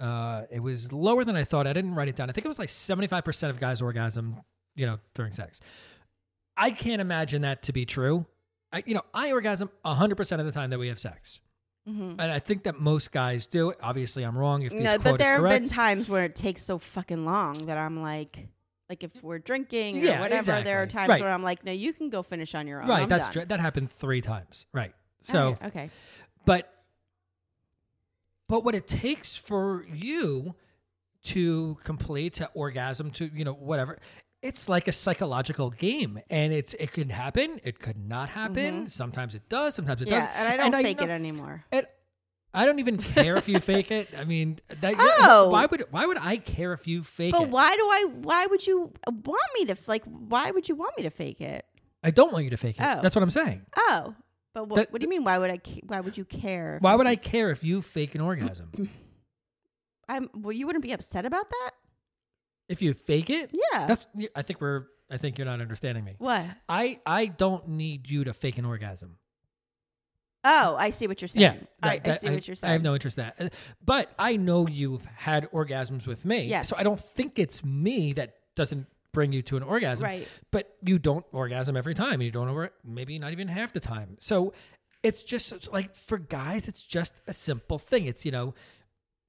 Uh, 0.00 0.42
it 0.50 0.60
was 0.60 0.92
lower 0.92 1.24
than 1.24 1.36
I 1.36 1.44
thought. 1.44 1.66
I 1.66 1.72
didn't 1.72 1.94
write 1.94 2.08
it 2.08 2.16
down. 2.16 2.30
I 2.30 2.32
think 2.32 2.44
it 2.44 2.48
was 2.48 2.58
like 2.58 2.68
75% 2.68 3.50
of 3.50 3.58
guys 3.58 3.82
orgasm, 3.82 4.36
you 4.76 4.86
know, 4.86 4.98
during 5.14 5.32
sex. 5.32 5.60
I 6.56 6.70
can't 6.70 7.00
imagine 7.00 7.42
that 7.42 7.62
to 7.64 7.72
be 7.72 7.84
true. 7.84 8.26
I, 8.72 8.82
you 8.86 8.94
know, 8.94 9.02
I 9.12 9.32
orgasm 9.32 9.70
100% 9.84 10.40
of 10.40 10.46
the 10.46 10.52
time 10.52 10.70
that 10.70 10.78
we 10.78 10.88
have 10.88 11.00
sex. 11.00 11.40
Mhm. 11.88 12.10
And 12.18 12.22
I 12.32 12.38
think 12.38 12.64
that 12.64 12.78
most 12.80 13.12
guys 13.12 13.46
do. 13.46 13.72
Obviously, 13.82 14.22
I'm 14.22 14.36
wrong 14.36 14.62
if 14.62 14.72
this 14.72 14.82
No, 14.82 14.98
but 14.98 15.18
there 15.18 15.32
have 15.32 15.40
correct. 15.40 15.62
been 15.62 15.68
times 15.70 16.08
where 16.08 16.24
it 16.24 16.34
takes 16.36 16.62
so 16.62 16.78
fucking 16.78 17.24
long 17.24 17.66
that 17.66 17.78
I'm 17.78 18.02
like, 18.02 18.48
like 18.90 19.02
if 19.04 19.12
we're 19.22 19.38
drinking 19.38 19.98
or 19.98 20.00
Yeah, 20.04 20.20
whatever, 20.20 20.60
there 20.62 20.82
are 20.82 20.86
times 20.86 21.08
Right. 21.08 21.20
where 21.22 21.30
I'm 21.32 21.42
like, 21.42 21.64
no, 21.64 21.72
you 21.72 21.92
can 21.92 22.10
go 22.10 22.22
finish 22.22 22.54
on 22.54 22.66
your 22.66 22.82
own. 22.82 22.88
right 22.88 23.02
I'm 23.02 23.08
that's 23.08 23.28
that 23.34 23.60
happened 23.60 23.90
three 23.92 24.20
times 24.20 24.66
right 24.72 24.94
so 25.20 25.50
right, 25.60 25.62
okay. 25.64 25.90
but 26.44 26.72
but 28.48 28.64
what 28.64 28.74
it 28.74 28.86
takes 28.86 29.36
for 29.36 29.84
you 29.92 30.54
to 31.24 31.76
complete 31.84 32.34
to 32.34 32.48
orgasm 32.54 33.10
to 33.12 33.30
you 33.34 33.44
know 33.44 33.52
whatever 33.52 33.98
it's 34.48 34.68
like 34.68 34.88
a 34.88 34.92
psychological 34.92 35.70
game 35.70 36.18
and 36.30 36.52
it's 36.52 36.74
it 36.74 36.92
can 36.92 37.08
happen 37.10 37.60
it 37.62 37.78
could 37.78 37.98
not 37.98 38.28
happen 38.30 38.86
sometimes 38.88 39.34
it 39.34 39.48
does 39.48 39.74
sometimes 39.74 40.02
it 40.02 40.06
Mm-hmm. 40.08 40.14
Yeah, 40.14 40.26
doesn't 40.26 40.36
and 40.40 40.48
I 40.48 40.70
don't 40.70 40.82
fake 40.82 40.98
know- 41.00 41.04
it 41.06 41.10
anymore. 41.10 41.64
and 41.70 41.86
I 42.54 42.64
don't 42.66 42.78
even 42.78 42.96
care 42.96 43.36
if 43.36 43.46
you 43.46 43.60
fake 43.72 43.90
it. 43.90 44.08
I 44.18 44.24
mean, 44.24 44.58
that, 44.80 44.94
Oh. 44.98 45.50
why 45.50 45.66
would 45.66 45.84
why 45.90 46.06
would 46.06 46.16
I 46.18 46.38
care 46.38 46.72
if 46.72 46.86
you 46.86 47.02
fake 47.04 47.32
But 47.32 47.42
it? 47.42 47.50
why 47.50 47.76
do 47.76 47.82
I? 47.82 48.06
Why 48.22 48.46
would 48.46 48.66
you 48.66 48.90
want 49.06 49.50
me 49.58 49.66
to 49.66 49.76
like? 49.86 50.02
Why 50.06 50.50
would 50.50 50.66
you 50.66 50.74
want 50.74 50.96
me 50.96 51.02
to 51.02 51.10
fake 51.10 51.42
it? 51.42 51.66
I 52.02 52.10
don't 52.10 52.32
want 52.32 52.44
you 52.44 52.50
to 52.50 52.56
fake 52.56 52.76
it. 52.80 52.82
Oh. 52.82 53.00
That's 53.02 53.14
what 53.14 53.22
I'm 53.22 53.30
saying. 53.30 53.66
Oh, 53.76 54.14
but 54.54 54.66
what, 54.68 54.76
That- 54.76 54.92
what 54.92 55.00
do 55.02 55.04
you 55.04 55.10
mean? 55.10 55.24
Why 55.24 55.36
would 55.36 55.50
I? 55.50 55.60
Why 55.86 56.00
would 56.00 56.16
you 56.16 56.24
care? 56.24 56.78
Why 56.80 56.94
would 56.94 57.06
I 57.06 57.16
care 57.16 57.50
if 57.50 57.62
you 57.62 57.82
fake 57.82 58.14
an 58.14 58.22
orgasm? 58.22 58.88
I'm. 60.08 60.30
Well, 60.34 60.52
you 60.52 60.66
wouldn't 60.66 60.82
be 60.82 60.92
upset 60.92 61.26
about 61.26 61.50
that. 61.50 61.70
If 62.68 62.82
you 62.82 62.94
fake 62.94 63.30
it, 63.30 63.50
Yeah. 63.72 63.86
That's. 63.86 64.06
I 64.34 64.42
think 64.42 64.60
we're. 64.60 64.86
I 65.10 65.16
think 65.16 65.38
you're 65.38 65.46
not 65.46 65.60
understanding 65.62 66.04
me. 66.04 66.16
what? 66.18 66.44
I 66.68 67.00
I 67.06 67.26
don't 67.26 67.68
need 67.68 68.10
you 68.10 68.24
to 68.24 68.32
fake 68.34 68.58
an 68.58 68.64
orgasm. 68.66 69.16
Oh, 70.44 70.76
I 70.78 70.90
see 70.90 71.06
what 71.06 71.20
you're 71.20 71.28
saying. 71.28 71.42
Yeah, 71.42 71.66
I, 71.82 71.96
that- 71.98 72.06
I 72.06 72.10
that- 72.12 72.20
see 72.20 72.30
what 72.30 72.46
you're 72.46 72.54
saying. 72.54 72.68
I 72.70 72.72
have 72.74 72.82
no 72.82 72.94
interest 72.94 73.18
in 73.18 73.24
that. 73.24 73.34
Uh, 73.46 73.48
But 73.84 74.12
I 74.18 74.36
know 74.36 74.66
you've 74.68 75.04
had 75.04 75.50
orgasms 75.50 76.06
with 76.06 76.24
me. 76.24 76.44
Yes. 76.46 76.68
So 76.68 76.76
I 76.78 76.82
don't 76.84 77.00
think 77.00 77.38
it's 77.38 77.64
me 77.64 78.12
that 78.14 78.34
doesn't 78.54 78.86
bring 79.12 79.32
you 79.32 79.42
to 79.42 79.56
an 79.56 79.62
orgasm. 79.62 80.04
Right. 80.04 80.28
But 80.52 80.76
you 80.82 80.98
don't 80.98 81.24
orgasm 81.32 81.76
every 81.76 81.94
time. 81.94 82.22
You 82.22 82.30
don't 82.30 82.48
over 82.48 82.70
maybe 82.84 83.18
not 83.18 83.32
even 83.32 83.48
half 83.48 83.72
the 83.72 83.80
time. 83.80 84.16
So 84.20 84.52
it's 85.02 85.22
just 85.22 85.52
it's 85.52 85.68
like 85.68 85.94
for 85.94 86.18
guys, 86.18 86.68
it's 86.68 86.82
just 86.82 87.20
a 87.26 87.32
simple 87.32 87.78
thing. 87.78 88.06
It's 88.06 88.24
you 88.24 88.30
know. 88.32 88.54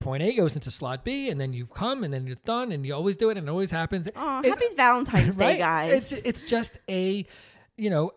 Point 0.02 0.24
A 0.24 0.34
goes 0.34 0.56
into 0.56 0.72
slot 0.72 1.04
B, 1.04 1.30
and 1.30 1.42
then 1.42 1.52
you've 1.52 1.74
come, 1.74 2.04
and 2.06 2.14
then 2.14 2.26
it's 2.30 2.42
done, 2.42 2.72
and 2.72 2.86
you 2.86 2.94
always 2.96 3.18
do 3.18 3.30
it, 3.32 3.38
and 3.38 3.48
it 3.48 3.52
always 3.52 3.70
happens. 3.70 4.08
Oh, 4.16 4.42
happy 4.44 4.66
Valentine's 4.78 5.36
Day, 5.36 5.58
guys. 5.58 6.12
It's 6.14 6.22
it's 6.24 6.44
just 6.44 6.78
a, 6.90 7.26
you 7.76 7.90
know, 7.90 8.12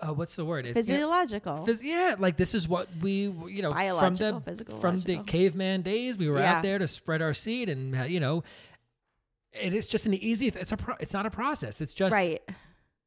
uh, 0.00 0.08
what's 0.12 0.36
the 0.36 0.44
word? 0.44 0.66
It's, 0.66 0.74
Physiological. 0.74 1.64
phys- 1.66 1.82
yeah, 1.82 2.14
like 2.18 2.36
this 2.36 2.54
is 2.54 2.68
what 2.68 2.88
we, 3.00 3.22
you 3.48 3.62
know, 3.62 3.70
from 3.70 3.78
Biological, 3.78 4.38
the 4.40 4.44
physical, 4.44 4.78
from 4.80 5.00
the 5.00 5.18
caveman 5.24 5.80
days, 5.82 6.18
we 6.18 6.28
were 6.28 6.38
Yeah. 6.38 6.58
out 6.58 6.62
there 6.62 6.78
to 6.78 6.86
spread 6.86 7.22
our 7.22 7.32
seed, 7.34 7.68
and 7.70 7.98
uh, 7.98 8.02
you 8.04 8.20
know, 8.20 8.44
it 9.52 9.72
is 9.74 9.88
just 9.88 10.04
an 10.06 10.12
easy. 10.14 10.48
It's 10.48 10.72
a 10.72 10.76
pro, 10.76 10.94
it's 11.00 11.12
not 11.14 11.24
a 11.26 11.30
process. 11.30 11.80
It's 11.80 11.94
just 11.94 12.12
right. 12.12 12.40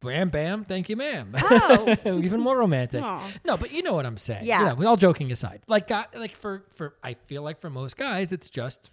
Bam, 0.04 0.30
bam, 0.30 0.66
thank 0.66 0.90
you, 0.90 0.96
ma'am. 0.96 1.34
Oh. 1.42 1.96
even 2.22 2.40
more 2.40 2.58
romantic. 2.58 3.02
Aw. 3.04 3.32
No, 3.46 3.58
but 3.58 3.72
you 3.72 3.82
know 3.82 3.94
what 3.94 4.06
I'm 4.06 4.18
saying. 4.18 4.46
Yeah. 4.46 4.60
You 4.60 4.66
know, 4.70 4.76
we 4.76 4.86
all 4.86 4.98
joking 4.98 5.32
aside. 5.32 5.62
Like, 5.68 5.88
guy, 5.88 6.06
like 6.14 6.36
for 6.36 6.64
for 6.76 6.96
I 7.04 7.14
feel 7.16 7.42
like 7.42 7.60
for 7.62 7.70
most 7.70 7.98
guys, 7.98 8.32
it's 8.32 8.50
just, 8.50 8.92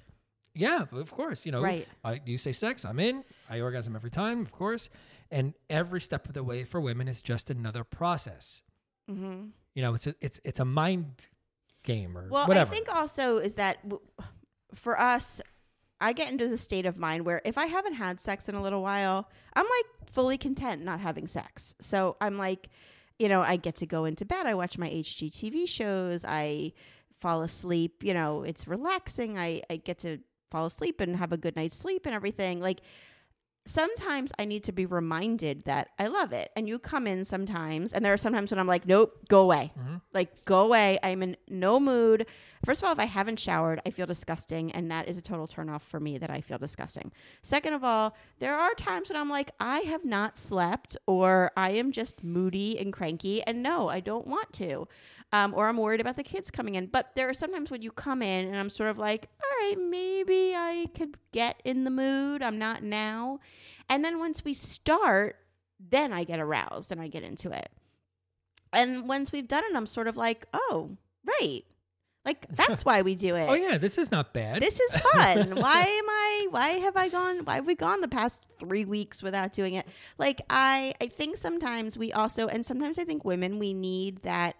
yeah, 0.55 0.85
of 0.93 1.11
course. 1.13 1.45
You 1.47 1.53
know, 1.53 1.63
Right. 1.63 1.87
I, 2.05 2.21
you 2.25 2.39
say 2.39 2.53
sex, 2.53 2.85
I'm 2.85 2.99
in. 3.01 3.25
I 3.49 3.61
orgasm 3.61 3.95
every 3.97 4.11
time, 4.11 4.41
of 4.41 4.53
course. 4.53 4.89
And 5.31 5.55
every 5.69 6.01
step 6.01 6.27
of 6.27 6.35
the 6.35 6.43
way 6.43 6.65
for 6.65 6.81
women 6.81 7.07
is 7.09 7.23
just 7.23 7.51
another 7.51 7.85
process. 7.85 8.63
hmm 9.09 9.49
You 9.75 9.83
know, 9.83 9.95
it's 9.95 10.07
a, 10.07 10.15
it's 10.21 10.41
it's 10.45 10.61
a 10.61 10.65
mind 10.65 11.29
game 11.85 12.17
or 12.19 12.29
Well, 12.29 12.47
whatever. 12.49 12.71
I 12.71 12.75
think 12.75 12.89
also 12.95 13.39
is 13.39 13.55
that 13.55 13.83
w- 13.89 14.03
for 14.75 14.99
us, 15.01 15.41
I 16.01 16.13
get 16.13 16.31
into 16.31 16.49
the 16.49 16.57
state 16.57 16.87
of 16.87 16.99
mind 16.99 17.27
where 17.27 17.43
if 17.45 17.59
I 17.59 17.67
haven't 17.67 17.95
had 17.95 18.21
sex 18.21 18.49
in 18.49 18.55
a 18.55 18.63
little 18.63 18.83
while, 18.83 19.29
I'm 19.55 19.65
like 19.67 20.11
fully 20.13 20.39
content 20.39 20.83
not 20.85 21.01
having 21.01 21.27
sex. 21.27 21.75
So 21.81 22.17
I'm 22.21 22.39
like, 22.39 22.69
you 23.19 23.29
know, 23.29 23.43
I 23.43 23.57
get 23.57 23.77
to 23.77 23.87
go 23.87 24.07
into 24.07 24.25
bed. 24.25 24.47
I 24.47 24.55
watch 24.55 24.79
my 24.79 24.89
HGTV 24.89 25.69
shows. 25.69 26.25
I 26.25 26.73
fall 27.21 27.43
asleep. 27.43 28.03
You 28.03 28.15
know, 28.15 28.43
it's 28.43 28.67
relaxing. 28.67 29.39
I, 29.39 29.63
I 29.69 29.77
get 29.77 29.99
to 29.99 30.19
fall 30.51 30.67
asleep 30.67 31.01
and 31.01 31.17
have 31.17 31.33
a 31.33 31.37
good 31.37 31.55
night's 31.55 31.77
sleep 31.77 32.07
and 32.07 32.15
everything. 32.15 32.61
Like, 32.61 32.81
sometimes 33.71 34.33
I 34.39 34.45
need 34.45 34.65
to 34.65 34.73
be 34.73 34.85
reminded 34.85 35.65
that 35.65 35.91
I 35.99 36.09
love 36.09 36.33
it. 36.33 36.51
And 36.57 36.67
you 36.69 36.79
come 36.79 37.07
in 37.07 37.25
sometimes, 37.25 37.93
and 37.93 38.05
there 38.05 38.13
are 38.13 38.17
sometimes 38.17 38.51
when 38.51 38.59
I'm 38.59 38.67
like, 38.67 38.87
nope, 38.87 39.13
go 39.29 39.43
away. 39.43 39.71
Like, 40.13 40.45
go 40.45 40.61
away. 40.65 40.99
I'm 41.03 41.23
in 41.23 41.37
no 41.49 41.79
mood. 41.79 42.27
First 42.65 42.83
of 42.83 42.87
all, 42.87 42.93
if 42.93 42.99
I 42.99 43.05
haven't 43.07 43.39
showered, 43.39 43.81
I 43.87 43.91
feel 43.91 44.07
disgusting. 44.07 44.73
And 44.73 44.91
that 44.91 45.09
is 45.09 45.17
a 45.17 45.23
total 45.23 45.47
turnoff 45.47 45.83
for 45.83 46.01
me 46.01 46.19
that 46.19 46.31
I 46.31 46.41
feel 46.41 46.59
disgusting. 46.59 47.13
Second 47.43 47.75
of 47.75 47.85
all, 47.85 48.17
there 48.41 48.59
are 48.59 48.75
times 48.75 49.09
when 49.09 49.17
I'm 49.17 49.31
like, 49.31 49.53
I 49.61 49.79
have 49.81 50.05
not 50.05 50.37
slept 50.37 50.97
or 51.07 51.53
I 51.57 51.71
am 51.71 51.93
just 51.93 52.25
moody 52.25 52.79
and 52.79 52.93
cranky. 52.93 53.43
And 53.45 53.63
no, 53.63 53.89
I 53.89 54.01
don't 54.01 54.27
want 54.27 54.53
to. 54.55 54.89
Um, 55.33 55.55
or 55.55 55.69
I'm 55.69 55.77
worried 55.77 56.01
about 56.01 56.17
the 56.17 56.25
kids 56.25 56.51
coming 56.51 56.75
in. 56.75 56.87
But 56.87 57.13
there 57.15 57.29
are 57.29 57.35
sometimes 57.35 57.71
when 57.71 57.83
you 57.83 57.93
come 57.93 58.21
in 58.21 58.49
and 58.49 58.57
I'm 58.57 58.69
sort 58.69 58.91
of 58.91 58.99
like, 58.99 59.29
all 59.41 59.49
right, 59.69 59.77
maybe 59.79 60.55
I 60.57 60.89
could 60.95 61.17
get 61.31 61.61
in 61.65 61.85
the 61.85 61.91
mood. 61.91 62.43
I'm 62.43 62.59
not 62.59 62.83
now. 62.83 63.39
And 63.91 64.05
then 64.05 64.21
once 64.21 64.45
we 64.45 64.55
start, 64.55 65.37
then 65.79 66.13
I 66.13 66.25
get 66.25 66.39
aroused 66.41 66.93
and 66.93 67.01
I 67.01 67.09
get 67.09 67.25
into 67.25 67.51
it. 67.51 67.71
And 68.73 69.09
once 69.09 69.33
we've 69.33 69.49
done 69.49 69.65
it, 69.65 69.75
I'm 69.75 69.87
sort 69.87 70.07
of 70.07 70.17
like, 70.17 70.47
oh, 70.53 70.97
right. 71.27 71.65
Like 72.25 72.47
that's 72.57 72.85
why 72.85 73.03
we 73.03 73.15
do 73.17 73.35
it. 73.35 73.49
Oh 73.49 73.55
yeah, 73.55 73.79
this 73.79 73.99
is 73.99 74.11
not 74.11 74.33
bad. 74.33 74.63
This 74.63 74.79
is 74.79 74.97
fun. 75.13 75.57
why 75.57 75.81
am 75.81 76.09
I 76.09 76.47
why 76.51 76.69
have 76.79 76.97
I 76.97 77.09
gone 77.09 77.45
why 77.45 77.57
have 77.57 77.67
we 77.67 77.75
gone 77.75 78.03
the 78.03 78.09
past 78.09 78.43
3 78.59 78.85
weeks 78.85 79.23
without 79.23 79.53
doing 79.53 79.75
it? 79.75 79.87
Like 80.19 80.43
I 80.51 80.95
I 81.01 81.07
think 81.07 81.39
sometimes 81.39 81.97
we 81.97 82.13
also 82.13 82.47
and 82.47 82.65
sometimes 82.65 82.99
I 82.99 83.05
think 83.05 83.25
women 83.25 83.59
we 83.59 83.73
need 83.73 84.19
that 84.19 84.57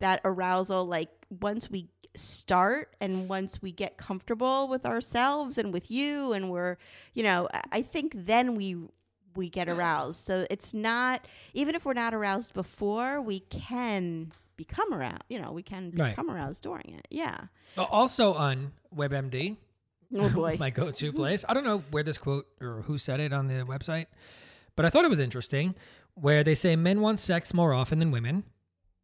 that 0.00 0.20
arousal 0.24 0.84
like 0.84 1.10
once 1.30 1.70
we 1.70 1.88
start 2.14 2.94
and 3.00 3.28
once 3.28 3.62
we 3.62 3.70
get 3.72 3.96
comfortable 3.96 4.66
with 4.68 4.84
ourselves 4.84 5.56
and 5.58 5.72
with 5.72 5.90
you 5.90 6.32
and 6.32 6.50
we're 6.50 6.76
you 7.14 7.22
know 7.22 7.48
I- 7.72 7.82
think 7.82 8.12
then 8.16 8.56
we 8.56 8.76
we 9.36 9.48
get 9.48 9.68
aroused. 9.68 10.24
So 10.26 10.44
it's 10.50 10.74
not 10.74 11.24
even 11.54 11.76
if 11.76 11.84
we're 11.84 11.92
not 11.94 12.12
aroused 12.14 12.52
before, 12.52 13.20
we 13.20 13.40
can 13.40 14.32
become 14.56 14.92
aroused. 14.92 15.22
You 15.28 15.40
know, 15.40 15.52
we 15.52 15.62
can 15.62 15.92
Right. 15.96 16.10
become 16.10 16.28
aroused 16.30 16.64
during 16.64 16.94
it. 16.98 17.06
Yeah. 17.10 17.42
Uh, 17.78 17.84
also 17.84 18.34
on 18.34 18.72
WebMD, 18.94 19.56
Oh 20.16 20.28
boy. 20.34 20.56
my 20.58 20.70
go-to 20.70 21.12
place. 21.12 21.44
I 21.48 21.54
don't 21.54 21.62
know 21.64 21.84
where 21.92 22.02
this 22.02 22.18
quote 22.18 22.48
or 22.60 22.82
who 22.82 22.98
said 22.98 23.20
it 23.20 23.32
on 23.32 23.46
the 23.46 23.54
website, 23.64 24.06
but 24.74 24.84
I 24.84 24.90
thought 24.90 25.04
it 25.04 25.10
was 25.10 25.20
interesting 25.20 25.76
where 26.14 26.42
they 26.42 26.56
say 26.56 26.74
men 26.74 27.00
want 27.00 27.20
sex 27.20 27.54
more 27.54 27.72
often 27.72 28.00
than 28.00 28.10
women. 28.10 28.42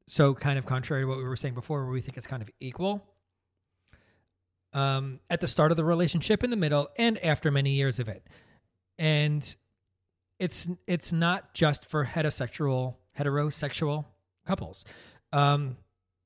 So 0.09 0.35
kind 0.35 0.59
of 0.59 0.67
contrary 0.67 1.03
to 1.03 1.07
what 1.09 1.19
we 1.19 1.25
were 1.25 1.37
saying 1.37 1.55
before, 1.55 1.83
where 1.85 1.93
we 1.93 2.01
think 2.01 2.17
it's 2.17 2.27
kind 2.27 2.43
of 2.43 2.51
equal. 2.61 3.05
Um, 4.73 5.21
at 5.31 5.41
the 5.41 5.47
start 5.47 5.71
of 5.71 5.77
the 5.77 5.85
relationship, 5.85 6.45
in 6.45 6.51
the 6.51 6.57
middle, 6.57 6.89
and 6.99 7.19
after 7.25 7.51
many 7.51 7.71
years 7.71 7.99
of 7.99 8.09
it, 8.09 8.27
and 8.99 9.57
it's 10.39 10.69
it's 10.87 11.13
not 11.13 11.55
just 11.55 11.89
for 11.89 12.05
heterosexual 12.05 12.97
heterosexual 13.19 14.05
couples. 14.47 14.85
Um, 15.33 15.79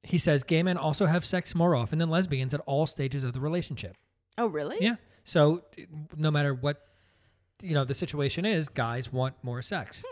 he 0.02 0.18
says 0.18 0.42
gay 0.42 0.62
men 0.62 0.76
also 0.76 1.06
have 1.06 1.24
sex 1.24 1.54
more 1.54 1.76
often 1.76 1.98
than 1.98 2.10
lesbians 2.10 2.52
at 2.52 2.60
all 2.66 2.86
stages 2.86 3.22
of 3.22 3.32
the 3.34 3.40
relationship. 3.40 3.96
oh 4.36 4.46
really? 4.46 4.78
Yeah. 4.80 4.96
So 5.24 5.62
no 6.16 6.30
matter 6.30 6.52
what 6.52 6.82
you 7.62 7.74
know 7.74 7.84
the 7.84 7.94
situation 7.94 8.44
is, 8.44 8.68
guys 8.68 9.12
want 9.12 9.34
more 9.42 9.62
sex. 9.62 10.02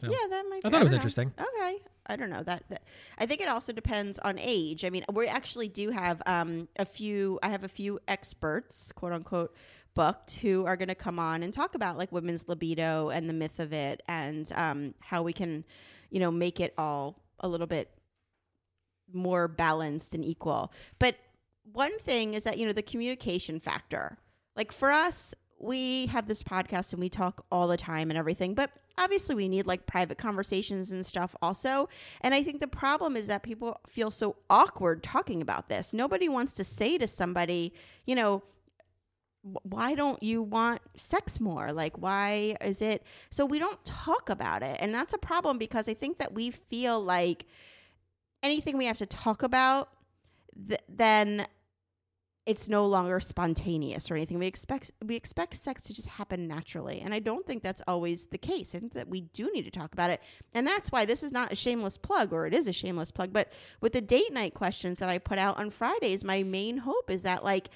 So, 0.00 0.10
Yeah, 0.10 0.16
that 0.30 0.44
might. 0.50 0.62
I 0.64 0.70
thought 0.70 0.80
it 0.80 0.84
was 0.84 0.92
know. 0.92 0.96
interesting. 0.96 1.32
Okay, 1.38 1.78
I 2.06 2.16
don't 2.16 2.30
know 2.30 2.42
that, 2.42 2.64
that. 2.70 2.82
I 3.18 3.26
think 3.26 3.40
it 3.40 3.48
also 3.48 3.72
depends 3.72 4.18
on 4.18 4.38
age. 4.38 4.84
I 4.84 4.90
mean, 4.90 5.04
we 5.12 5.26
actually 5.26 5.68
do 5.68 5.90
have 5.90 6.22
um, 6.26 6.68
a 6.76 6.84
few. 6.84 7.38
I 7.42 7.48
have 7.50 7.64
a 7.64 7.68
few 7.68 8.00
experts, 8.08 8.92
quote 8.92 9.12
unquote, 9.12 9.54
booked 9.94 10.36
who 10.36 10.66
are 10.66 10.76
going 10.76 10.88
to 10.88 10.94
come 10.94 11.18
on 11.18 11.42
and 11.42 11.52
talk 11.52 11.74
about 11.74 11.98
like 11.98 12.12
women's 12.12 12.48
libido 12.48 13.10
and 13.10 13.28
the 13.28 13.32
myth 13.32 13.60
of 13.60 13.72
it, 13.72 14.02
and 14.08 14.50
um, 14.54 14.94
how 15.00 15.22
we 15.22 15.32
can, 15.32 15.64
you 16.10 16.20
know, 16.20 16.30
make 16.30 16.60
it 16.60 16.74
all 16.78 17.22
a 17.40 17.48
little 17.48 17.66
bit 17.66 17.90
more 19.12 19.48
balanced 19.48 20.14
and 20.14 20.24
equal. 20.24 20.72
But 20.98 21.16
one 21.72 21.98
thing 22.00 22.34
is 22.34 22.44
that, 22.44 22.58
you 22.58 22.66
know, 22.66 22.72
the 22.72 22.82
communication 22.82 23.60
factor. 23.60 24.18
Like 24.56 24.72
for 24.72 24.90
us, 24.90 25.34
we 25.60 26.06
have 26.06 26.26
this 26.26 26.42
podcast 26.42 26.92
and 26.92 27.00
we 27.00 27.08
talk 27.08 27.44
all 27.52 27.68
the 27.68 27.76
time 27.76 28.10
and 28.10 28.18
everything, 28.18 28.54
but 28.54 28.70
obviously 28.96 29.34
we 29.34 29.48
need 29.48 29.66
like 29.66 29.86
private 29.86 30.16
conversations 30.16 30.90
and 30.90 31.04
stuff 31.04 31.36
also. 31.42 31.88
And 32.22 32.34
I 32.34 32.42
think 32.42 32.60
the 32.60 32.66
problem 32.66 33.16
is 33.16 33.26
that 33.26 33.42
people 33.42 33.78
feel 33.86 34.10
so 34.10 34.36
awkward 34.48 35.02
talking 35.02 35.42
about 35.42 35.68
this. 35.68 35.92
Nobody 35.92 36.28
wants 36.28 36.54
to 36.54 36.64
say 36.64 36.96
to 36.98 37.06
somebody, 37.06 37.74
you 38.06 38.14
know, 38.14 38.42
why 39.42 39.94
don't 39.94 40.22
you 40.22 40.42
want 40.42 40.80
sex 40.96 41.40
more? 41.40 41.72
Like, 41.72 41.96
why 41.96 42.56
is 42.60 42.82
it? 42.82 43.04
So 43.30 43.46
we 43.46 43.58
don't 43.58 43.82
talk 43.84 44.28
about 44.28 44.62
it. 44.62 44.78
And 44.80 44.94
that's 44.94 45.14
a 45.14 45.18
problem 45.18 45.58
because 45.58 45.88
I 45.88 45.94
think 45.94 46.18
that 46.18 46.34
we 46.34 46.50
feel 46.50 47.02
like 47.02 47.46
anything 48.42 48.76
we 48.76 48.86
have 48.86 48.98
to 48.98 49.06
talk 49.06 49.42
about, 49.42 49.90
th- 50.68 50.80
then 50.88 51.46
it's 52.46 52.68
no 52.68 52.86
longer 52.86 53.20
spontaneous 53.20 54.10
or 54.10 54.16
anything. 54.16 54.38
We 54.38 54.46
expect 54.46 54.92
we 55.04 55.14
expect 55.14 55.56
sex 55.56 55.82
to 55.82 55.94
just 55.94 56.08
happen 56.08 56.48
naturally, 56.48 57.00
and 57.00 57.12
I 57.12 57.18
don't 57.18 57.46
think 57.46 57.62
that's 57.62 57.82
always 57.86 58.26
the 58.26 58.38
case. 58.38 58.74
I 58.74 58.78
think 58.78 58.94
that 58.94 59.08
we 59.08 59.20
do 59.20 59.50
need 59.52 59.64
to 59.64 59.70
talk 59.70 59.92
about 59.92 60.10
it, 60.10 60.20
and 60.54 60.66
that's 60.66 60.90
why 60.90 61.04
this 61.04 61.22
is 61.22 61.32
not 61.32 61.52
a 61.52 61.56
shameless 61.56 61.98
plug, 61.98 62.32
or 62.32 62.46
it 62.46 62.54
is 62.54 62.66
a 62.66 62.72
shameless 62.72 63.10
plug. 63.10 63.32
But 63.32 63.52
with 63.80 63.92
the 63.92 64.00
date 64.00 64.32
night 64.32 64.54
questions 64.54 64.98
that 64.98 65.08
I 65.08 65.18
put 65.18 65.38
out 65.38 65.58
on 65.58 65.70
Fridays, 65.70 66.24
my 66.24 66.42
main 66.42 66.78
hope 66.78 67.10
is 67.10 67.22
that 67.22 67.44
like 67.44 67.68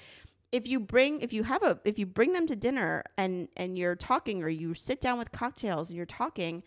if 0.51 0.67
you 0.67 0.79
bring 0.79 1.21
if 1.21 1.33
you 1.33 1.43
have 1.43 1.63
a 1.63 1.79
if 1.83 1.99
you 1.99 2.05
bring 2.05 2.33
them 2.33 2.47
to 2.47 2.55
dinner 2.55 3.03
and 3.17 3.49
and 3.57 3.77
you're 3.77 3.95
talking 3.95 4.41
or 4.41 4.49
you 4.49 4.73
sit 4.73 5.01
down 5.01 5.19
with 5.19 5.31
cocktails 5.31 5.89
and 5.89 5.97
you're 5.97 6.05
talking 6.05 6.63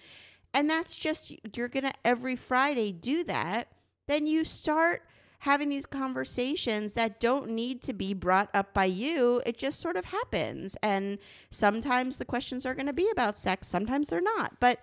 and 0.52 0.68
that's 0.68 0.94
just 0.96 1.32
you're 1.54 1.68
gonna 1.68 1.92
every 2.04 2.36
friday 2.36 2.92
do 2.92 3.24
that 3.24 3.68
then 4.06 4.26
you 4.26 4.44
start 4.44 5.02
having 5.40 5.68
these 5.68 5.86
conversations 5.86 6.94
that 6.94 7.20
don't 7.20 7.48
need 7.48 7.82
to 7.82 7.92
be 7.92 8.12
brought 8.12 8.50
up 8.54 8.74
by 8.74 8.84
you 8.84 9.40
it 9.46 9.56
just 9.56 9.80
sort 9.80 9.96
of 9.96 10.04
happens. 10.06 10.76
And 10.82 11.18
sometimes 11.50 12.18
the 12.18 12.24
questions 12.24 12.66
are 12.66 12.74
going 12.74 12.86
to 12.86 12.92
be 12.92 13.08
about 13.10 13.38
sex 13.38 13.68
sometimes 13.68 14.08
they're 14.08 14.20
not. 14.20 14.58
But 14.60 14.80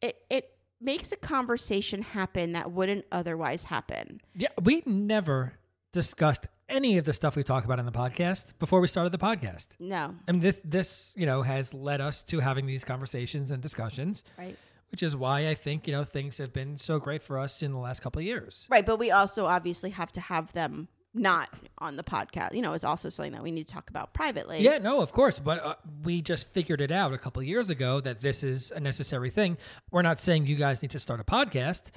it 0.00 0.16
it 0.30 0.50
makes 0.80 1.10
a 1.10 1.16
conversation 1.16 2.02
happen 2.02 2.52
that 2.52 2.70
wouldn't 2.70 3.04
otherwise 3.10 3.64
happen. 3.64 4.20
Yeah, 4.34 4.48
we 4.62 4.82
never 4.86 5.54
discussed 5.92 6.46
any 6.68 6.98
of 6.98 7.04
the 7.04 7.12
stuff 7.12 7.34
we 7.34 7.42
talked 7.42 7.64
about 7.64 7.78
in 7.78 7.86
the 7.86 7.92
podcast 7.92 8.52
before 8.58 8.80
we 8.80 8.86
started 8.88 9.10
the 9.10 9.18
podcast. 9.18 9.68
no. 9.78 10.14
And 10.28 10.40
this 10.40 10.60
this, 10.64 11.12
you 11.16 11.26
know, 11.26 11.42
has 11.42 11.74
led 11.74 12.00
us 12.00 12.22
to 12.24 12.40
having 12.40 12.66
these 12.66 12.84
conversations 12.84 13.50
and 13.50 13.62
discussions, 13.62 14.22
right 14.38 14.56
which 14.90 15.02
is 15.02 15.14
why 15.14 15.48
I 15.48 15.54
think, 15.54 15.86
you 15.86 15.92
know, 15.92 16.04
things 16.04 16.38
have 16.38 16.52
been 16.52 16.78
so 16.78 16.98
great 16.98 17.22
for 17.22 17.38
us 17.38 17.62
in 17.62 17.72
the 17.72 17.78
last 17.78 18.00
couple 18.00 18.20
of 18.20 18.26
years. 18.26 18.66
Right, 18.70 18.84
but 18.84 18.98
we 18.98 19.10
also 19.10 19.46
obviously 19.46 19.90
have 19.90 20.12
to 20.12 20.20
have 20.20 20.52
them 20.52 20.88
not 21.14 21.48
on 21.78 21.96
the 21.96 22.02
podcast. 22.02 22.54
You 22.54 22.62
know, 22.62 22.72
it's 22.72 22.84
also 22.84 23.08
something 23.08 23.32
that 23.32 23.42
we 23.42 23.50
need 23.50 23.66
to 23.66 23.72
talk 23.72 23.90
about 23.90 24.14
privately. 24.14 24.60
Yeah, 24.60 24.78
no, 24.78 25.00
of 25.00 25.12
course, 25.12 25.38
but 25.38 25.64
uh, 25.64 25.74
we 26.04 26.22
just 26.22 26.48
figured 26.48 26.80
it 26.80 26.90
out 26.90 27.12
a 27.12 27.18
couple 27.18 27.40
of 27.40 27.48
years 27.48 27.70
ago 27.70 28.00
that 28.00 28.20
this 28.20 28.42
is 28.42 28.70
a 28.70 28.80
necessary 28.80 29.30
thing. 29.30 29.56
We're 29.90 30.02
not 30.02 30.20
saying 30.20 30.46
you 30.46 30.56
guys 30.56 30.82
need 30.82 30.90
to 30.92 30.98
start 30.98 31.20
a 31.20 31.24
podcast, 31.24 31.90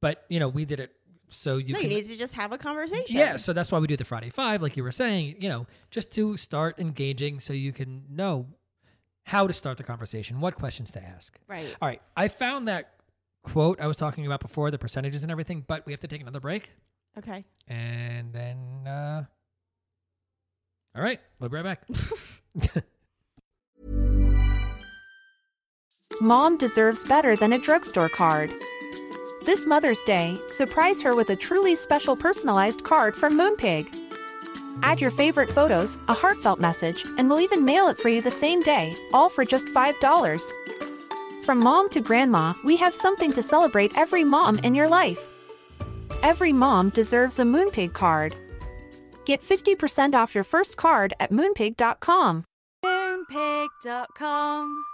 but 0.00 0.24
you 0.28 0.40
know, 0.40 0.48
we 0.48 0.64
did 0.64 0.80
it 0.80 0.92
so 1.28 1.56
you 1.56 1.72
no, 1.72 1.80
can 1.80 1.90
you 1.90 1.96
need 1.96 2.06
to 2.06 2.16
just 2.16 2.34
have 2.34 2.52
a 2.52 2.58
conversation. 2.58 3.16
Yeah, 3.16 3.36
so 3.36 3.52
that's 3.52 3.72
why 3.72 3.78
we 3.78 3.86
do 3.86 3.96
the 3.96 4.04
Friday 4.04 4.30
Five, 4.30 4.62
like 4.62 4.76
you 4.76 4.82
were 4.82 4.92
saying, 4.92 5.36
you 5.40 5.48
know, 5.48 5.66
just 5.90 6.12
to 6.12 6.36
start 6.36 6.78
engaging 6.78 7.40
so 7.40 7.52
you 7.52 7.72
can 7.72 8.04
know 8.10 8.46
how 9.24 9.46
to 9.46 9.52
start 9.52 9.78
the 9.78 9.84
conversation, 9.84 10.40
what 10.40 10.54
questions 10.54 10.90
to 10.92 11.02
ask. 11.02 11.38
Right. 11.48 11.74
All 11.80 11.88
right, 11.88 12.02
I 12.16 12.28
found 12.28 12.68
that 12.68 12.94
quote 13.42 13.80
I 13.80 13.86
was 13.86 13.96
talking 13.96 14.26
about 14.26 14.40
before, 14.40 14.70
the 14.70 14.78
percentages 14.78 15.22
and 15.22 15.30
everything, 15.30 15.64
but 15.66 15.86
we 15.86 15.92
have 15.92 16.00
to 16.00 16.08
take 16.08 16.20
another 16.20 16.40
break. 16.40 16.70
Okay. 17.16 17.44
And 17.68 18.32
then, 18.32 18.58
uh, 18.86 19.24
all 20.96 21.02
right, 21.02 21.20
we'll 21.38 21.50
be 21.50 21.56
right 21.56 21.64
back. 21.64 22.84
Mom 26.20 26.56
deserves 26.56 27.04
better 27.04 27.36
than 27.36 27.52
a 27.52 27.58
drugstore 27.58 28.08
card. 28.08 28.50
This 29.44 29.66
Mother's 29.66 30.02
Day, 30.04 30.38
surprise 30.50 31.02
her 31.02 31.14
with 31.14 31.28
a 31.30 31.36
truly 31.36 31.74
special 31.76 32.16
personalized 32.16 32.82
card 32.84 33.14
from 33.14 33.38
Moonpig. 33.38 34.03
Add 34.82 35.00
your 35.00 35.10
favorite 35.10 35.50
photos, 35.50 35.98
a 36.08 36.14
heartfelt 36.14 36.60
message, 36.60 37.04
and 37.18 37.28
we'll 37.28 37.40
even 37.40 37.64
mail 37.64 37.88
it 37.88 37.98
for 37.98 38.08
you 38.08 38.20
the 38.20 38.30
same 38.30 38.60
day, 38.60 38.94
all 39.12 39.28
for 39.28 39.44
just 39.44 39.68
$5. 39.68 41.44
From 41.44 41.58
mom 41.58 41.90
to 41.90 42.00
grandma, 42.00 42.54
we 42.64 42.76
have 42.76 42.94
something 42.94 43.32
to 43.32 43.42
celebrate 43.42 43.96
every 43.96 44.24
mom 44.24 44.58
in 44.60 44.74
your 44.74 44.88
life. 44.88 45.28
Every 46.22 46.52
mom 46.52 46.90
deserves 46.90 47.38
a 47.38 47.42
Moonpig 47.42 47.92
card. 47.92 48.34
Get 49.26 49.42
50% 49.42 50.14
off 50.14 50.34
your 50.34 50.44
first 50.44 50.76
card 50.76 51.14
at 51.20 51.30
moonpig.com. 51.30 52.44
Moonpig.com. 52.84 54.84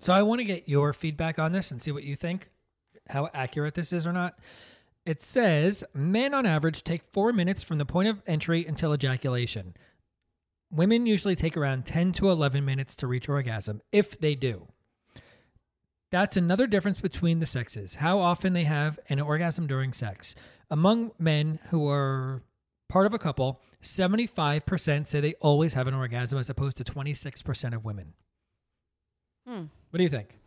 So 0.00 0.12
I 0.12 0.22
want 0.22 0.40
to 0.40 0.44
get 0.44 0.68
your 0.68 0.92
feedback 0.92 1.38
on 1.38 1.52
this 1.52 1.70
and 1.70 1.80
see 1.80 1.92
what 1.92 2.02
you 2.02 2.16
think, 2.16 2.50
how 3.08 3.28
accurate 3.32 3.74
this 3.74 3.92
is 3.92 4.06
or 4.06 4.12
not. 4.12 4.34
It 5.04 5.20
says 5.20 5.82
men 5.92 6.32
on 6.32 6.46
average 6.46 6.84
take 6.84 7.02
four 7.10 7.32
minutes 7.32 7.62
from 7.62 7.78
the 7.78 7.84
point 7.84 8.08
of 8.08 8.22
entry 8.26 8.64
until 8.64 8.94
ejaculation. 8.94 9.74
women 10.70 11.04
usually 11.06 11.36
take 11.36 11.56
around 11.56 11.84
10 11.84 12.12
to 12.12 12.30
11 12.30 12.64
minutes 12.64 12.96
to 12.96 13.06
reach 13.06 13.28
orgasm, 13.28 13.82
if 13.92 14.18
they 14.18 14.34
do. 14.34 14.68
That's 16.10 16.36
another 16.36 16.66
difference 16.66 17.00
between 17.00 17.40
the 17.40 17.46
sexes, 17.46 17.96
how 17.96 18.18
often 18.20 18.52
they 18.52 18.64
have 18.64 18.98
an 19.08 19.20
orgasm 19.20 19.66
during 19.66 19.92
sex. 19.92 20.34
Among 20.70 21.12
men 21.18 21.58
who 21.70 21.88
are 21.88 22.42
part 22.88 23.06
of 23.06 23.14
a 23.14 23.18
couple, 23.18 23.60
75% 23.82 25.06
say 25.06 25.20
they 25.20 25.34
always 25.40 25.74
have 25.74 25.86
an 25.86 25.94
orgasm 25.94 26.38
as 26.38 26.48
opposed 26.48 26.76
to 26.78 26.84
26% 26.84 27.74
of 27.74 27.84
women. 27.84 28.12
Hmm. 29.46 29.64
What 29.90 29.98
do 29.98 30.04
you 30.04 30.10
think? 30.10 30.38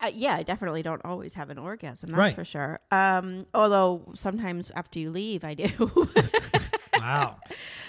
Uh, 0.00 0.10
yeah, 0.14 0.34
I 0.36 0.42
definitely 0.42 0.82
don't 0.82 1.02
always 1.04 1.34
have 1.34 1.48
an 1.50 1.58
orgasm. 1.58 2.10
That's 2.10 2.18
Right. 2.18 2.34
for 2.34 2.44
sure. 2.44 2.80
Um, 2.90 3.46
although 3.54 4.12
sometimes 4.14 4.70
after 4.74 4.98
you 4.98 5.10
leave, 5.10 5.44
I 5.44 5.54
do. 5.54 6.08
Wow. 6.98 7.36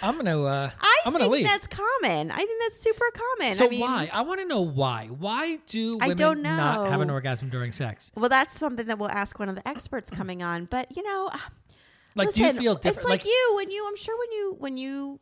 I'm 0.04 0.14
going 0.16 0.26
to 0.26 0.44
uh 0.44 0.70
I 0.80 1.02
to 1.06 1.18
think 1.18 1.32
leave. 1.32 1.46
that's 1.46 1.66
common. 1.68 2.30
I 2.30 2.36
think 2.36 2.62
that's 2.62 2.80
super 2.80 3.06
common. 3.14 3.56
so 3.56 3.66
I 3.66 3.70
mean, 3.70 3.80
why? 3.80 4.10
I 4.14 4.22
want 4.22 4.42
to 4.42 4.46
know 4.46 4.62
why. 4.62 5.08
Why 5.08 5.58
do 5.66 5.98
I 6.02 6.10
women 6.10 6.18
don't 6.18 6.42
know. 6.44 6.56
not 6.56 6.90
have 6.92 7.02
an 7.02 7.10
orgasm 7.10 7.50
during 7.50 7.72
sex? 7.72 8.12
Well, 8.16 8.30
that's 8.30 8.58
something 8.60 8.86
that 8.88 9.00
we'll 9.00 9.10
ask 9.10 9.40
one 9.40 9.50
of 9.50 9.56
the 9.56 9.68
experts 9.68 10.10
coming 10.10 10.44
on. 10.44 10.66
But 10.66 10.96
you 10.96 11.04
know, 11.04 11.32
Like 12.16 12.34
do 12.34 12.42
you 12.44 12.54
feel 12.54 12.76
different? 12.76 12.98
It's 12.98 13.06
like, 13.10 13.26
you 13.26 13.54
when 13.56 13.72
you. 13.72 13.88
I'm 13.88 13.96
sure 13.96 14.16
when 14.20 14.32
you 14.34 14.56
when 14.60 14.78
you. 14.78 15.20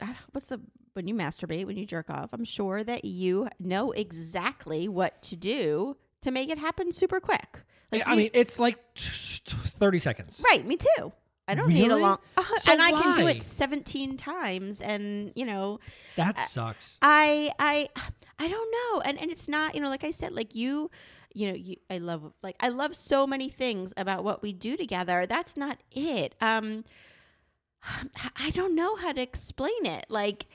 I 0.00 0.14
What's 0.32 0.46
the 0.46 0.60
when 0.98 1.06
you 1.06 1.14
masturbate 1.14 1.64
when 1.64 1.76
you 1.76 1.86
jerk 1.86 2.10
off? 2.10 2.30
I'm 2.32 2.44
sure 2.44 2.82
that 2.82 3.04
you 3.04 3.48
know 3.60 3.92
exactly 3.92 4.88
what 4.88 5.22
to 5.22 5.36
do 5.36 5.96
to 6.22 6.30
make 6.32 6.50
it 6.50 6.58
happen 6.58 6.90
super 6.90 7.20
quick. 7.20 7.60
Like 7.92 8.06
I 8.06 8.10
you- 8.12 8.16
mean, 8.18 8.30
it's 8.34 8.58
like 8.58 8.78
30 8.96 9.98
seconds. 10.00 10.42
right? 10.44 10.66
Me 10.66 10.76
too. 10.76 11.12
I 11.46 11.54
don't 11.54 11.68
need 11.68 11.90
a 11.90 11.96
long, 11.96 12.18
uh, 12.36 12.42
So 12.58 12.72
and 12.72 12.82
I 12.82 12.90
can 12.90 13.16
do 13.16 13.26
it 13.26 13.42
17 13.42 14.18
times, 14.18 14.82
and 14.82 15.32
you 15.34 15.46
know, 15.46 15.78
That 16.16 16.36
sucks. 16.50 16.98
I 17.00 17.50
I 17.58 17.88
I 18.38 18.48
don't 18.48 18.70
know. 18.70 19.00
And 19.00 19.18
and 19.18 19.30
it's 19.30 19.48
not, 19.48 19.74
you 19.74 19.80
know, 19.80 19.88
like 19.88 20.04
I 20.04 20.10
said, 20.10 20.32
like 20.34 20.54
you 20.54 20.90
you 21.32 21.48
know, 21.48 21.54
you 21.54 21.76
I 21.88 21.98
love 21.98 22.34
like 22.42 22.56
I 22.60 22.68
love 22.68 22.94
so 22.94 23.26
many 23.26 23.48
things 23.48 23.94
about 23.96 24.24
what 24.24 24.42
we 24.42 24.52
do 24.52 24.76
together. 24.76 25.24
That's 25.26 25.56
not 25.56 25.78
it. 25.90 26.34
Um 26.42 26.84
I 28.36 28.50
don't 28.50 28.74
know 28.74 28.96
how 28.96 29.12
to 29.12 29.22
explain 29.22 29.86
it. 29.86 30.04
Like 30.10 30.46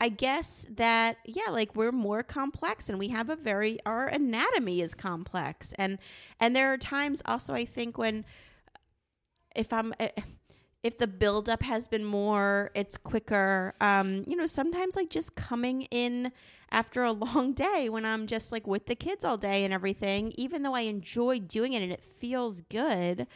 I 0.00 0.08
guess 0.08 0.64
that 0.76 1.16
yeah, 1.24 1.50
like 1.50 1.74
we're 1.74 1.92
more 1.92 2.22
complex 2.22 2.88
and 2.88 2.98
we 2.98 3.08
have 3.08 3.30
a 3.30 3.36
very 3.36 3.78
our 3.84 4.06
anatomy 4.06 4.80
is 4.80 4.94
complex. 4.94 5.72
And 5.76 5.98
and 6.38 6.54
there 6.54 6.72
are 6.72 6.78
times 6.78 7.22
also 7.26 7.54
I 7.54 7.64
think 7.64 7.98
when 7.98 8.24
if 9.56 9.72
I'm 9.72 9.92
eh, 9.98 10.10
if 10.82 10.98
the 10.98 11.08
buildup 11.08 11.62
has 11.62 11.88
been 11.88 12.04
more, 12.04 12.70
it's 12.74 12.96
quicker. 12.96 13.74
Um, 13.80 14.24
you 14.26 14.36
know, 14.36 14.46
sometimes 14.46 14.94
like 14.94 15.10
just 15.10 15.34
coming 15.34 15.82
in 15.82 16.32
after 16.70 17.02
a 17.02 17.12
long 17.24 17.52
day 17.52 17.88
when 17.88 18.04
I'm 18.04 18.26
just 18.26 18.52
like 18.52 18.66
with 18.66 18.86
the 18.86 18.94
kids 18.94 19.24
all 19.24 19.36
day 19.36 19.64
and 19.64 19.74
everything, 19.74 20.32
even 20.36 20.62
though 20.62 20.74
I 20.74 20.82
enjoy 20.82 21.40
doing 21.40 21.72
it 21.72 21.82
and 21.82 21.92
it 21.92 22.02
feels 22.02 22.62
good, 22.62 23.26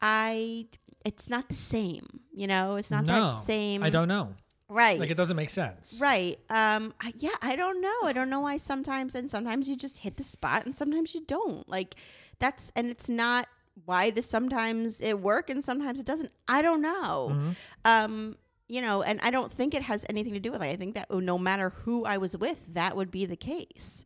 I 0.00 0.66
it's 1.04 1.28
not 1.28 1.48
the 1.48 1.56
same. 1.56 2.20
You 2.32 2.46
know, 2.46 2.76
it's 2.76 2.90
not 2.90 3.04
no, 3.04 3.30
that 3.30 3.38
same. 3.38 3.82
I 3.82 3.90
don't 3.90 4.08
know. 4.08 4.34
Right. 4.68 5.00
Like 5.00 5.10
it 5.10 5.16
doesn't 5.16 5.36
make 5.36 5.50
sense. 5.50 5.98
Right. 6.00 6.38
Um. 6.50 6.92
I, 7.00 7.12
yeah. 7.16 7.30
I 7.40 7.56
don't 7.56 7.80
know. 7.80 8.00
I 8.04 8.12
don't 8.12 8.28
know 8.28 8.40
why 8.40 8.58
sometimes 8.58 9.14
and 9.14 9.30
sometimes 9.30 9.68
you 9.68 9.76
just 9.76 9.98
hit 9.98 10.16
the 10.18 10.22
spot 10.24 10.66
and 10.66 10.76
sometimes 10.76 11.14
you 11.14 11.24
don't. 11.26 11.68
Like 11.68 11.94
that's 12.38 12.70
and 12.76 12.88
it's 12.88 13.08
not. 13.08 13.48
Why 13.84 14.10
does 14.10 14.26
sometimes 14.26 15.00
it 15.00 15.20
work 15.20 15.48
and 15.50 15.62
sometimes 15.64 16.00
it 16.00 16.04
doesn't? 16.06 16.32
I 16.48 16.62
don't 16.62 16.82
know. 16.82 17.30
Mhm. 17.32 17.56
Um. 17.84 18.36
You 18.70 18.82
know, 18.82 19.00
and 19.02 19.18
I 19.22 19.30
don't 19.30 19.50
think 19.50 19.72
it 19.72 19.80
has 19.82 20.04
anything 20.10 20.34
to 20.34 20.40
do 20.40 20.52
with 20.52 20.60
it. 20.62 20.66
I 20.66 20.76
think 20.76 20.94
that 20.96 21.10
no 21.10 21.38
matter 21.38 21.70
who 21.70 22.04
I 22.04 22.18
was 22.18 22.36
with, 22.36 22.58
that 22.74 22.94
would 22.94 23.10
be 23.10 23.24
the 23.24 23.36
case. 23.36 24.04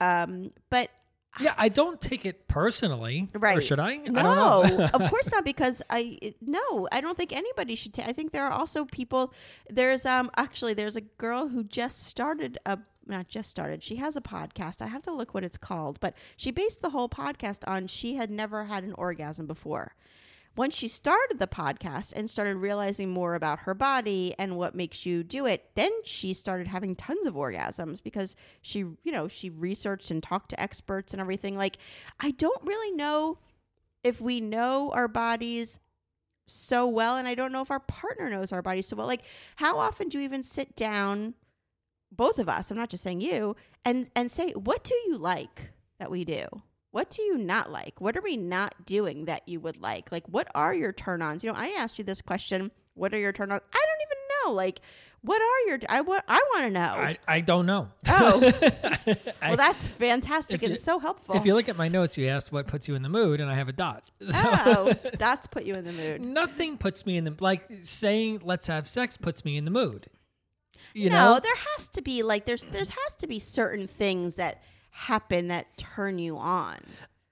Um. 0.00 0.52
But 0.70 0.90
Yeah, 1.40 1.54
I 1.56 1.68
don't 1.68 2.00
take 2.00 2.24
it 2.24 2.48
personally. 2.48 3.28
Right. 3.34 3.58
Or 3.58 3.60
should 3.60 3.80
I? 3.80 3.96
no, 3.96 4.20
I 4.20 4.22
don't 4.22 4.78
know. 4.78 4.84
of 4.86 5.10
course 5.10 5.30
not. 5.30 5.44
Because 5.44 5.82
I 5.90 6.18
no, 6.40 6.88
I 6.92 7.00
don't 7.00 7.16
think 7.16 7.32
anybody 7.32 7.74
should. 7.74 7.94
ta- 7.94 8.04
I 8.06 8.12
think 8.12 8.32
there 8.32 8.44
are 8.44 8.52
also 8.52 8.84
people. 8.84 9.32
There's 9.68 10.06
um 10.06 10.30
actually 10.36 10.74
there's 10.74 10.96
a 10.96 11.02
girl 11.02 11.48
who 11.48 11.64
just 11.64 12.04
started 12.04 12.58
a 12.66 12.78
not 13.06 13.28
just 13.28 13.50
started. 13.50 13.82
She 13.84 13.96
has 13.96 14.16
a 14.16 14.20
podcast. 14.20 14.82
I 14.82 14.88
have 14.88 15.02
to 15.02 15.12
look 15.12 15.32
what 15.32 15.44
it's 15.44 15.56
called, 15.56 16.00
but 16.00 16.14
she 16.36 16.50
based 16.50 16.82
the 16.82 16.90
whole 16.90 17.08
podcast 17.08 17.60
on 17.66 17.86
she 17.86 18.16
had 18.16 18.30
never 18.30 18.64
had 18.64 18.84
an 18.84 18.94
orgasm 18.94 19.46
before. 19.46 19.94
Once 20.56 20.74
she 20.74 20.88
started 20.88 21.38
the 21.38 21.46
podcast 21.46 22.12
and 22.14 22.30
started 22.30 22.56
realizing 22.56 23.10
more 23.10 23.34
about 23.34 23.60
her 23.60 23.74
body 23.74 24.34
and 24.38 24.56
what 24.56 24.74
makes 24.74 25.04
you 25.04 25.22
do 25.22 25.44
it, 25.44 25.70
then 25.74 25.90
she 26.04 26.32
started 26.32 26.66
having 26.66 26.96
tons 26.96 27.26
of 27.26 27.34
orgasms 27.34 28.02
because 28.02 28.34
she, 28.62 28.78
you 28.78 29.12
know, 29.12 29.28
she 29.28 29.50
researched 29.50 30.10
and 30.10 30.22
talked 30.22 30.48
to 30.48 30.60
experts 30.60 31.12
and 31.12 31.20
everything. 31.20 31.56
Like, 31.56 31.76
I 32.20 32.30
don't 32.30 32.62
really 32.64 32.96
know 32.96 33.38
if 34.02 34.20
we 34.20 34.40
know 34.40 34.92
our 34.94 35.08
bodies 35.08 35.78
so 36.46 36.86
well 36.86 37.16
and 37.16 37.26
i 37.26 37.34
don't 37.34 37.50
know 37.50 37.60
if 37.60 37.72
our 37.72 37.80
partner 37.80 38.30
knows 38.30 38.52
our 38.52 38.62
bodies 38.62 38.86
so 38.86 38.96
well 38.96 39.06
like 39.06 39.24
how 39.56 39.78
often 39.78 40.08
do 40.08 40.18
you 40.18 40.24
even 40.24 40.42
sit 40.42 40.76
down 40.76 41.34
both 42.12 42.38
of 42.38 42.48
us 42.48 42.70
i'm 42.70 42.76
not 42.76 42.88
just 42.88 43.02
saying 43.02 43.20
you 43.20 43.56
and 43.84 44.08
and 44.14 44.30
say 44.30 44.52
what 44.52 44.84
do 44.84 44.94
you 45.06 45.18
like 45.18 45.72
that 45.98 46.10
we 46.10 46.24
do 46.24 46.46
what 46.96 47.10
do 47.10 47.20
you 47.20 47.36
not 47.36 47.70
like? 47.70 48.00
What 48.00 48.16
are 48.16 48.22
we 48.22 48.38
not 48.38 48.86
doing 48.86 49.26
that 49.26 49.46
you 49.46 49.60
would 49.60 49.78
like? 49.82 50.10
Like 50.10 50.26
what 50.28 50.48
are 50.54 50.72
your 50.72 50.92
turn-ons? 50.92 51.44
You 51.44 51.52
know 51.52 51.58
i 51.58 51.68
asked 51.78 51.98
you 51.98 52.04
this 52.04 52.22
question 52.22 52.70
what 52.94 53.12
are 53.12 53.18
your 53.18 53.32
turn-ons? 53.32 53.60
I 53.70 53.76
don't 53.76 54.08
even 54.08 54.18
know. 54.46 54.52
Like 54.54 54.80
what 55.20 55.42
are 55.42 55.68
your 55.68 55.78
i 55.90 56.00
what 56.00 56.24
i 56.26 56.42
want 56.54 56.64
to 56.64 56.70
know. 56.70 56.80
I, 56.80 57.18
I 57.28 57.40
don't 57.42 57.66
know. 57.66 57.88
Oh. 58.08 58.50
Well 59.42 59.56
that's 59.58 59.86
fantastic 59.86 60.62
and 60.62 60.72
you- 60.72 60.78
so 60.78 60.98
helpful. 60.98 61.36
if 61.36 61.44
you 61.44 61.54
look 61.54 61.68
at 61.68 61.76
my 61.76 61.88
notes, 61.88 62.16
you 62.16 62.28
asked 62.28 62.50
what 62.50 62.66
puts 62.66 62.88
you 62.88 62.94
in 62.94 63.02
the 63.02 63.10
mood, 63.10 63.40
and 63.40 63.50
I 63.50 63.54
have 63.56 63.68
a 63.68 63.74
dot. 63.74 64.10
So- 64.20 64.30
oh 64.32 64.94
that's 65.18 65.46
put 65.46 65.64
you 65.64 65.74
in 65.74 65.84
the 65.84 65.92
mood. 65.92 66.22
Nothing 66.22 66.78
puts 66.78 67.04
me 67.04 67.18
in 67.18 67.24
the 67.24 67.34
like 67.40 67.62
saying 67.82 68.40
let's 68.42 68.68
have 68.68 68.88
sex 68.88 69.18
puts 69.18 69.44
me 69.44 69.58
in 69.58 69.66
the 69.66 69.70
mood. 69.70 70.08
You 70.94 71.10
no, 71.10 71.34
know, 71.34 71.40
there 71.40 71.56
has 71.76 71.90
to 71.90 72.00
be 72.00 72.22
like 72.22 72.46
there's 72.46 72.64
there's 72.64 72.88
has 72.88 73.14
to 73.16 73.26
be 73.26 73.38
certain 73.38 73.86
things 73.86 74.36
that 74.36 74.62
happen 74.96 75.48
that 75.48 75.76
turn 75.76 76.18
you 76.18 76.38
on. 76.38 76.78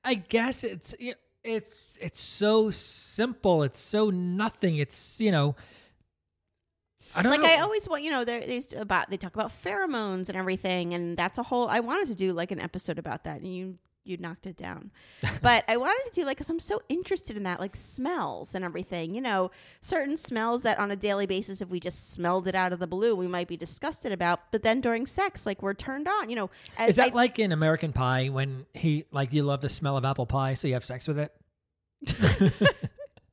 I 0.05 0.15
guess 0.15 0.65
it's 0.65 0.95
it's 1.43 1.99
it's 2.01 2.21
so 2.21 2.71
simple. 2.71 3.63
It's 3.63 3.81
so 3.81 4.11
nothing. 4.11 4.77
It's 4.77 5.19
you 5.19 5.33
know, 5.33 5.57
I 7.15 7.23
don't 7.23 7.33
Like 7.33 7.41
know. 7.41 7.49
I 7.49 7.61
always 7.61 7.89
want, 7.89 8.03
you 8.03 8.11
know, 8.11 8.25
there's 8.25 8.73
about 8.75 9.11
they 9.11 9.17
talk 9.17 9.35
about 9.35 9.51
pheromones 9.51 10.29
and 10.29 10.37
everything, 10.37 10.93
and 10.93 11.17
that's 11.17 11.39
a 11.39 11.43
whole. 11.43 11.69
I 11.69 11.81
wanted 11.81 12.09
to 12.09 12.15
do 12.15 12.33
like 12.33 12.51
an 12.51 12.61
episode 12.61 12.99
about 12.99 13.25
that, 13.25 13.41
and 13.41 13.55
you 13.55 13.79
you 14.05 14.17
knocked 14.17 14.47
it 14.47 14.57
down. 14.57 14.91
but 15.43 15.65
I 15.69 15.77
wanted 15.77 16.13
to 16.13 16.21
do 16.21 16.25
like 16.27 16.37
because 16.37 16.51
I'm 16.51 16.61
so 16.61 16.81
interested 16.89 17.37
in 17.37 17.43
that, 17.45 17.61
like 17.61 17.75
smells 17.77 18.55
and 18.55 18.65
everything. 18.65 19.15
You 19.15 19.21
know, 19.21 19.51
certain 19.81 20.17
smells 20.17 20.63
that 20.63 20.79
on 20.79 20.91
a 20.91 20.97
daily 20.97 21.27
basis, 21.27 21.61
if 21.61 21.69
we 21.69 21.81
just 21.81 22.13
smelled 22.13 22.47
it 22.47 22.55
out 22.55 22.73
of 22.73 22.79
the 22.79 22.87
blue, 22.87 23.15
we 23.15 23.27
might 23.27 23.49
be 23.49 23.57
disgusted 23.57 24.13
about. 24.13 24.41
But 24.53 24.63
then 24.63 24.81
during 24.81 25.07
sex, 25.07 25.47
like 25.47 25.63
we're 25.63 25.75
turned 25.75 26.07
on. 26.09 26.31
You 26.31 26.37
know, 26.37 26.51
as 26.77 26.91
Is 26.91 26.97
that 26.97 27.13
I- 27.13 27.15
like 27.15 27.39
in 27.39 27.53
American 27.53 27.93
Pie 27.93 28.29
when 28.29 28.67
he 28.75 29.05
like 29.11 29.33
you 29.33 29.43
love 29.43 29.61
the 29.61 29.69
smell 29.69 29.97
of 29.97 30.05
apple 30.05 30.27
pie, 30.27 30.55
so 30.55 30.69
you 30.69 30.75
have 30.75 30.85
sex 30.85 31.09
with 31.09 31.19
it? 31.19 31.33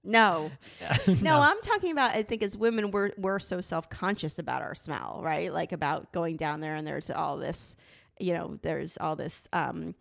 no. 0.03 0.51
No, 1.22 1.39
I'm 1.39 1.59
talking 1.61 1.91
about. 1.91 2.11
I 2.11 2.24
think 2.24 2.43
as 2.43 2.57
women, 2.57 2.91
we're 2.91 3.11
we're 3.17 3.39
so 3.39 3.61
self 3.61 3.89
conscious 3.89 4.39
about 4.39 4.61
our 4.61 4.76
smell, 4.76 5.22
right? 5.24 5.51
Like 5.51 5.72
about 5.72 6.11
going 6.11 6.38
down 6.38 6.59
there, 6.61 6.76
and 6.76 6.86
there's 6.86 7.09
all 7.09 7.38
this, 7.38 7.76
you 8.19 8.34
know, 8.34 8.59
there's 8.61 8.97
all 8.99 9.15
this, 9.15 9.47
um, 9.53 9.95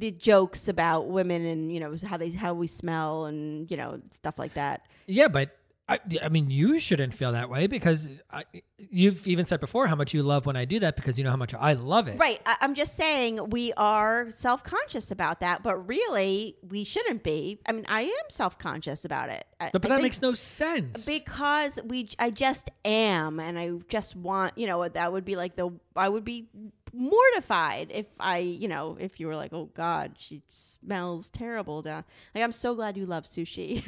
the 0.00 0.10
jokes 0.10 0.66
about 0.68 1.08
women 1.08 1.44
and 1.46 1.72
you 1.72 1.78
know 1.80 1.94
how 2.04 2.16
they 2.16 2.30
how 2.30 2.54
we 2.54 2.66
smell 2.66 3.26
and 3.26 3.70
you 3.70 3.76
know 3.76 4.00
stuff 4.10 4.38
like 4.38 4.54
that. 4.54 4.86
Yeah, 5.06 5.28
but 5.28 5.56
I, 5.88 5.98
I 6.22 6.28
mean, 6.28 6.50
you 6.52 6.78
shouldn't 6.78 7.14
feel 7.14 7.32
that 7.32 7.50
way 7.50 7.66
because 7.66 8.08
I, 8.30 8.44
you've 8.78 9.26
even 9.26 9.44
said 9.46 9.58
before 9.58 9.88
how 9.88 9.96
much 9.96 10.14
you 10.14 10.22
love 10.22 10.46
when 10.46 10.54
I 10.54 10.64
do 10.64 10.78
that 10.78 10.94
because 10.94 11.18
you 11.18 11.24
know 11.24 11.30
how 11.30 11.36
much 11.36 11.52
I 11.52 11.72
love 11.72 12.06
it. 12.06 12.16
Right. 12.16 12.40
I, 12.46 12.58
I'm 12.60 12.74
just 12.74 12.94
saying 12.94 13.50
we 13.50 13.72
are 13.76 14.30
self 14.30 14.62
conscious 14.62 15.10
about 15.10 15.40
that, 15.40 15.64
but 15.64 15.88
really 15.88 16.54
we 16.62 16.84
shouldn't 16.84 17.24
be. 17.24 17.58
I 17.66 17.72
mean, 17.72 17.86
I 17.88 18.02
am 18.02 18.26
self 18.28 18.56
conscious 18.56 19.04
about 19.04 19.30
it. 19.30 19.44
I- 19.58 19.70
But, 19.72 19.82
but 19.82 19.88
that 19.88 20.00
makes 20.00 20.22
no 20.22 20.32
sense. 20.32 21.04
because 21.04 21.80
we 21.84 22.08
i 22.20 22.30
just 22.30 22.70
am 22.84 23.40
and 23.40 23.58
i 23.58 23.70
just 23.88 24.14
want 24.16 24.56
you 24.56 24.66
know 24.66 24.88
that 24.88 25.12
would 25.12 25.24
be 25.24 25.36
like 25.36 25.54
the 25.56 25.70
i 25.96 26.08
would 26.08 26.24
be 26.24 26.48
mortified 26.92 27.90
if 27.90 28.06
i 28.18 28.38
you 28.38 28.68
know 28.68 28.96
if 29.00 29.20
you 29.20 29.26
were 29.26 29.36
like 29.36 29.52
oh 29.52 29.70
god 29.74 30.12
she 30.18 30.42
smells 30.48 31.28
terrible 31.28 31.82
down 31.82 32.04
like 32.34 32.42
i'm 32.44 32.52
so 32.52 32.74
glad 32.74 32.96
you 32.96 33.06
love 33.06 33.24
sushi 33.24 33.84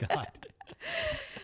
God. 0.08 0.28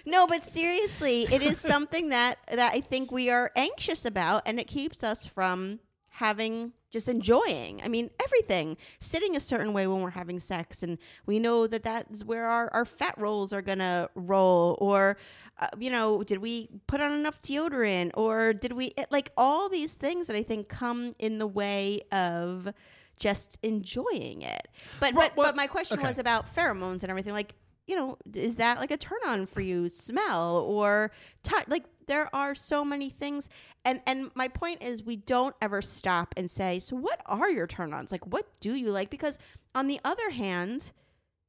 no 0.05 0.27
but 0.27 0.45
seriously 0.45 1.27
it 1.33 1.43
is 1.43 1.59
something 1.59 2.11
that 2.11 2.39
that 2.49 2.73
i 2.73 2.81
think 2.81 3.11
we 3.11 3.31
are 3.31 3.51
anxious 3.57 4.05
about 4.05 4.43
and 4.47 4.61
it 4.61 4.67
keeps 4.67 5.03
us 5.03 5.27
from 5.27 5.79
having 6.11 6.73
just 6.91 7.09
enjoying. 7.09 7.81
I 7.83 7.89
mean, 7.89 8.11
everything. 8.23 8.77
Sitting 9.01 9.37
a 9.37 9.41
certain 9.41 9.73
way 9.73 9.87
when 9.87 10.03
we're 10.03 10.11
having 10.11 10.41
sex, 10.41 10.83
and 10.83 10.99
we 11.27 11.39
know 11.39 11.67
that 11.67 11.83
that's 11.83 12.25
where 12.25 12.47
our, 12.47 12.69
our 12.73 12.85
fat 12.85 13.15
rolls 13.17 13.53
are 13.53 13.63
gonna 13.63 14.09
roll. 14.15 14.77
Or, 14.81 15.17
uh, 15.59 15.69
you 15.79 15.91
know, 15.91 16.23
did 16.23 16.39
we 16.39 16.69
put 16.87 17.01
on 17.01 17.13
enough 17.13 17.41
deodorant? 17.43 18.11
Or 18.15 18.53
did 18.53 18.73
we, 18.73 18.87
it, 18.97 19.07
like, 19.11 19.33
all 19.37 19.69
these 19.69 19.95
things 19.95 20.27
that 20.27 20.37
I 20.37 20.43
think 20.43 20.69
come 20.69 21.15
in 21.19 21.39
the 21.39 21.47
way 21.47 22.03
of 22.13 22.73
just 23.21 23.59
enjoying 23.63 24.43
it. 24.43 24.67
But, 24.99 25.15
Well, 25.15 25.29
but, 25.29 25.37
well, 25.37 25.49
but 25.49 25.57
my 25.57 25.69
question 25.69 25.99
okay. 26.01 26.09
was 26.09 26.19
about 26.19 26.53
pheromones 26.53 27.03
and 27.03 27.11
everything. 27.11 27.35
Like, 27.35 27.55
you 27.87 27.95
know, 27.97 28.17
is 28.35 28.57
that 28.57 28.79
like 28.79 28.91
a 28.91 28.97
turn 28.97 29.19
on 29.27 29.47
for 29.47 29.61
you? 29.61 29.89
Smell 29.89 30.59
or 30.59 31.11
touch? 31.43 31.69
Like, 31.69 31.85
there 32.11 32.29
are 32.35 32.55
so 32.55 32.85
many 32.85 33.09
things 33.09 33.49
and 33.85 34.03
and 34.07 34.31
my 34.35 34.49
point 34.49 34.83
is 34.83 35.03
we 35.03 35.17
don't 35.17 35.55
ever 35.63 35.81
stop 35.81 36.35
and 36.37 36.51
say 36.51 36.79
so 36.79 36.97
what 36.97 37.21
are 37.27 37.51
your 37.51 37.67
turn-ons 37.67 38.11
like 38.11 38.27
what 38.27 38.47
do 38.61 38.75
you 38.75 38.91
like 38.91 39.11
because 39.11 39.39
on 39.75 39.87
the 39.87 40.01
other 40.05 40.31
hand 40.31 40.91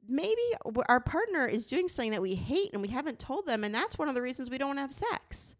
maybe 0.07 0.41
our 0.87 0.99
partner 0.99 1.45
is 1.47 1.65
doing 1.65 1.87
something 1.89 2.11
that 2.11 2.21
we 2.21 2.35
hate 2.35 2.69
and 2.73 2.81
we 2.81 2.89
haven't 2.89 3.19
told 3.19 3.45
them 3.47 3.63
and 3.63 3.73
that's 3.73 3.97
one 3.97 4.07
of 4.09 4.15
the 4.15 4.21
reasons 4.21 4.49
we 4.49 4.57
don't 4.57 4.77
have 4.77 4.93
sex 4.93 5.55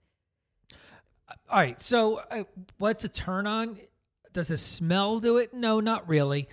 All 1.49 1.59
right. 1.59 1.81
So, 1.81 2.21
uh, 2.29 2.43
what's 2.77 3.03
a 3.03 3.09
turn 3.09 3.47
on? 3.47 3.77
Does 4.33 4.51
a 4.51 4.57
smell 4.57 5.19
do 5.19 5.37
it? 5.37 5.53
No, 5.53 5.79
not 5.79 6.07
really. 6.07 6.47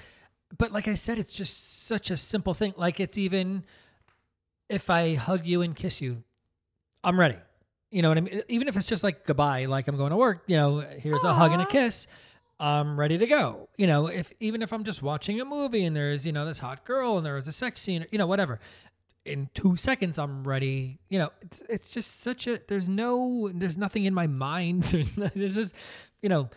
But 0.56 0.72
like 0.72 0.88
I 0.88 0.94
said, 0.94 1.18
it's 1.18 1.34
just 1.34 1.86
such 1.86 2.10
a 2.10 2.16
simple 2.16 2.54
thing. 2.54 2.74
Like 2.76 3.00
it's 3.00 3.18
even 3.18 3.64
if 4.68 4.90
I 4.90 5.14
hug 5.14 5.44
you 5.46 5.62
and 5.62 5.74
kiss 5.74 6.00
you, 6.00 6.22
I'm 7.04 7.18
ready. 7.18 7.36
You 7.90 8.02
know 8.02 8.08
what 8.08 8.18
I 8.18 8.20
mean? 8.20 8.42
Even 8.48 8.68
if 8.68 8.76
it's 8.76 8.86
just 8.86 9.02
like 9.02 9.24
goodbye, 9.24 9.64
like 9.64 9.88
I'm 9.88 9.96
going 9.96 10.10
to 10.10 10.16
work, 10.16 10.42
you 10.46 10.56
know, 10.56 10.80
here's 10.80 11.24
a 11.24 11.32
hug 11.32 11.52
and 11.52 11.62
a 11.62 11.66
kiss. 11.66 12.06
I'm 12.60 12.98
ready 12.98 13.16
to 13.18 13.26
go. 13.26 13.68
You 13.76 13.86
know, 13.86 14.08
if 14.08 14.32
even 14.40 14.62
if 14.62 14.72
I'm 14.72 14.84
just 14.84 15.02
watching 15.02 15.40
a 15.40 15.44
movie 15.44 15.84
and 15.84 15.96
there's, 15.96 16.26
you 16.26 16.32
know, 16.32 16.44
this 16.44 16.58
hot 16.58 16.84
girl 16.84 17.16
and 17.16 17.24
there 17.24 17.34
was 17.34 17.46
a 17.48 17.52
sex 17.52 17.80
scene, 17.80 18.04
you 18.10 18.18
know, 18.18 18.26
whatever. 18.26 18.60
In 19.24 19.48
two 19.54 19.76
seconds, 19.76 20.18
I'm 20.18 20.46
ready. 20.46 20.98
You 21.08 21.20
know, 21.20 21.30
it's 21.40 21.62
it's 21.68 21.90
just 21.90 22.20
such 22.20 22.46
a. 22.46 22.60
There's 22.66 22.88
no. 22.88 23.50
There's 23.54 23.78
nothing 23.78 24.06
in 24.06 24.14
my 24.14 24.26
mind. 24.26 24.82
There's 24.90 25.16
no, 25.16 25.30
there's 25.34 25.54
just, 25.54 25.74
you 26.22 26.28
know. 26.28 26.48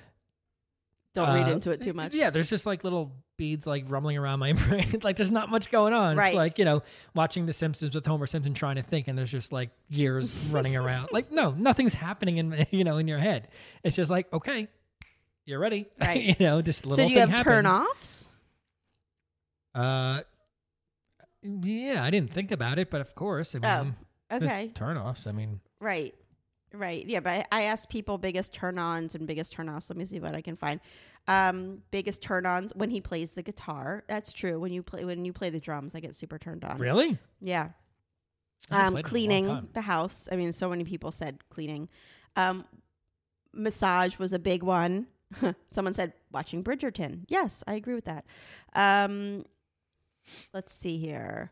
Don't 1.14 1.34
read 1.34 1.48
uh, 1.48 1.52
into 1.52 1.72
it 1.72 1.82
too 1.82 1.94
much 1.94 2.14
Yeah, 2.14 2.30
there's 2.30 2.50
just 2.50 2.66
like 2.66 2.84
little 2.84 3.12
beads 3.38 3.66
like 3.68 3.86
rumbling 3.90 4.18
around 4.18 4.40
my 4.40 4.54
brain. 4.68 5.00
like 5.04 5.16
there's 5.18 5.32
not 5.32 5.50
much 5.50 5.70
going 5.72 5.94
on. 5.94 6.16
Right. 6.16 6.28
It's 6.28 6.36
like 6.36 6.60
you 6.60 6.66
know 6.66 6.84
watching 7.16 7.46
The 7.46 7.54
Simpsons 7.54 7.94
with 7.96 8.06
Homer 8.06 8.28
Simpson 8.28 8.54
trying 8.54 8.76
to 8.78 8.84
think, 8.84 9.08
and 9.08 9.18
there's 9.18 9.32
just 9.32 9.52
like 9.52 9.72
gears 9.92 10.34
running 10.52 10.76
around. 10.76 11.10
Like 11.12 11.32
no, 11.32 11.52
nothing's 11.52 11.94
happening 11.94 12.38
in 12.38 12.66
you 12.72 12.84
know 12.84 12.98
in 12.98 13.08
your 13.08 13.20
head. 13.20 13.48
It's 13.84 13.96
just 13.96 14.10
like 14.12 14.32
okay, 14.32 14.68
you're 15.46 15.60
ready. 15.60 15.88
Right. 16.00 16.24
you 16.40 16.46
know, 16.46 16.62
just 16.62 16.86
little 16.86 17.04
so 17.04 17.08
do 17.08 17.14
you 17.14 17.20
have 17.28 17.44
turn 17.44 17.66
offs 17.66 18.28
Uh, 19.74 20.22
yeah, 21.44 22.04
I 22.04 22.10
didn't 22.12 22.32
think 22.32 22.52
about 22.52 22.78
it, 22.80 22.90
but 22.92 23.02
of 23.02 23.16
course, 23.16 23.56
I 23.56 23.60
Oh, 23.80 23.84
mean, 23.84 23.96
there's 24.30 24.44
okay 24.44 24.72
turn 24.76 24.98
offs. 24.98 25.26
I 25.28 25.32
mean, 25.32 25.60
Right. 25.80 26.14
Right. 26.74 27.06
Yeah, 27.06 27.20
but 27.20 27.48
I 27.52 27.64
asked 27.64 27.90
people 27.90 28.18
biggest 28.18 28.54
turn 28.54 28.78
ons 28.78 29.16
and 29.16 29.28
biggest 29.28 29.52
turn 29.54 29.68
offs. 29.68 29.90
Let 29.90 29.98
me 29.98 30.06
see 30.06 30.20
what 30.20 30.34
I 30.34 30.42
can 30.42 30.56
find. 30.56 30.80
Um, 31.28 31.80
biggest 31.92 32.22
turn 32.22 32.46
ons 32.46 32.74
when 32.76 32.90
he 32.90 33.02
plays 33.02 33.34
the 33.34 33.44
guitar. 33.44 34.04
That's 34.08 34.32
true. 34.34 34.60
When 34.60 34.72
you 34.72 34.82
play 34.82 35.04
when 35.04 35.26
you 35.26 35.34
play 35.34 35.50
the 35.50 35.60
drums, 35.60 35.96
I 35.96 36.00
get 36.00 36.16
super 36.16 36.40
turned 36.40 36.64
on. 36.64 36.80
really, 36.80 37.18
Yeah. 37.42 37.70
Um, 38.70 38.70
played 38.70 38.76
in 38.80 38.84
a 38.84 38.92
long 38.92 39.04
cleaning 39.04 39.70
the 39.74 39.82
house. 39.82 40.30
I 40.32 40.36
mean, 40.36 40.54
so 40.54 40.70
many 40.70 40.84
people 40.84 41.12
said 41.12 41.40
cleaning. 41.50 41.90
Um, 42.36 42.66
massage 43.54 44.18
was 44.18 44.34
a 44.34 44.40
big 44.40 44.64
one. 44.64 45.08
Someone 45.72 45.94
said 45.94 46.14
watching 46.32 46.64
Bridgerton. 46.64 47.26
Yes, 47.28 47.64
I 47.68 47.74
agree 47.74 47.96
with 47.96 48.06
that. 48.06 48.26
Um, 48.74 49.46
let's 50.54 50.72
see 50.72 50.98
here. 50.98 51.52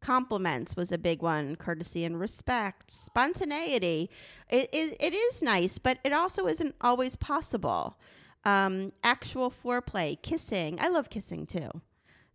Compliments 0.00 0.76
was 0.76 0.92
a 0.92 0.98
big 0.98 1.22
one. 1.22 1.56
Courtesy 1.56 2.04
and 2.04 2.18
respect, 2.18 2.90
spontaneity. 2.90 4.10
It, 4.48 4.68
it, 4.72 4.96
it 4.98 5.12
is 5.14 5.42
nice, 5.42 5.78
but 5.78 5.98
it 6.04 6.12
also 6.12 6.46
isn't 6.46 6.74
always 6.80 7.16
possible. 7.16 7.98
Um, 8.44 8.92
actual 9.04 9.50
foreplay, 9.50 10.20
kissing. 10.22 10.78
I 10.80 10.88
love 10.88 11.10
kissing 11.10 11.46
too. 11.46 11.68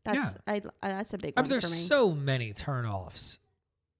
That's 0.03 0.18
Yeah. 0.18 0.32
I, 0.47 0.61
I 0.84 0.89
that's 0.89 1.13
a 1.16 1.18
big 1.18 1.34
I 1.36 1.41
one 1.41 1.49
mean, 1.49 1.59
for 1.61 1.68
there's 1.68 1.88
so 1.88 2.11
many 2.11 2.53
turn 2.53 2.86
offs. 2.86 3.39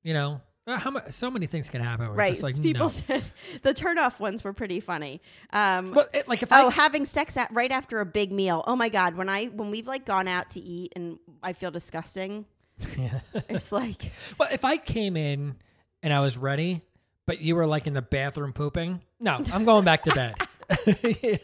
You 0.03 0.13
know, 0.13 0.41
Uh, 0.68 0.78
how 0.78 0.91
much? 0.91 1.11
So 1.13 1.32
many 1.32 1.47
things 1.47 1.68
can 1.68 1.82
happen. 1.82 2.05
Where 2.07 2.16
right. 2.16 2.34
Just 2.34 2.43
like 2.43 2.61
People 2.61 2.86
no. 2.86 2.89
said 2.89 3.24
the 3.63 3.74
turn 3.74 3.97
off 3.97 4.20
ones 4.20 4.43
were 4.43 4.53
pretty 4.53 4.80
funny. 4.80 5.20
Um, 5.51 5.91
Well, 5.91 6.07
it, 6.13 6.28
like 6.28 6.43
if 6.43 6.51
oh, 6.53 6.68
I 6.68 6.70
having 6.70 7.05
sex 7.05 7.36
at 7.38 7.51
right 7.51 7.72
after 7.72 7.99
a 7.99 8.05
big 8.05 8.32
meal. 8.32 8.63
Oh 8.68 8.76
my 8.76 8.89
god, 8.89 9.16
when 9.16 9.30
I 9.30 9.45
when 9.45 9.72
we've 9.72 9.88
like 9.88 10.05
gone 10.05 10.28
out 10.28 10.51
to 10.51 10.59
eat 10.59 10.93
and 10.95 11.18
I 11.41 11.53
feel 11.53 11.72
disgusting, 11.72 12.45
Yeah. 12.97 13.19
it's 13.49 13.71
like 13.71 14.11
Well, 14.38 14.49
if 14.51 14.65
I 14.65 14.78
came 14.78 15.15
in 15.17 15.55
and 16.03 16.13
I 16.13 16.19
was 16.19 16.38
ready, 16.38 16.82
but 17.26 17.39
you 17.41 17.55
were 17.55 17.65
like 17.65 17.88
in 17.88 17.93
the 17.93 18.01
bathroom 18.01 18.53
pooping, 18.53 19.01
no, 19.19 19.41
I'm 19.53 19.65
going 19.65 19.86
back 19.86 20.03
to 20.03 20.13
bed. 20.15 20.36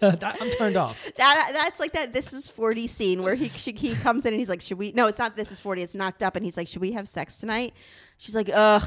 Know, 0.02 0.12
that- 0.12 0.38
I'm 0.42 0.50
turned 0.58 0.78
off. 0.78 0.98
that. 1.18 1.50
That's 1.54 1.80
like 1.80 1.94
that. 1.94 2.12
This 2.12 2.34
is 2.34 2.50
forty 2.50 2.88
scene 2.88 3.22
where 3.22 3.36
he 3.36 3.50
she, 3.50 3.72
he 3.72 3.94
comes 3.96 4.26
in 4.26 4.34
and 4.34 4.40
he's 4.40 4.50
like, 4.50 4.62
"Should 4.62 4.80
we?" 4.80 4.94
No, 4.94 5.06
it's 5.06 5.20
not. 5.20 5.36
This 5.36 5.52
is 5.52 5.60
forty. 5.60 5.84
It's 5.84 5.94
knocked 5.94 6.24
up, 6.24 6.36
and 6.36 6.44
he's 6.44 6.58
like, 6.58 6.68
"Should 6.68 6.82
we 6.82 6.94
have 6.94 7.08
sex 7.08 7.36
tonight?" 7.36 7.76
She's 8.18 8.36
like, 8.36 8.50
"Ugh." 8.52 8.84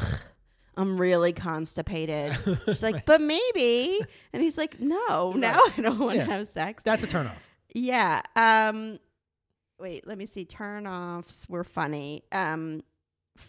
I'm 0.77 1.01
really 1.01 1.33
constipated. 1.33 2.37
She's 2.67 2.83
like, 2.83 3.07
but 3.07 3.21
maybe. 3.21 4.01
And 4.33 4.43
he's 4.43 4.59
like, 4.59 4.81
no, 4.81 5.33
now 5.33 5.61
I 5.77 5.81
don't 5.81 6.01
want 6.01 6.19
to 6.19 6.25
Yeah. 6.27 6.37
have 6.37 6.49
sex. 6.49 6.83
That's 6.83 7.05
a 7.05 7.07
turn 7.07 7.29
off. 7.29 7.37
Yeah. 7.73 8.23
Um 8.35 8.99
wait, 9.79 10.07
let 10.07 10.19
me 10.19 10.27
see. 10.27 10.45
Turn 10.45 10.87
offs 10.87 11.47
were 11.49 11.65
funny. 11.65 12.23
Um 12.33 12.83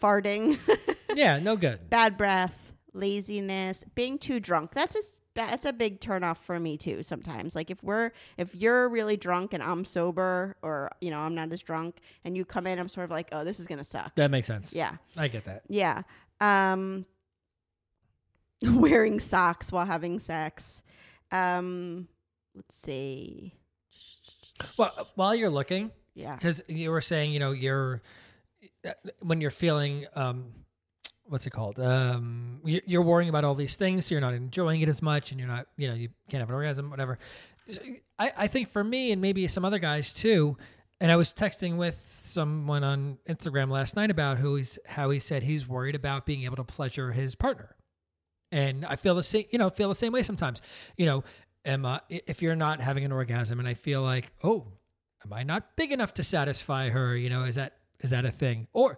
farting, 0.02 0.60
Yeah, 1.16 1.40
no 1.40 1.56
good. 1.56 1.90
bad 1.90 2.18
breath, 2.18 2.74
laziness, 2.94 3.84
being 3.94 4.18
too 4.18 4.40
drunk. 4.40 4.72
That's 4.74 4.96
a 4.96 5.00
that's 5.36 5.66
a 5.66 5.74
big 5.74 6.00
turnoff 6.00 6.38
for 6.38 6.60
me 6.60 6.78
too 6.78 7.04
sometimes. 7.04 7.56
Like 7.56 7.70
if 7.70 7.84
we're 7.84 8.12
if 8.38 8.56
you're 8.56 8.88
really 8.90 9.18
drunk 9.18 9.54
and 9.54 9.62
I'm 9.62 9.84
sober 9.86 10.56
or 10.62 10.92
you 11.02 11.12
know, 11.12 11.20
I'm 11.20 11.36
not 11.36 11.52
as 11.52 11.62
drunk 11.62 11.98
and 12.24 12.36
you 12.38 12.46
come 12.46 12.66
in 12.68 12.80
I'm 12.80 12.88
sort 12.90 13.04
of 13.06 13.12
like, 13.12 13.30
"Oh, 13.32 13.44
this 13.44 13.60
is 13.60 13.68
going 13.68 13.78
to 13.80 13.84
suck." 13.84 14.16
That 14.16 14.32
makes 14.32 14.48
sense. 14.48 14.74
Yeah. 14.74 14.94
I 15.18 15.28
get 15.28 15.44
that. 15.46 15.64
Yeah. 15.68 16.04
Um 16.42 17.06
wearing 18.66 19.20
socks 19.20 19.72
while 19.72 19.86
having 19.86 20.20
sex. 20.20 20.82
Um 21.32 22.08
let's 22.56 22.76
see. 22.76 23.54
Well, 24.78 25.10
while 25.16 25.36
you're 25.36 25.50
looking, 25.50 25.92
Yeah. 26.16 26.36
because 26.36 26.64
you 26.68 26.92
were 26.92 27.02
saying, 27.02 27.32
you 27.34 27.40
know, 27.40 27.52
you're 27.52 28.02
uh, 28.88 28.92
when 29.20 29.42
you're 29.42 29.52
feeling, 29.52 30.06
um, 30.16 30.46
what's 31.26 31.46
it 31.46 31.50
called? 31.52 31.80
Um, 31.80 32.62
you- 32.64 32.82
you're 32.86 33.02
worrying 33.02 33.30
about 33.30 33.44
all 33.44 33.54
these 33.56 33.76
things, 33.76 34.06
so 34.06 34.16
you're 34.16 34.22
not 34.22 34.34
enjoying 34.34 34.82
it 34.82 34.90
as 34.90 35.02
much, 35.02 35.32
and 35.32 35.40
you're 35.40 35.50
not, 35.50 35.68
you 35.78 35.88
know, 35.88 35.94
you 35.94 36.10
can't 36.30 36.40
have 36.40 36.50
an 36.50 36.56
orgasm, 36.56 36.90
whatever. 36.90 37.18
So, 37.70 37.82
I, 38.18 38.32
I 38.38 38.48
think 38.48 38.70
for 38.70 38.84
me 38.84 39.12
and 39.12 39.22
maybe 39.22 39.48
some 39.48 39.66
other 39.66 39.80
guys 39.80 40.14
too, 40.14 40.56
and 41.02 41.12
I 41.12 41.16
was 41.16 41.34
texting 41.34 41.78
with 41.78 42.22
someone 42.24 42.84
on 42.84 43.18
Instagram 43.28 43.70
last 43.70 43.96
night 43.96 44.10
about 44.12 44.38
who 44.38 44.56
he's 44.56 44.80
how 44.88 45.10
he 45.10 45.20
said 45.20 45.44
he's 45.44 45.68
worried 45.68 45.96
about 45.96 46.26
being 46.26 46.44
able 46.44 46.56
to 46.58 46.64
pleasure 46.64 47.12
his 47.12 47.36
partner, 47.36 47.76
and 48.52 48.86
I 48.86 48.96
feel 48.96 49.16
the 49.16 49.24
same, 49.24 49.46
you 49.52 49.58
know, 49.60 49.70
feel 49.70 49.90
the 49.90 49.96
same 49.96 50.14
way 50.14 50.24
sometimes, 50.24 50.62
you 50.96 51.06
know. 51.06 51.24
Emma, 51.66 52.04
if 52.10 52.44
you're 52.44 52.56
not 52.56 52.80
having 52.80 53.04
an 53.06 53.12
orgasm, 53.12 53.58
and 53.58 53.68
I 53.68 53.74
feel 53.74 54.04
like, 54.04 54.32
oh, 54.44 54.68
am 55.26 55.34
I 55.34 55.44
not 55.44 55.76
big 55.76 55.92
enough 55.92 56.14
to 56.16 56.24
satisfy 56.24 56.90
her? 56.90 57.16
You 57.16 57.30
know, 57.30 57.44
is 57.44 57.56
that 57.56 57.74
is 58.02 58.12
that 58.12 58.26
a 58.26 58.32
thing? 58.32 58.68
Or 58.74 58.98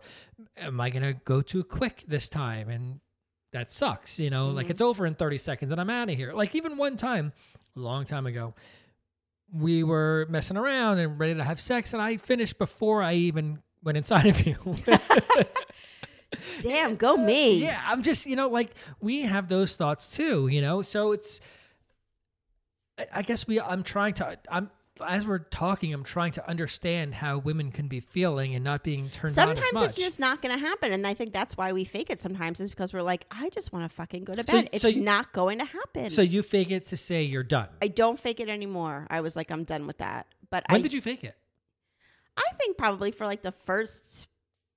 am 0.57 0.79
I 0.81 0.89
gonna 0.89 1.13
go 1.13 1.41
too 1.41 1.63
quick 1.63 2.03
this 2.07 2.27
time 2.29 2.69
and 2.69 2.99
that 3.53 3.71
sucks, 3.71 4.19
you 4.19 4.29
know, 4.29 4.49
like 4.49 4.65
mm-hmm. 4.65 4.71
it's 4.71 4.81
over 4.81 5.05
in 5.05 5.15
30 5.15 5.37
seconds 5.37 5.71
and 5.71 5.79
I'm 5.79 5.89
out 5.89 6.09
of 6.09 6.15
here. 6.15 6.33
Like 6.33 6.53
even 6.55 6.77
one 6.77 6.97
time, 6.97 7.31
a 7.75 7.79
long 7.79 8.05
time 8.05 8.25
ago, 8.27 8.53
we 9.53 9.83
were 9.83 10.27
messing 10.29 10.57
around 10.57 10.99
and 10.99 11.17
ready 11.17 11.35
to 11.35 11.43
have 11.43 11.59
sex 11.59 11.93
and 11.93 12.01
I 12.01 12.17
finished 12.17 12.57
before 12.57 13.01
I 13.01 13.13
even 13.13 13.59
went 13.83 13.97
inside 13.97 14.25
of 14.25 14.45
you. 14.45 14.57
Damn, 16.61 16.97
go 16.97 17.15
me. 17.15 17.57
yeah, 17.63 17.81
I'm 17.85 18.03
just, 18.03 18.25
you 18.25 18.35
know, 18.35 18.49
like 18.49 18.71
we 18.99 19.21
have 19.21 19.47
those 19.47 19.75
thoughts 19.77 20.09
too, 20.09 20.49
you 20.49 20.61
know. 20.61 20.81
So 20.81 21.13
it's 21.13 21.39
I- 22.97 23.07
I 23.13 23.21
guess 23.21 23.47
we 23.47 23.61
I'm 23.61 23.83
trying 23.83 24.15
to 24.15 24.37
I'm 24.51 24.69
as 25.05 25.25
we're 25.27 25.39
talking, 25.39 25.93
I'm 25.93 26.03
trying 26.03 26.31
to 26.33 26.49
understand 26.49 27.13
how 27.15 27.37
women 27.39 27.71
can 27.71 27.87
be 27.87 27.99
feeling 27.99 28.55
and 28.55 28.63
not 28.63 28.83
being 28.83 29.09
turned 29.09 29.31
on 29.37 29.55
Sometimes 29.55 29.59
as 29.67 29.73
much. 29.73 29.85
it's 29.85 29.95
just 29.95 30.19
not 30.19 30.41
going 30.41 30.53
to 30.53 30.59
happen, 30.59 30.91
and 30.93 31.05
I 31.05 31.13
think 31.13 31.33
that's 31.33 31.57
why 31.57 31.73
we 31.73 31.83
fake 31.83 32.09
it. 32.09 32.19
Sometimes 32.19 32.59
is 32.59 32.69
because 32.69 32.93
we're 32.93 33.01
like, 33.01 33.25
I 33.31 33.49
just 33.49 33.71
want 33.73 33.89
to 33.89 33.95
fucking 33.95 34.23
go 34.23 34.33
to 34.33 34.43
So- 34.47 34.53
bed. 34.61 34.69
it's 34.71 34.81
so 34.81 34.87
you- 34.87 35.01
not 35.01 35.33
going 35.33 35.59
to 35.59 35.65
happen. 35.65 36.09
so 36.11 36.21
you 36.21 36.43
fake 36.43 36.71
it 36.71 36.85
to 36.85 36.97
say 36.97 37.23
you're 37.23 37.43
done. 37.43 37.67
I 37.81 37.87
don't 37.87 38.19
fake 38.19 38.39
it 38.39 38.49
anymore. 38.49 39.07
I 39.09 39.21
was 39.21 39.35
like, 39.35 39.51
I'm 39.51 39.63
done 39.63 39.87
with 39.87 39.97
that. 39.99 40.27
But 40.49 40.63
when 40.69 40.79
I, 40.79 40.81
did 40.81 40.93
you 40.93 41.01
fake 41.01 41.23
it? 41.23 41.35
I 42.37 42.43
think 42.59 42.77
probably 42.77 43.11
for 43.11 43.25
like 43.25 43.41
the 43.41 43.51
first 43.51 44.27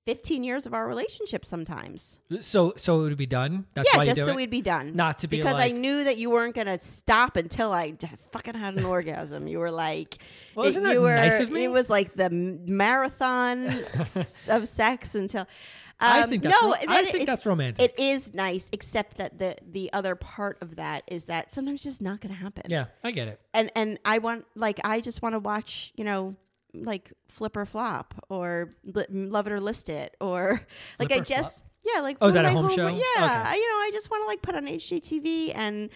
15 0.05 0.43
years 0.43 0.65
of 0.65 0.73
our 0.73 0.87
relationship 0.87 1.45
sometimes. 1.45 2.19
So 2.39 2.73
so 2.75 3.01
it 3.01 3.03
would 3.03 3.17
be 3.17 3.25
done. 3.27 3.65
That's 3.75 3.87
yeah, 3.93 4.03
just 4.03 4.21
so 4.21 4.29
it? 4.29 4.35
we'd 4.35 4.49
be 4.49 4.61
done. 4.61 4.95
Not 4.95 5.19
to 5.19 5.27
be 5.27 5.37
because 5.37 5.53
like- 5.53 5.73
I 5.73 5.77
knew 5.77 6.03
that 6.03 6.17
you 6.17 6.29
weren't 6.29 6.55
gonna 6.55 6.79
stop 6.79 7.37
until 7.37 7.71
I 7.71 7.93
fucking 8.31 8.55
had 8.55 8.75
an 8.75 8.85
orgasm. 8.85 9.47
You 9.47 9.59
were 9.59 9.71
like, 9.71 10.17
Well, 10.55 10.65
isn't 10.65 10.81
it- 10.81 10.87
that 10.87 10.93
you 10.93 11.01
were, 11.01 11.15
nice 11.15 11.39
of 11.39 11.51
me? 11.51 11.65
It 11.65 11.71
was 11.71 11.89
like 11.89 12.15
the 12.15 12.29
marathon 12.31 13.83
of 14.47 14.67
sex 14.67 15.15
until. 15.15 15.47
I 16.03 16.21
um, 16.21 16.31
think 16.31 16.41
that's 16.41 16.59
no, 16.59 16.69
ro- 16.69 16.75
I 16.87 17.05
think 17.11 17.27
that's 17.27 17.45
romantic. 17.45 17.91
It 17.91 18.01
is 18.01 18.33
nice, 18.33 18.67
except 18.71 19.17
that 19.17 19.37
the 19.37 19.55
the 19.69 19.93
other 19.93 20.15
part 20.15 20.57
of 20.61 20.77
that 20.77 21.03
is 21.07 21.25
that 21.25 21.53
sometimes 21.53 21.83
just 21.83 22.01
not 22.01 22.21
gonna 22.21 22.33
happen. 22.33 22.63
yeah, 22.69 22.85
I 23.03 23.11
get 23.11 23.27
it. 23.27 23.39
and 23.53 23.71
and 23.75 23.99
I 24.03 24.17
want 24.17 24.45
like 24.55 24.79
I 24.83 24.99
just 24.99 25.21
want 25.21 25.35
to 25.35 25.39
watch 25.39 25.93
you 25.95 26.03
know 26.03 26.35
like 26.73 27.11
flip 27.27 27.55
or 27.57 27.65
flop 27.65 28.13
or 28.29 28.69
li- 28.83 29.05
love 29.09 29.47
it 29.47 29.53
or 29.53 29.59
list 29.59 29.89
it 29.89 30.15
or 30.21 30.61
like 30.99 31.11
I 31.11 31.19
just 31.19 31.57
Flop? 31.57 31.67
yeah 31.95 32.01
like 32.01 32.17
Oh, 32.21 32.27
is 32.27 32.33
that 32.35 32.45
a 32.45 32.49
my 32.49 32.53
home 32.53 32.69
show? 32.69 32.87
Yeah, 32.87 32.93
Okay. 32.93 33.25
I, 33.25 33.55
you 33.55 33.67
know 33.69 33.75
I 33.77 33.89
just 33.93 34.09
want 34.11 34.23
to 34.23 34.27
like 34.27 34.41
put 34.41 34.55
on 34.55 34.65
HGTV 34.65 35.51
and 35.55 35.89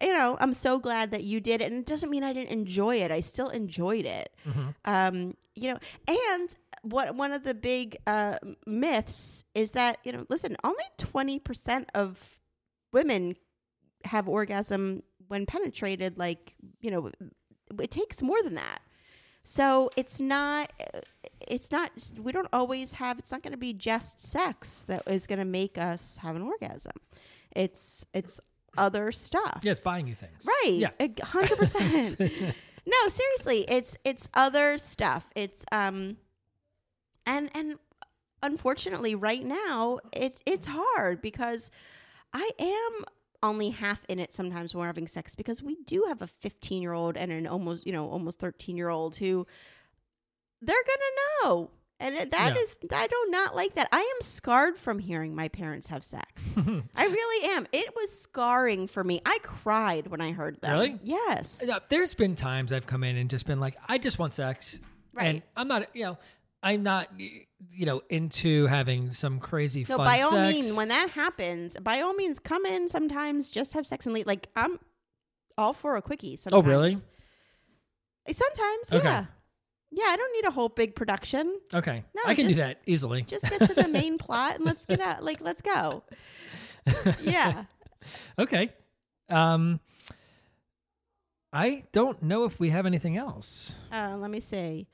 you 0.00 0.12
know 0.12 0.36
I'm 0.40 0.54
so 0.54 0.78
glad 0.78 1.10
that 1.10 1.24
you 1.24 1.40
did 1.40 1.60
it 1.60 1.70
and 1.70 1.80
it 1.80 1.86
doesn't 1.86 2.10
mean 2.10 2.22
I 2.24 2.32
didn't 2.32 2.50
enjoy 2.50 2.96
it 3.02 3.10
I 3.10 3.20
still 3.20 3.48
enjoyed 3.48 4.04
it 4.06 4.32
Mm-hmm. 4.48 4.68
um 4.84 5.34
you 5.54 5.72
know 5.72 5.78
and 6.08 6.54
what 6.82 7.14
one 7.14 7.32
of 7.32 7.44
the 7.44 7.54
big 7.54 7.96
uh 8.06 8.38
myths 8.66 9.44
is 9.54 9.72
that 9.72 9.98
you 10.04 10.12
know 10.12 10.24
listen 10.28 10.56
only 10.64 10.84
20% 10.98 11.84
of 11.94 12.40
women 12.92 13.36
have 14.04 14.28
orgasm 14.28 15.02
when 15.28 15.46
penetrated 15.46 16.18
like 16.18 16.54
you 16.80 16.90
know 16.90 17.10
it 17.80 17.90
takes 17.90 18.20
more 18.20 18.42
than 18.42 18.54
that 18.54 18.80
so 19.44 19.90
it's 19.96 20.20
not 20.20 20.72
it's 21.48 21.70
not 21.72 21.90
we 22.20 22.32
don't 22.32 22.48
always 22.52 22.94
have 22.94 23.18
it's 23.18 23.32
not 23.32 23.42
going 23.42 23.52
to 23.52 23.58
be 23.58 23.72
just 23.72 24.20
sex 24.20 24.84
that 24.88 25.02
is 25.06 25.26
going 25.26 25.38
to 25.38 25.44
make 25.44 25.76
us 25.78 26.18
have 26.18 26.36
an 26.36 26.42
orgasm. 26.42 26.92
It's 27.54 28.04
it's 28.14 28.40
other 28.78 29.12
stuff. 29.12 29.60
Yeah, 29.62 29.72
it's 29.72 29.80
buying 29.80 30.06
you 30.06 30.14
things. 30.14 30.46
right. 30.46 30.74
Yeah. 30.78 30.90
a 31.00 31.24
hundred 31.24 31.58
percent. 31.58 32.20
No 32.84 33.08
seriously 33.08 33.64
it's 33.68 33.96
it's 34.04 34.28
other 34.34 34.76
stuff. 34.76 35.30
It's 35.36 35.64
um 35.70 36.16
and 37.24 37.48
and 37.54 37.78
unfortunately 38.42 39.14
right 39.14 39.44
now 39.44 39.98
it 40.12 40.40
it's 40.44 40.66
hard 40.66 41.22
because 41.22 41.70
i 42.32 42.50
am 42.58 43.04
only 43.42 43.70
half 43.70 44.04
in 44.08 44.18
it 44.18 44.32
sometimes 44.32 44.74
when 44.74 44.80
we're 44.80 44.86
having 44.86 45.08
sex 45.08 45.34
because 45.34 45.62
we 45.62 45.76
do 45.84 46.04
have 46.08 46.22
a 46.22 46.26
15 46.26 46.80
year 46.82 46.92
old 46.92 47.16
and 47.16 47.32
an 47.32 47.46
almost 47.46 47.84
you 47.86 47.92
know 47.92 48.08
almost 48.08 48.38
13 48.38 48.76
year 48.76 48.88
old 48.88 49.16
who 49.16 49.46
they're 50.60 50.76
gonna 50.86 51.50
know 51.54 51.70
and 51.98 52.16
that 52.32 52.54
Yeah. 52.56 52.62
is 52.62 52.78
i 52.92 53.06
do 53.06 53.26
not 53.30 53.54
like 53.56 53.74
that 53.74 53.88
i 53.92 53.98
am 54.00 54.20
scarred 54.20 54.78
from 54.78 54.98
hearing 54.98 55.34
my 55.34 55.48
parents 55.48 55.88
have 55.88 56.04
sex 56.04 56.54
i 56.96 57.04
really 57.06 57.50
am 57.50 57.66
it 57.72 57.94
was 57.96 58.16
scarring 58.20 58.86
for 58.86 59.02
me 59.02 59.20
i 59.26 59.38
cried 59.42 60.06
when 60.08 60.20
i 60.20 60.32
heard 60.32 60.58
that. 60.62 60.72
Really? 60.72 60.98
yes 61.02 61.64
There's 61.88 62.14
been 62.14 62.34
times 62.36 62.72
I've 62.72 62.86
come 62.86 63.02
in 63.04 63.16
and 63.16 63.28
just 63.28 63.46
been 63.46 63.60
like, 63.60 63.76
I 63.88 63.98
just 63.98 64.18
want 64.18 64.34
sex, 64.34 64.78
and 65.16 65.36
Right. 65.36 65.42
I'm 65.56 65.68
not, 65.68 65.94
you 65.94 66.04
know, 66.04 66.18
I'm 66.62 66.82
not, 66.82 67.08
you 67.18 67.86
know, 67.86 68.02
into 68.08 68.66
having 68.66 69.10
some 69.12 69.40
crazy 69.40 69.84
No, 69.88 69.96
fun 69.96 70.06
by 70.06 70.20
all 70.20 70.30
sex. 70.30 70.52
means, 70.54 70.74
when 70.76 70.88
that 70.88 71.10
happens, 71.10 71.76
by 71.82 72.00
all 72.00 72.14
means, 72.14 72.38
come 72.38 72.64
in 72.66 72.88
sometimes, 72.88 73.50
just 73.50 73.72
have 73.72 73.86
sex 73.86 74.06
and 74.06 74.14
leave. 74.14 74.26
Like, 74.26 74.48
I'm 74.54 74.78
all 75.58 75.72
for 75.72 75.96
a 75.96 76.02
quickie 76.02 76.36
sometimes. 76.36 76.64
Oh, 76.64 76.68
really? 76.68 76.96
Sometimes, 78.30 78.92
Okay. 78.92 79.04
yeah. 79.04 79.24
Yeah, 79.94 80.04
I 80.06 80.16
don't 80.16 80.32
need 80.32 80.46
a 80.46 80.50
whole 80.50 80.70
big 80.70 80.94
production. 80.94 81.54
okay, 81.74 82.02
No, 82.14 82.22
I 82.24 82.34
can 82.34 82.46
do 82.48 82.54
that 82.54 82.78
easily. 82.86 83.22
Just 83.22 83.50
get 83.50 83.60
to 83.66 83.74
the 83.74 83.88
main 83.88 84.16
plot 84.18 84.56
and 84.56 84.64
let's 84.64 84.86
get 84.86 85.00
out. 85.00 85.22
Like, 85.22 85.40
let's 85.42 85.60
go. 85.60 86.04
Yeah. 87.22 87.64
okay. 88.38 88.70
Um, 89.28 89.80
I 91.52 91.84
don't 91.92 92.22
know 92.22 92.44
if 92.44 92.58
we 92.58 92.70
have 92.70 92.86
anything 92.86 93.16
else. 93.16 93.74
Uh, 93.92 94.16
let 94.18 94.30
me 94.30 94.40
see. 94.40 94.86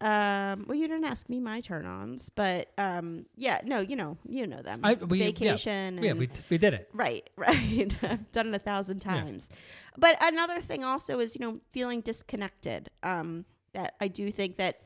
Um, 0.00 0.66
well, 0.68 0.76
you 0.76 0.88
didn't 0.88 1.04
ask 1.06 1.28
me 1.28 1.40
my 1.40 1.60
turn 1.60 1.86
ons, 1.86 2.28
but 2.34 2.70
um, 2.76 3.26
yeah, 3.36 3.60
no, 3.64 3.80
you 3.80 3.96
know, 3.96 4.18
you 4.28 4.46
know 4.46 4.60
them. 4.62 4.80
I- 4.84 4.94
we- 4.94 5.18
Vacation. 5.20 6.02
Yeah, 6.02 6.10
and- 6.10 6.18
we 6.20 6.28
we 6.50 6.58
did 6.58 6.74
it. 6.74 6.88
Right, 6.92 7.28
right. 7.36 7.90
I've 8.02 8.30
done 8.32 8.48
it 8.48 8.54
a 8.54 8.58
thousand 8.58 9.02
Yeah. 9.04 9.14
times. 9.22 9.48
But 9.96 10.16
another 10.22 10.60
thing 10.60 10.84
also 10.84 11.18
is, 11.20 11.34
you 11.34 11.40
know, 11.40 11.60
feeling 11.70 12.02
disconnected. 12.02 12.90
Um, 13.02 13.44
that 13.72 13.94
I 14.00 14.08
do 14.08 14.30
think 14.30 14.56
that 14.58 14.80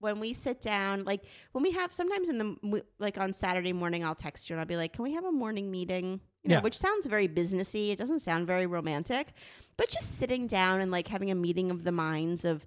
when 0.00 0.18
we 0.18 0.32
sit 0.32 0.60
down, 0.60 1.04
like 1.04 1.22
when 1.52 1.62
we 1.62 1.70
have 1.72 1.92
sometimes 1.92 2.28
in 2.28 2.38
the 2.38 2.84
like 2.98 3.18
on 3.18 3.32
Saturday 3.32 3.72
morning, 3.72 4.02
I'll 4.04 4.14
text 4.14 4.48
you 4.50 4.54
and 4.54 4.60
I'll 4.60 4.66
be 4.66 4.76
like, 4.76 4.94
"Can 4.94 5.04
we 5.04 5.12
have 5.12 5.24
a 5.24 5.32
morning 5.32 5.70
meeting?" 5.70 6.20
You 6.42 6.48
know, 6.48 6.54
Yeah. 6.56 6.60
which 6.62 6.76
sounds 6.76 7.06
very 7.06 7.28
businessy. 7.28 7.90
It 7.92 7.98
doesn't 7.98 8.20
sound 8.20 8.46
very 8.46 8.66
romantic, 8.66 9.28
but 9.76 9.88
just 9.90 10.18
sitting 10.18 10.46
down 10.46 10.80
and 10.80 10.90
like 10.90 11.06
having 11.08 11.30
a 11.30 11.34
meeting 11.36 11.70
of 11.70 11.84
the 11.84 11.92
minds 11.92 12.44
of 12.44 12.66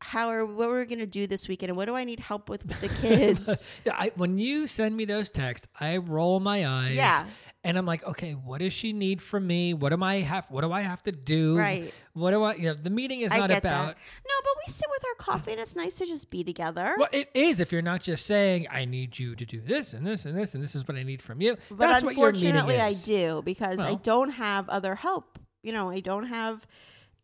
how 0.00 0.28
are 0.28 0.44
what 0.44 0.68
we're 0.68 0.84
gonna 0.84 1.06
do 1.06 1.26
this 1.26 1.46
weekend 1.48 1.70
and 1.70 1.76
what 1.76 1.86
do 1.86 1.94
I 1.94 2.04
need 2.04 2.20
help 2.20 2.48
with 2.48 2.66
with 2.66 2.80
the 2.80 2.88
kids. 3.00 3.64
Yeah, 3.84 3.94
I, 3.96 4.12
when 4.16 4.38
you 4.38 4.66
send 4.66 4.96
me 4.96 5.04
those 5.04 5.30
texts, 5.30 5.66
I 5.78 5.96
roll 5.98 6.40
my 6.40 6.66
eyes. 6.66 6.96
Yeah. 6.96 7.24
And 7.62 7.76
I'm 7.76 7.84
like, 7.84 8.04
okay, 8.04 8.32
what 8.32 8.58
does 8.60 8.72
she 8.72 8.92
need 8.94 9.20
from 9.20 9.46
me? 9.46 9.74
What 9.74 9.92
am 9.92 10.02
I 10.02 10.20
have? 10.22 10.46
What 10.48 10.62
do 10.62 10.72
I 10.72 10.80
have 10.80 11.02
to 11.02 11.12
do? 11.12 11.58
Right. 11.58 11.92
What 12.14 12.30
do 12.30 12.42
I? 12.42 12.54
You 12.54 12.62
know, 12.70 12.74
the 12.74 12.88
meeting 12.90 13.20
is 13.20 13.32
I 13.32 13.38
not 13.38 13.50
about. 13.50 13.62
that. 13.62 13.96
No, 13.96 14.34
but 14.42 14.52
we 14.66 14.72
sit 14.72 14.86
with 14.90 15.04
our 15.04 15.14
coffee 15.16 15.52
and 15.52 15.60
it's 15.60 15.76
nice 15.76 15.96
to 15.98 16.06
just 16.06 16.30
be 16.30 16.42
together. 16.42 16.94
Well, 16.98 17.08
it 17.12 17.28
is 17.34 17.60
if 17.60 17.70
you're 17.70 17.82
not 17.82 18.02
just 18.02 18.24
saying, 18.24 18.66
I 18.70 18.86
need 18.86 19.18
you 19.18 19.34
to 19.36 19.44
do 19.44 19.60
this 19.60 19.92
and 19.92 20.06
this 20.06 20.24
and 20.24 20.36
this 20.36 20.54
and 20.54 20.62
this 20.62 20.74
is 20.74 20.88
what 20.88 20.96
I 20.96 21.02
need 21.02 21.20
from 21.22 21.42
you. 21.42 21.56
But 21.70 21.78
That's 21.78 22.02
what 22.02 22.16
your 22.16 22.32
meeting 22.32 22.56
unfortunately, 22.56 22.80
I 22.80 22.94
do 22.94 23.42
because 23.44 23.78
I 23.78 23.94
don't 23.94 24.30
have 24.30 24.68
other 24.70 24.94
help. 24.94 25.38
You 25.62 25.72
know, 25.72 25.90
I 25.90 26.00
don't 26.00 26.26
have. 26.26 26.66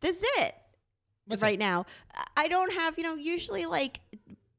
This 0.01 0.16
is 0.16 0.24
it 0.39 0.55
What's 1.27 1.43
right 1.43 1.55
it? 1.55 1.59
now. 1.59 1.87
I 2.37 2.49
don't 2.49 2.72
have. 2.72 2.97
You 2.99 3.05
know, 3.05 3.14
usually 3.14 3.66
like 3.66 4.01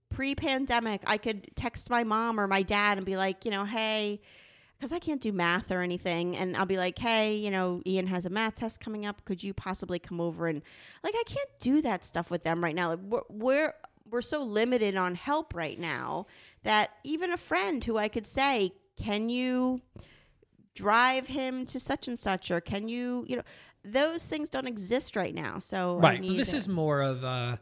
pre-pandemic, 0.09 1.01
I 1.05 1.17
could 1.17 1.55
text 1.55 1.89
my 1.89 2.03
mom 2.03 2.39
or 2.39 2.47
my 2.47 2.63
dad 2.63 2.97
and 2.97 3.05
be 3.05 3.17
like, 3.17 3.45
you 3.45 3.51
know, 3.51 3.65
hey. 3.65 4.21
Because 4.77 4.93
I 4.93 4.99
can't 4.99 5.19
do 5.19 5.31
math 5.31 5.71
or 5.71 5.81
anything, 5.81 6.37
and 6.37 6.55
I'll 6.55 6.67
be 6.67 6.77
like, 6.77 6.99
"Hey, 6.99 7.33
you 7.33 7.49
know, 7.49 7.81
Ian 7.87 8.05
has 8.05 8.27
a 8.27 8.29
math 8.29 8.57
test 8.57 8.79
coming 8.79 9.07
up. 9.07 9.25
Could 9.25 9.41
you 9.41 9.51
possibly 9.51 9.97
come 9.97 10.21
over 10.21 10.45
and 10.45 10.61
like 11.03 11.15
I 11.17 11.23
can't 11.25 11.49
do 11.59 11.81
that 11.81 12.05
stuff 12.05 12.29
with 12.29 12.43
them 12.43 12.63
right 12.63 12.75
now. 12.75 12.89
Like, 12.89 12.99
we're, 13.01 13.21
we're 13.27 13.73
we're 14.07 14.21
so 14.21 14.43
limited 14.43 14.95
on 14.95 15.15
help 15.15 15.55
right 15.55 15.79
now 15.79 16.27
that 16.61 16.91
even 17.03 17.33
a 17.33 17.37
friend 17.37 17.83
who 17.83 17.97
I 17.97 18.07
could 18.07 18.27
say, 18.27 18.71
"Can 18.97 19.29
you 19.29 19.81
drive 20.75 21.25
him 21.25 21.65
to 21.65 21.79
such 21.79 22.07
and 22.07 22.19
such?" 22.19 22.51
or 22.51 22.61
"Can 22.61 22.87
you, 22.87 23.25
you 23.27 23.35
know, 23.37 23.43
those 23.83 24.25
things 24.25 24.49
don't 24.49 24.67
exist 24.67 25.15
right 25.15 25.33
now." 25.35 25.59
So 25.59 25.97
I 25.99 26.01
Right. 26.01 26.21
This 26.21 26.51
to- 26.51 26.57
is 26.57 26.67
more 26.67 27.01
of 27.01 27.23
uh, 27.23 27.57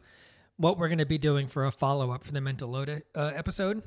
what 0.56 0.78
we're 0.78 0.88
going 0.88 0.98
to 0.98 1.06
be 1.06 1.18
doing 1.18 1.46
for 1.48 1.66
a 1.66 1.70
follow 1.70 2.10
up 2.10 2.24
for 2.24 2.32
the 2.32 2.40
mental 2.40 2.68
load 2.70 3.02
uh, 3.14 3.32
episode. 3.34 3.82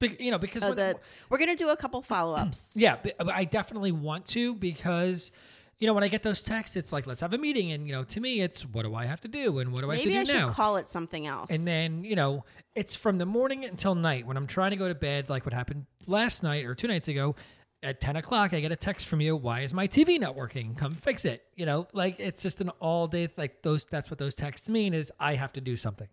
Be- 0.00 0.16
you 0.20 0.30
know, 0.30 0.38
because 0.38 0.62
Oh, 0.62 0.74
the, 0.74 0.96
we're 1.28 1.38
gonna 1.38 1.56
do 1.56 1.70
a 1.70 1.76
couple 1.76 2.00
follow 2.02 2.34
ups. 2.34 2.72
Yeah, 2.76 2.98
I 3.18 3.44
definitely 3.44 3.90
want 3.90 4.26
to 4.26 4.54
because 4.54 5.32
you 5.80 5.88
know 5.88 5.94
when 5.94 6.04
I 6.04 6.08
get 6.08 6.22
those 6.22 6.40
texts, 6.40 6.76
it's 6.76 6.92
like 6.92 7.06
let's 7.08 7.20
have 7.20 7.32
a 7.32 7.38
meeting, 7.38 7.72
and 7.72 7.84
you 7.86 7.92
know 7.94 8.04
to 8.04 8.20
me 8.20 8.40
it's 8.40 8.62
what 8.64 8.82
do 8.84 8.94
I 8.94 9.06
have 9.06 9.20
to 9.22 9.28
do 9.28 9.58
and 9.58 9.72
what 9.72 9.80
do 9.80 9.90
I 9.90 9.96
Maybe 9.96 10.12
I 10.14 10.18
have 10.18 10.26
to 10.26 10.32
should 10.32 10.38
do 10.40 10.46
now? 10.46 10.52
call 10.52 10.76
it 10.76 10.88
something 10.88 11.26
else. 11.26 11.50
and 11.50 11.66
then 11.66 12.04
you 12.04 12.14
know 12.14 12.44
it's 12.76 12.94
from 12.94 13.18
the 13.18 13.26
morning 13.26 13.64
until 13.64 13.96
night 13.96 14.24
when 14.24 14.36
I'm 14.36 14.46
trying 14.46 14.70
to 14.70 14.76
go 14.76 14.86
to 14.86 14.94
bed, 14.94 15.28
like 15.28 15.44
what 15.44 15.52
happened 15.52 15.86
last 16.06 16.44
night 16.44 16.64
or 16.64 16.76
two 16.76 16.86
nights 16.86 17.08
ago. 17.08 17.34
At 17.82 18.00
ten 18.00 18.16
o'clock, 18.16 18.52
I 18.52 18.60
get 18.60 18.72
a 18.72 18.76
text 18.76 19.06
from 19.06 19.20
you. 19.20 19.36
Why 19.36 19.60
is 19.60 19.72
my 19.72 19.86
TV 19.86 20.18
not 20.18 20.34
working? 20.34 20.74
Come 20.74 20.94
fix 20.94 21.24
it. 21.24 21.44
You 21.54 21.64
know, 21.64 21.86
like 21.92 22.16
it's 22.18 22.42
just 22.42 22.60
an 22.60 22.70
all 22.80 23.06
day. 23.06 23.28
Like 23.36 23.62
those. 23.62 23.84
That's 23.84 24.10
what 24.10 24.18
those 24.18 24.34
texts 24.34 24.68
mean. 24.68 24.94
Is 24.94 25.12
I 25.20 25.34
have 25.36 25.52
to 25.52 25.60
do 25.60 25.76
something. 25.76 26.08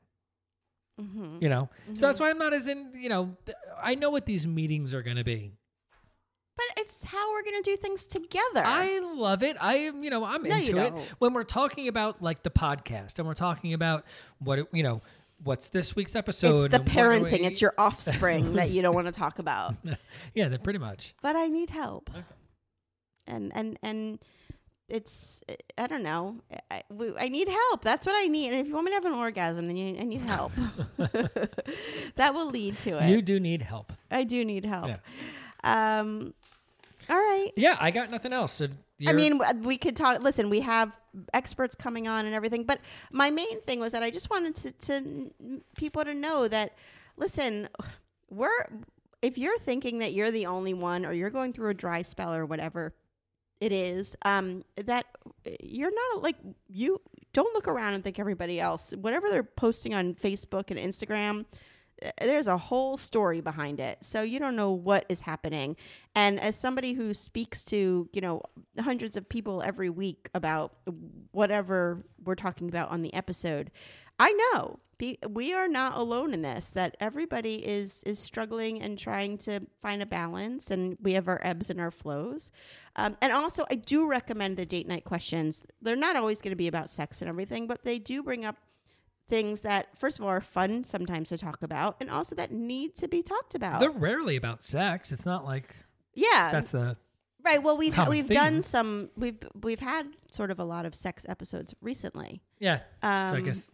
Mhm. 1.01 1.41
You 1.41 1.49
know, 1.49 1.70
so 1.95 2.05
that's 2.07 2.20
why 2.20 2.30
I'm 2.30 2.38
not 2.38 2.53
as 2.53 2.68
in. 2.68 2.91
You 2.95 3.09
know, 3.09 3.36
I 3.82 3.95
know 3.95 4.11
what 4.11 4.26
these 4.28 4.45
meetings 4.45 4.93
are 4.93 5.01
going 5.01 5.18
to 5.18 5.24
be. 5.24 5.53
but 6.57 6.66
it's 6.78 7.03
how 7.03 7.32
we're 7.34 7.43
gonna 7.43 7.61
do 7.63 7.76
things 7.76 8.05
together. 8.05 8.63
I 8.63 8.99
love 8.99 9.43
it. 9.43 9.57
I 9.59 9.76
am, 9.76 10.05
you 10.05 10.09
know, 10.09 10.24
I'm 10.24 10.41
No, 10.43 10.55
into 10.55 10.78
it. 10.78 10.93
When 11.20 11.34
we're 11.34 11.43
talking 11.43 11.89
about 11.89 12.22
like 12.22 12.43
the 12.43 12.49
podcast 12.49 13.20
and 13.20 13.28
we're 13.28 13.34
talking 13.34 13.74
about 13.74 14.05
what 14.39 14.59
it, 14.59 14.68
you 14.72 14.82
know, 14.82 15.01
what's 15.46 15.70
this 15.70 15.96
week's 15.96 16.16
episode? 16.16 16.66
it's 16.66 16.72
the 16.72 16.78
and 16.78 16.86
what 16.86 17.30
do 17.30 17.36
parenting. 17.36 17.46
It's 17.46 17.62
your 17.62 17.74
offspring 17.78 18.54
that 18.54 18.72
you 18.72 18.82
don't 18.82 18.96
want 18.96 19.08
to 19.08 19.14
talk 19.14 19.39
about. 19.39 19.76
yeah, 20.34 20.50
that 20.50 20.64
pretty 20.64 20.80
much. 20.80 21.14
but 21.22 21.36
I 21.36 21.48
need 21.48 21.70
help. 21.70 22.10
And 23.28 23.52
and 23.56 23.80
and 23.82 24.20
it's 24.89 25.41
I 25.78 25.88
don't 25.88 26.04
know. 26.04 26.41
I, 26.70 26.84
I 27.18 27.30
need 27.30 27.48
help. 27.48 27.84
That's 27.84 28.06
what 28.06 28.16
I 28.16 28.28
need. 28.28 28.52
And 28.52 28.60
if 28.60 28.68
you 28.68 28.74
want 28.74 28.86
me 28.86 28.91
to 28.91 28.96
have 28.96 29.06
an 29.06 29.14
orgasm, 29.14 29.68
then 29.68 29.76
you, 29.76 29.98
I 30.00 30.04
need 30.04 30.22
help. 30.22 30.52
that 32.16 32.34
will 32.34 32.50
lead 32.50 32.78
to 32.80 33.04
it. 33.04 33.10
You 33.10 33.22
do 33.22 33.39
need 33.39 33.62
help. 33.62 33.93
I 34.12 34.24
do 34.24 34.43
need 34.43 34.66
help. 34.66 34.91
Um, 35.64 36.34
all 37.10 37.16
right. 37.16 37.50
Yeah, 37.56 37.78
I 37.80 37.91
got 37.91 38.12
nothing 38.12 38.34
else. 38.34 38.54
So 38.54 38.68
I 39.02 39.12
you're- 39.12 39.14
mean, 39.14 39.41
we 39.64 39.78
could 39.78 39.96
talk. 39.96 40.22
Listen, 40.22 40.50
we 40.50 40.62
have 40.62 40.98
experts 41.34 41.76
coming 41.76 42.08
on 42.08 42.26
and 42.26 42.34
everything, 42.34 42.64
but 42.64 42.80
my 43.12 43.30
main 43.30 43.62
thing 43.62 43.80
was 43.80 43.91
that 43.91 44.04
I 44.04 44.10
just 44.12 44.30
wanted 44.30 44.56
to, 44.58 44.72
to 44.72 45.32
people 45.76 46.04
to 46.06 46.14
know 46.14 46.48
that, 46.48 46.78
listen, 47.18 47.68
we're 48.30 48.68
if 49.22 49.38
you're 49.38 49.58
thinking 49.60 50.00
that 50.00 50.14
you're 50.14 50.32
the 50.32 50.46
only 50.46 50.74
one 50.74 51.06
or 51.06 51.12
you're 51.14 51.30
going 51.30 51.52
through 51.54 51.70
a 51.70 51.74
dry 51.74 52.02
spell 52.02 52.34
or 52.34 52.46
whatever 52.46 52.93
it 53.62 53.72
is 53.72 54.16
um 54.24 54.64
that 54.84 55.06
you're 55.62 55.93
not 55.93 56.22
like 56.22 56.36
you 56.68 57.00
don't 57.34 57.54
look 57.54 57.68
around 57.70 57.93
and 57.93 58.04
think 58.04 58.20
everybody 58.20 58.60
else 58.60 58.93
whatever 59.00 59.30
they're 59.30 59.43
posting 59.43 59.93
on 59.96 60.14
facebook 60.14 60.70
and 60.72 60.78
instagram 60.80 61.46
there's 62.20 62.48
a 62.48 62.58
whole 62.58 62.98
story 62.98 63.41
behind 63.41 63.80
it. 63.80 64.00
So 64.02 64.22
you 64.22 64.39
don't 64.39 64.56
know 64.56 64.72
what 64.72 65.06
is 65.10 65.22
happening. 65.22 65.76
And 66.14 66.39
as 66.39 66.56
somebody 66.56 66.93
who 66.93 67.14
speaks 67.14 67.64
to 67.66 68.10
you 68.12 68.22
know 68.22 68.41
hundreds 68.80 69.18
of 69.18 69.28
people 69.28 69.62
every 69.62 69.89
week 69.89 70.30
about 70.34 70.74
whatever 71.32 72.04
we're 72.24 72.36
talking 72.36 72.70
about 72.70 72.89
on 72.89 73.02
the 73.02 73.14
episode 73.14 73.72
i 74.20 74.32
know 74.32 74.80
we 75.30 75.54
are 75.54 75.68
not 75.68 75.98
alone 75.98 76.34
in 76.34 76.41
this 76.41 76.70
that 76.72 76.96
everybody 77.00 77.56
is 77.56 78.02
is 78.06 78.18
struggling 78.18 78.82
and 78.82 78.98
trying 78.98 79.38
to 79.38 79.60
find 79.82 80.02
a 80.02 80.06
balance 80.06 80.72
and 80.72 80.98
we 81.02 81.14
have 81.14 81.28
our 81.28 81.41
ebbs 81.43 81.70
and 81.70 81.82
our 81.82 81.91
flows. 81.91 82.52
Um, 82.96 83.18
and 83.22 83.34
also 83.34 83.66
i 83.70 83.76
do 83.76 84.08
recommend 84.08 84.56
the 84.56 84.66
date 84.66 84.88
night 84.88 85.04
questions. 85.04 85.64
They're 85.82 85.98
not 85.98 86.16
always 86.16 86.39
going 86.41 86.52
to 86.52 86.56
be 86.56 86.68
about 86.68 86.89
sex 86.89 87.22
and 87.22 87.28
everything 87.28 87.68
but 87.68 87.84
they 87.84 88.00
do 88.00 88.24
bring 88.24 88.46
up 88.46 88.56
things 89.28 89.62
that 89.62 89.88
first 89.98 90.20
of 90.20 90.26
all 90.26 90.32
are 90.32 90.42
fun 90.42 90.84
sometimes 90.84 91.30
to 91.30 91.38
talk 91.38 91.64
about 91.64 91.96
and 92.00 92.10
also 92.10 92.36
that 92.36 92.52
need 92.52 92.96
to 92.96 93.08
be 93.08 93.24
talked 93.24 93.56
about 93.56 93.80
They're 93.80 93.90
rarely 93.90 94.36
about 94.36 94.64
sex. 94.64 95.12
It's 95.12 95.26
not 95.26 95.46
like 95.46 95.76
yeah 96.14 96.50
that's 96.52 96.72
the 96.72 96.96
right 97.44 97.62
well 97.62 97.78
we've 97.78 97.98
we've 98.08 98.28
theme. 98.28 98.36
done 98.36 98.62
some 98.62 99.10
we've 99.18 99.38
we've 99.62 99.80
had 99.80 100.08
sort 100.32 100.52
of 100.52 100.60
a 100.60 100.64
lot 100.64 100.86
of 100.86 100.96
sex 100.96 101.26
episodes 101.28 101.76
recently 101.82 102.42
yeah. 102.60 102.80
um, 103.04 103.32
so 103.32 103.38
I 103.38 103.42
guess, 103.42 103.72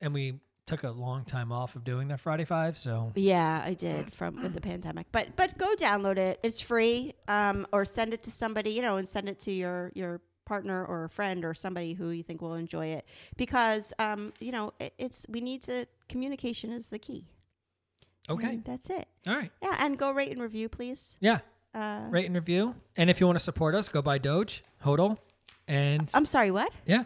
and 0.00 0.14
we 0.14 0.40
took 0.66 0.84
a 0.84 0.90
long 0.90 1.24
time 1.24 1.52
off 1.52 1.76
of 1.76 1.84
doing 1.84 2.08
the 2.08 2.16
Friday 2.16 2.44
Five. 2.44 2.78
So 2.78 3.12
Yeah, 3.14 3.62
I 3.64 3.74
did 3.74 4.14
from 4.14 4.42
with 4.42 4.54
the 4.54 4.60
pandemic. 4.60 5.06
But 5.12 5.36
but 5.36 5.58
go 5.58 5.74
download 5.74 6.18
it. 6.18 6.38
It's 6.42 6.60
free. 6.60 7.14
Um, 7.28 7.66
or 7.72 7.84
send 7.84 8.14
it 8.14 8.22
to 8.24 8.30
somebody, 8.30 8.70
you 8.70 8.82
know, 8.82 8.96
and 8.96 9.08
send 9.08 9.28
it 9.28 9.40
to 9.40 9.52
your 9.52 9.92
your 9.94 10.20
partner 10.44 10.84
or 10.84 11.04
a 11.04 11.08
friend 11.08 11.44
or 11.44 11.54
somebody 11.54 11.94
who 11.94 12.10
you 12.10 12.22
think 12.22 12.42
will 12.42 12.54
enjoy 12.54 12.86
it 12.86 13.04
because 13.36 13.92
um, 13.98 14.32
you 14.40 14.52
know, 14.52 14.72
it, 14.80 14.92
it's 14.98 15.26
we 15.28 15.40
need 15.40 15.62
to 15.62 15.86
communication 16.08 16.70
is 16.72 16.88
the 16.88 16.98
key. 16.98 17.24
okay, 18.28 18.48
And 18.48 18.64
that's 18.64 18.90
it. 18.90 19.06
all 19.26 19.34
right, 19.36 19.50
Yeah, 19.62 19.76
and 19.80 19.96
go 19.98 20.10
rate 20.12 20.32
and 20.32 20.40
review, 20.42 20.68
please. 20.68 21.16
yeah. 21.20 21.38
Uh, 21.74 22.02
Rate 22.10 22.26
and 22.26 22.34
review, 22.34 22.74
and 22.98 23.08
if 23.08 23.18
you 23.18 23.24
want 23.26 23.38
to 23.38 23.42
support 23.44 23.74
us, 23.74 23.88
go 23.88 24.02
buy 24.02 24.18
Doge, 24.18 24.62
Hodl, 24.84 25.16
and 25.66 26.10
I'm 26.12 26.26
sorry, 26.26 26.50
what? 26.50 26.70
yeah. 26.84 27.04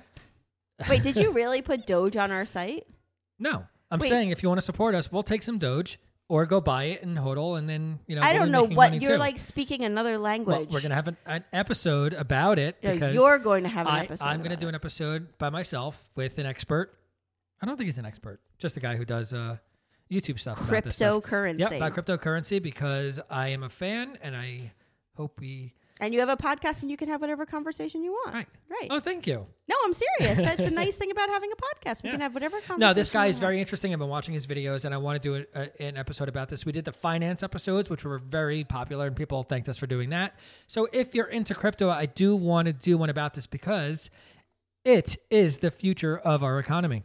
Wait, 0.91 1.05
did 1.05 1.16
you 1.16 1.30
really 1.41 1.62
put 1.62 1.87
Doge 1.87 2.16
on 2.16 2.32
our 2.32 2.45
site? 2.45 2.84
No, 3.39 3.64
I'm 3.93 4.01
Wait. 4.01 4.09
saying 4.09 4.30
if 4.30 4.43
you 4.43 4.49
want 4.49 4.59
to 4.59 4.64
support 4.64 4.97
us, 4.97 5.12
we'll 5.12 5.22
take 5.22 5.45
some 5.45 5.59
Doge 5.59 6.01
or 6.29 6.45
go 6.47 6.61
buy 6.61 6.85
it 6.85 7.03
and 7.03 7.16
hodl, 7.16 7.59
and 7.59 7.68
then 7.68 8.01
you 8.07 8.16
know. 8.16 8.22
I 8.22 8.33
don't 8.33 8.51
know 8.51 8.64
what 8.64 9.01
you're 9.01 9.12
too. 9.12 9.18
like 9.18 9.39
speaking 9.39 9.85
another 9.85 10.18
language. 10.18 10.57
Well, 10.57 10.66
we're 10.70 10.81
gonna 10.81 10.95
have 10.95 11.09
an, 11.09 11.16
an 11.27 11.45
episode 11.53 12.12
about 12.14 12.59
it 12.59 12.81
because 12.81 13.14
you're 13.14 13.39
going 13.39 13.62
to 13.62 13.68
have 13.68 13.87
an 13.87 13.95
I, 13.95 14.05
episode. 14.05 14.24
I'm 14.24 14.43
gonna 14.43 14.57
do 14.57 14.68
an 14.68 14.74
episode 14.74 15.39
by 15.39 15.51
myself 15.51 16.03
with 16.16 16.39
an 16.39 16.47
expert. 16.47 16.99
I 17.62 17.66
don't 17.66 17.77
think 17.77 17.87
he's 17.87 17.99
an 17.99 18.07
expert, 18.07 18.41
just 18.59 18.77
a 18.77 18.81
guy 18.81 18.97
who 18.97 19.05
does 19.05 19.33
uh, 19.33 19.59
YouTube 20.11 20.39
stuff. 20.39 20.61
about 20.61 20.85
this 20.85 20.97
stuff. 20.97 21.22
cryptocurrency. 21.22 21.61
Yep, 21.61 21.72
about 21.72 21.95
cryptocurrency 21.95 22.62
because 22.62 23.20
I 23.31 23.49
am 23.49 23.62
a 23.62 23.68
fan 23.68 24.18
and 24.22 24.37
I 24.37 24.72
hope 25.16 25.41
we. 25.41 25.74
And 26.01 26.13
you 26.13 26.21
have 26.21 26.29
a 26.29 26.37
podcast 26.37 26.83
and 26.83 26.91
you 26.91 26.97
can 26.97 27.09
have 27.09 27.21
whatever 27.21 27.47
conversation 27.47 28.03
you 28.05 28.13
want. 28.13 28.35
Right. 28.35 28.47
Right. 28.71 28.89
Oh, 28.91 29.01
thank 29.01 29.27
you. 29.27 29.47
No, 29.69 29.77
I'm 29.85 29.93
serious. 29.93 30.39
That's 30.39 30.61
a 30.61 30.71
nice 30.83 30.97
thing 30.97 31.11
about 31.11 31.29
having 31.31 31.51
a 31.51 31.57
podcast. 31.57 32.03
We 32.03 32.09
Yeah. 32.09 32.13
can 32.13 32.21
have 32.21 32.35
whatever 32.35 32.57
conversation. 32.59 32.81
No, 32.81 32.93
this 32.93 33.11
guy 33.11 33.27
is 33.27 33.39
very 33.39 33.61
interesting. 33.61 33.93
I've 33.93 33.99
been 33.99 34.09
watching 34.09 34.35
his 34.35 34.47
videos, 34.47 34.85
and 34.85 34.95
I 34.95 34.99
want 34.99 35.21
to 35.23 35.29
do 35.29 35.45
a, 35.55 35.61
a, 35.63 35.83
an 35.83 35.97
episode 35.97 36.29
about 36.29 36.49
this. 36.49 36.65
We 36.67 36.73
did 36.73 36.85
the 36.85 36.93
finance 36.93 37.43
episodes, 37.43 37.89
which 37.91 38.05
were 38.05 38.19
very 38.19 38.63
popular, 38.65 39.07
and 39.07 39.17
people 39.17 39.43
thanked 39.43 39.69
us 39.69 39.77
for 39.79 39.87
doing 39.87 40.11
that. 40.11 40.35
So, 40.67 40.89
if 40.93 41.15
you're 41.15 41.27
into 41.27 41.55
crypto, 41.55 41.89
I 41.91 42.07
do 42.07 42.37
want 42.37 42.67
to 42.67 42.73
do 42.73 42.97
one 42.99 43.11
about 43.11 43.35
this 43.35 43.47
because 43.47 44.11
it 44.85 45.17
is 45.31 45.59
the 45.59 45.71
future 45.71 46.17
of 46.19 46.45
our 46.45 46.59
economy. 46.59 47.03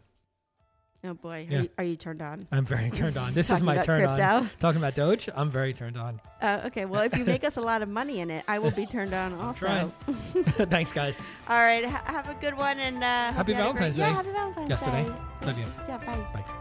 Oh 1.03 1.15
boy, 1.15 1.47
Yeah. 1.49 1.57
are, 1.57 1.61
you, 1.63 1.69
are 1.79 1.83
you 1.83 1.95
turned 1.95 2.21
on? 2.21 2.47
I'm 2.51 2.63
very 2.65 2.91
turned 3.01 3.17
on. 3.17 3.33
This 3.33 3.49
is 3.49 3.63
my 3.63 3.77
turn 3.83 4.05
on. 4.05 4.49
Talking 4.59 4.77
about 4.79 4.93
Doge, 4.95 5.29
I'm 5.35 5.49
very 5.49 5.73
turned 5.73 5.97
on. 5.97 6.21
Uh, 6.41 6.61
okay, 6.65 6.85
well, 6.85 7.01
if 7.01 7.17
you 7.17 7.25
make 7.25 7.43
us 7.43 7.57
a 7.57 7.61
lot 7.61 7.81
of 7.81 7.89
money 7.89 8.19
in 8.19 8.29
it, 8.29 8.43
I 8.47 8.59
will 8.59 8.69
be 8.71 8.85
turned 8.85 9.13
on 9.13 9.33
also. 9.39 9.91
Thanks, 10.69 10.91
guys. 10.91 11.19
All 11.49 11.57
right, 11.63 11.83
ha- 11.85 12.03
have 12.05 12.29
a 12.29 12.35
good 12.35 12.55
one 12.55 12.77
and 12.79 12.97
uh, 13.03 13.33
Happy 13.33 13.51
you 13.53 13.55
had 13.57 13.67
a 13.67 13.73
great- 13.73 13.95
Valentine's 13.95 13.97
Yeah, 13.97 14.09
Day. 14.09 14.13
happy 14.13 14.31
Valentine's 14.31 14.69
Yesterday. 14.69 15.03
Day. 15.05 15.47
Love 15.47 15.57
you. 15.59 15.65
Yeah, 15.87 15.97
bye. 15.97 16.39
Bye. 16.39 16.60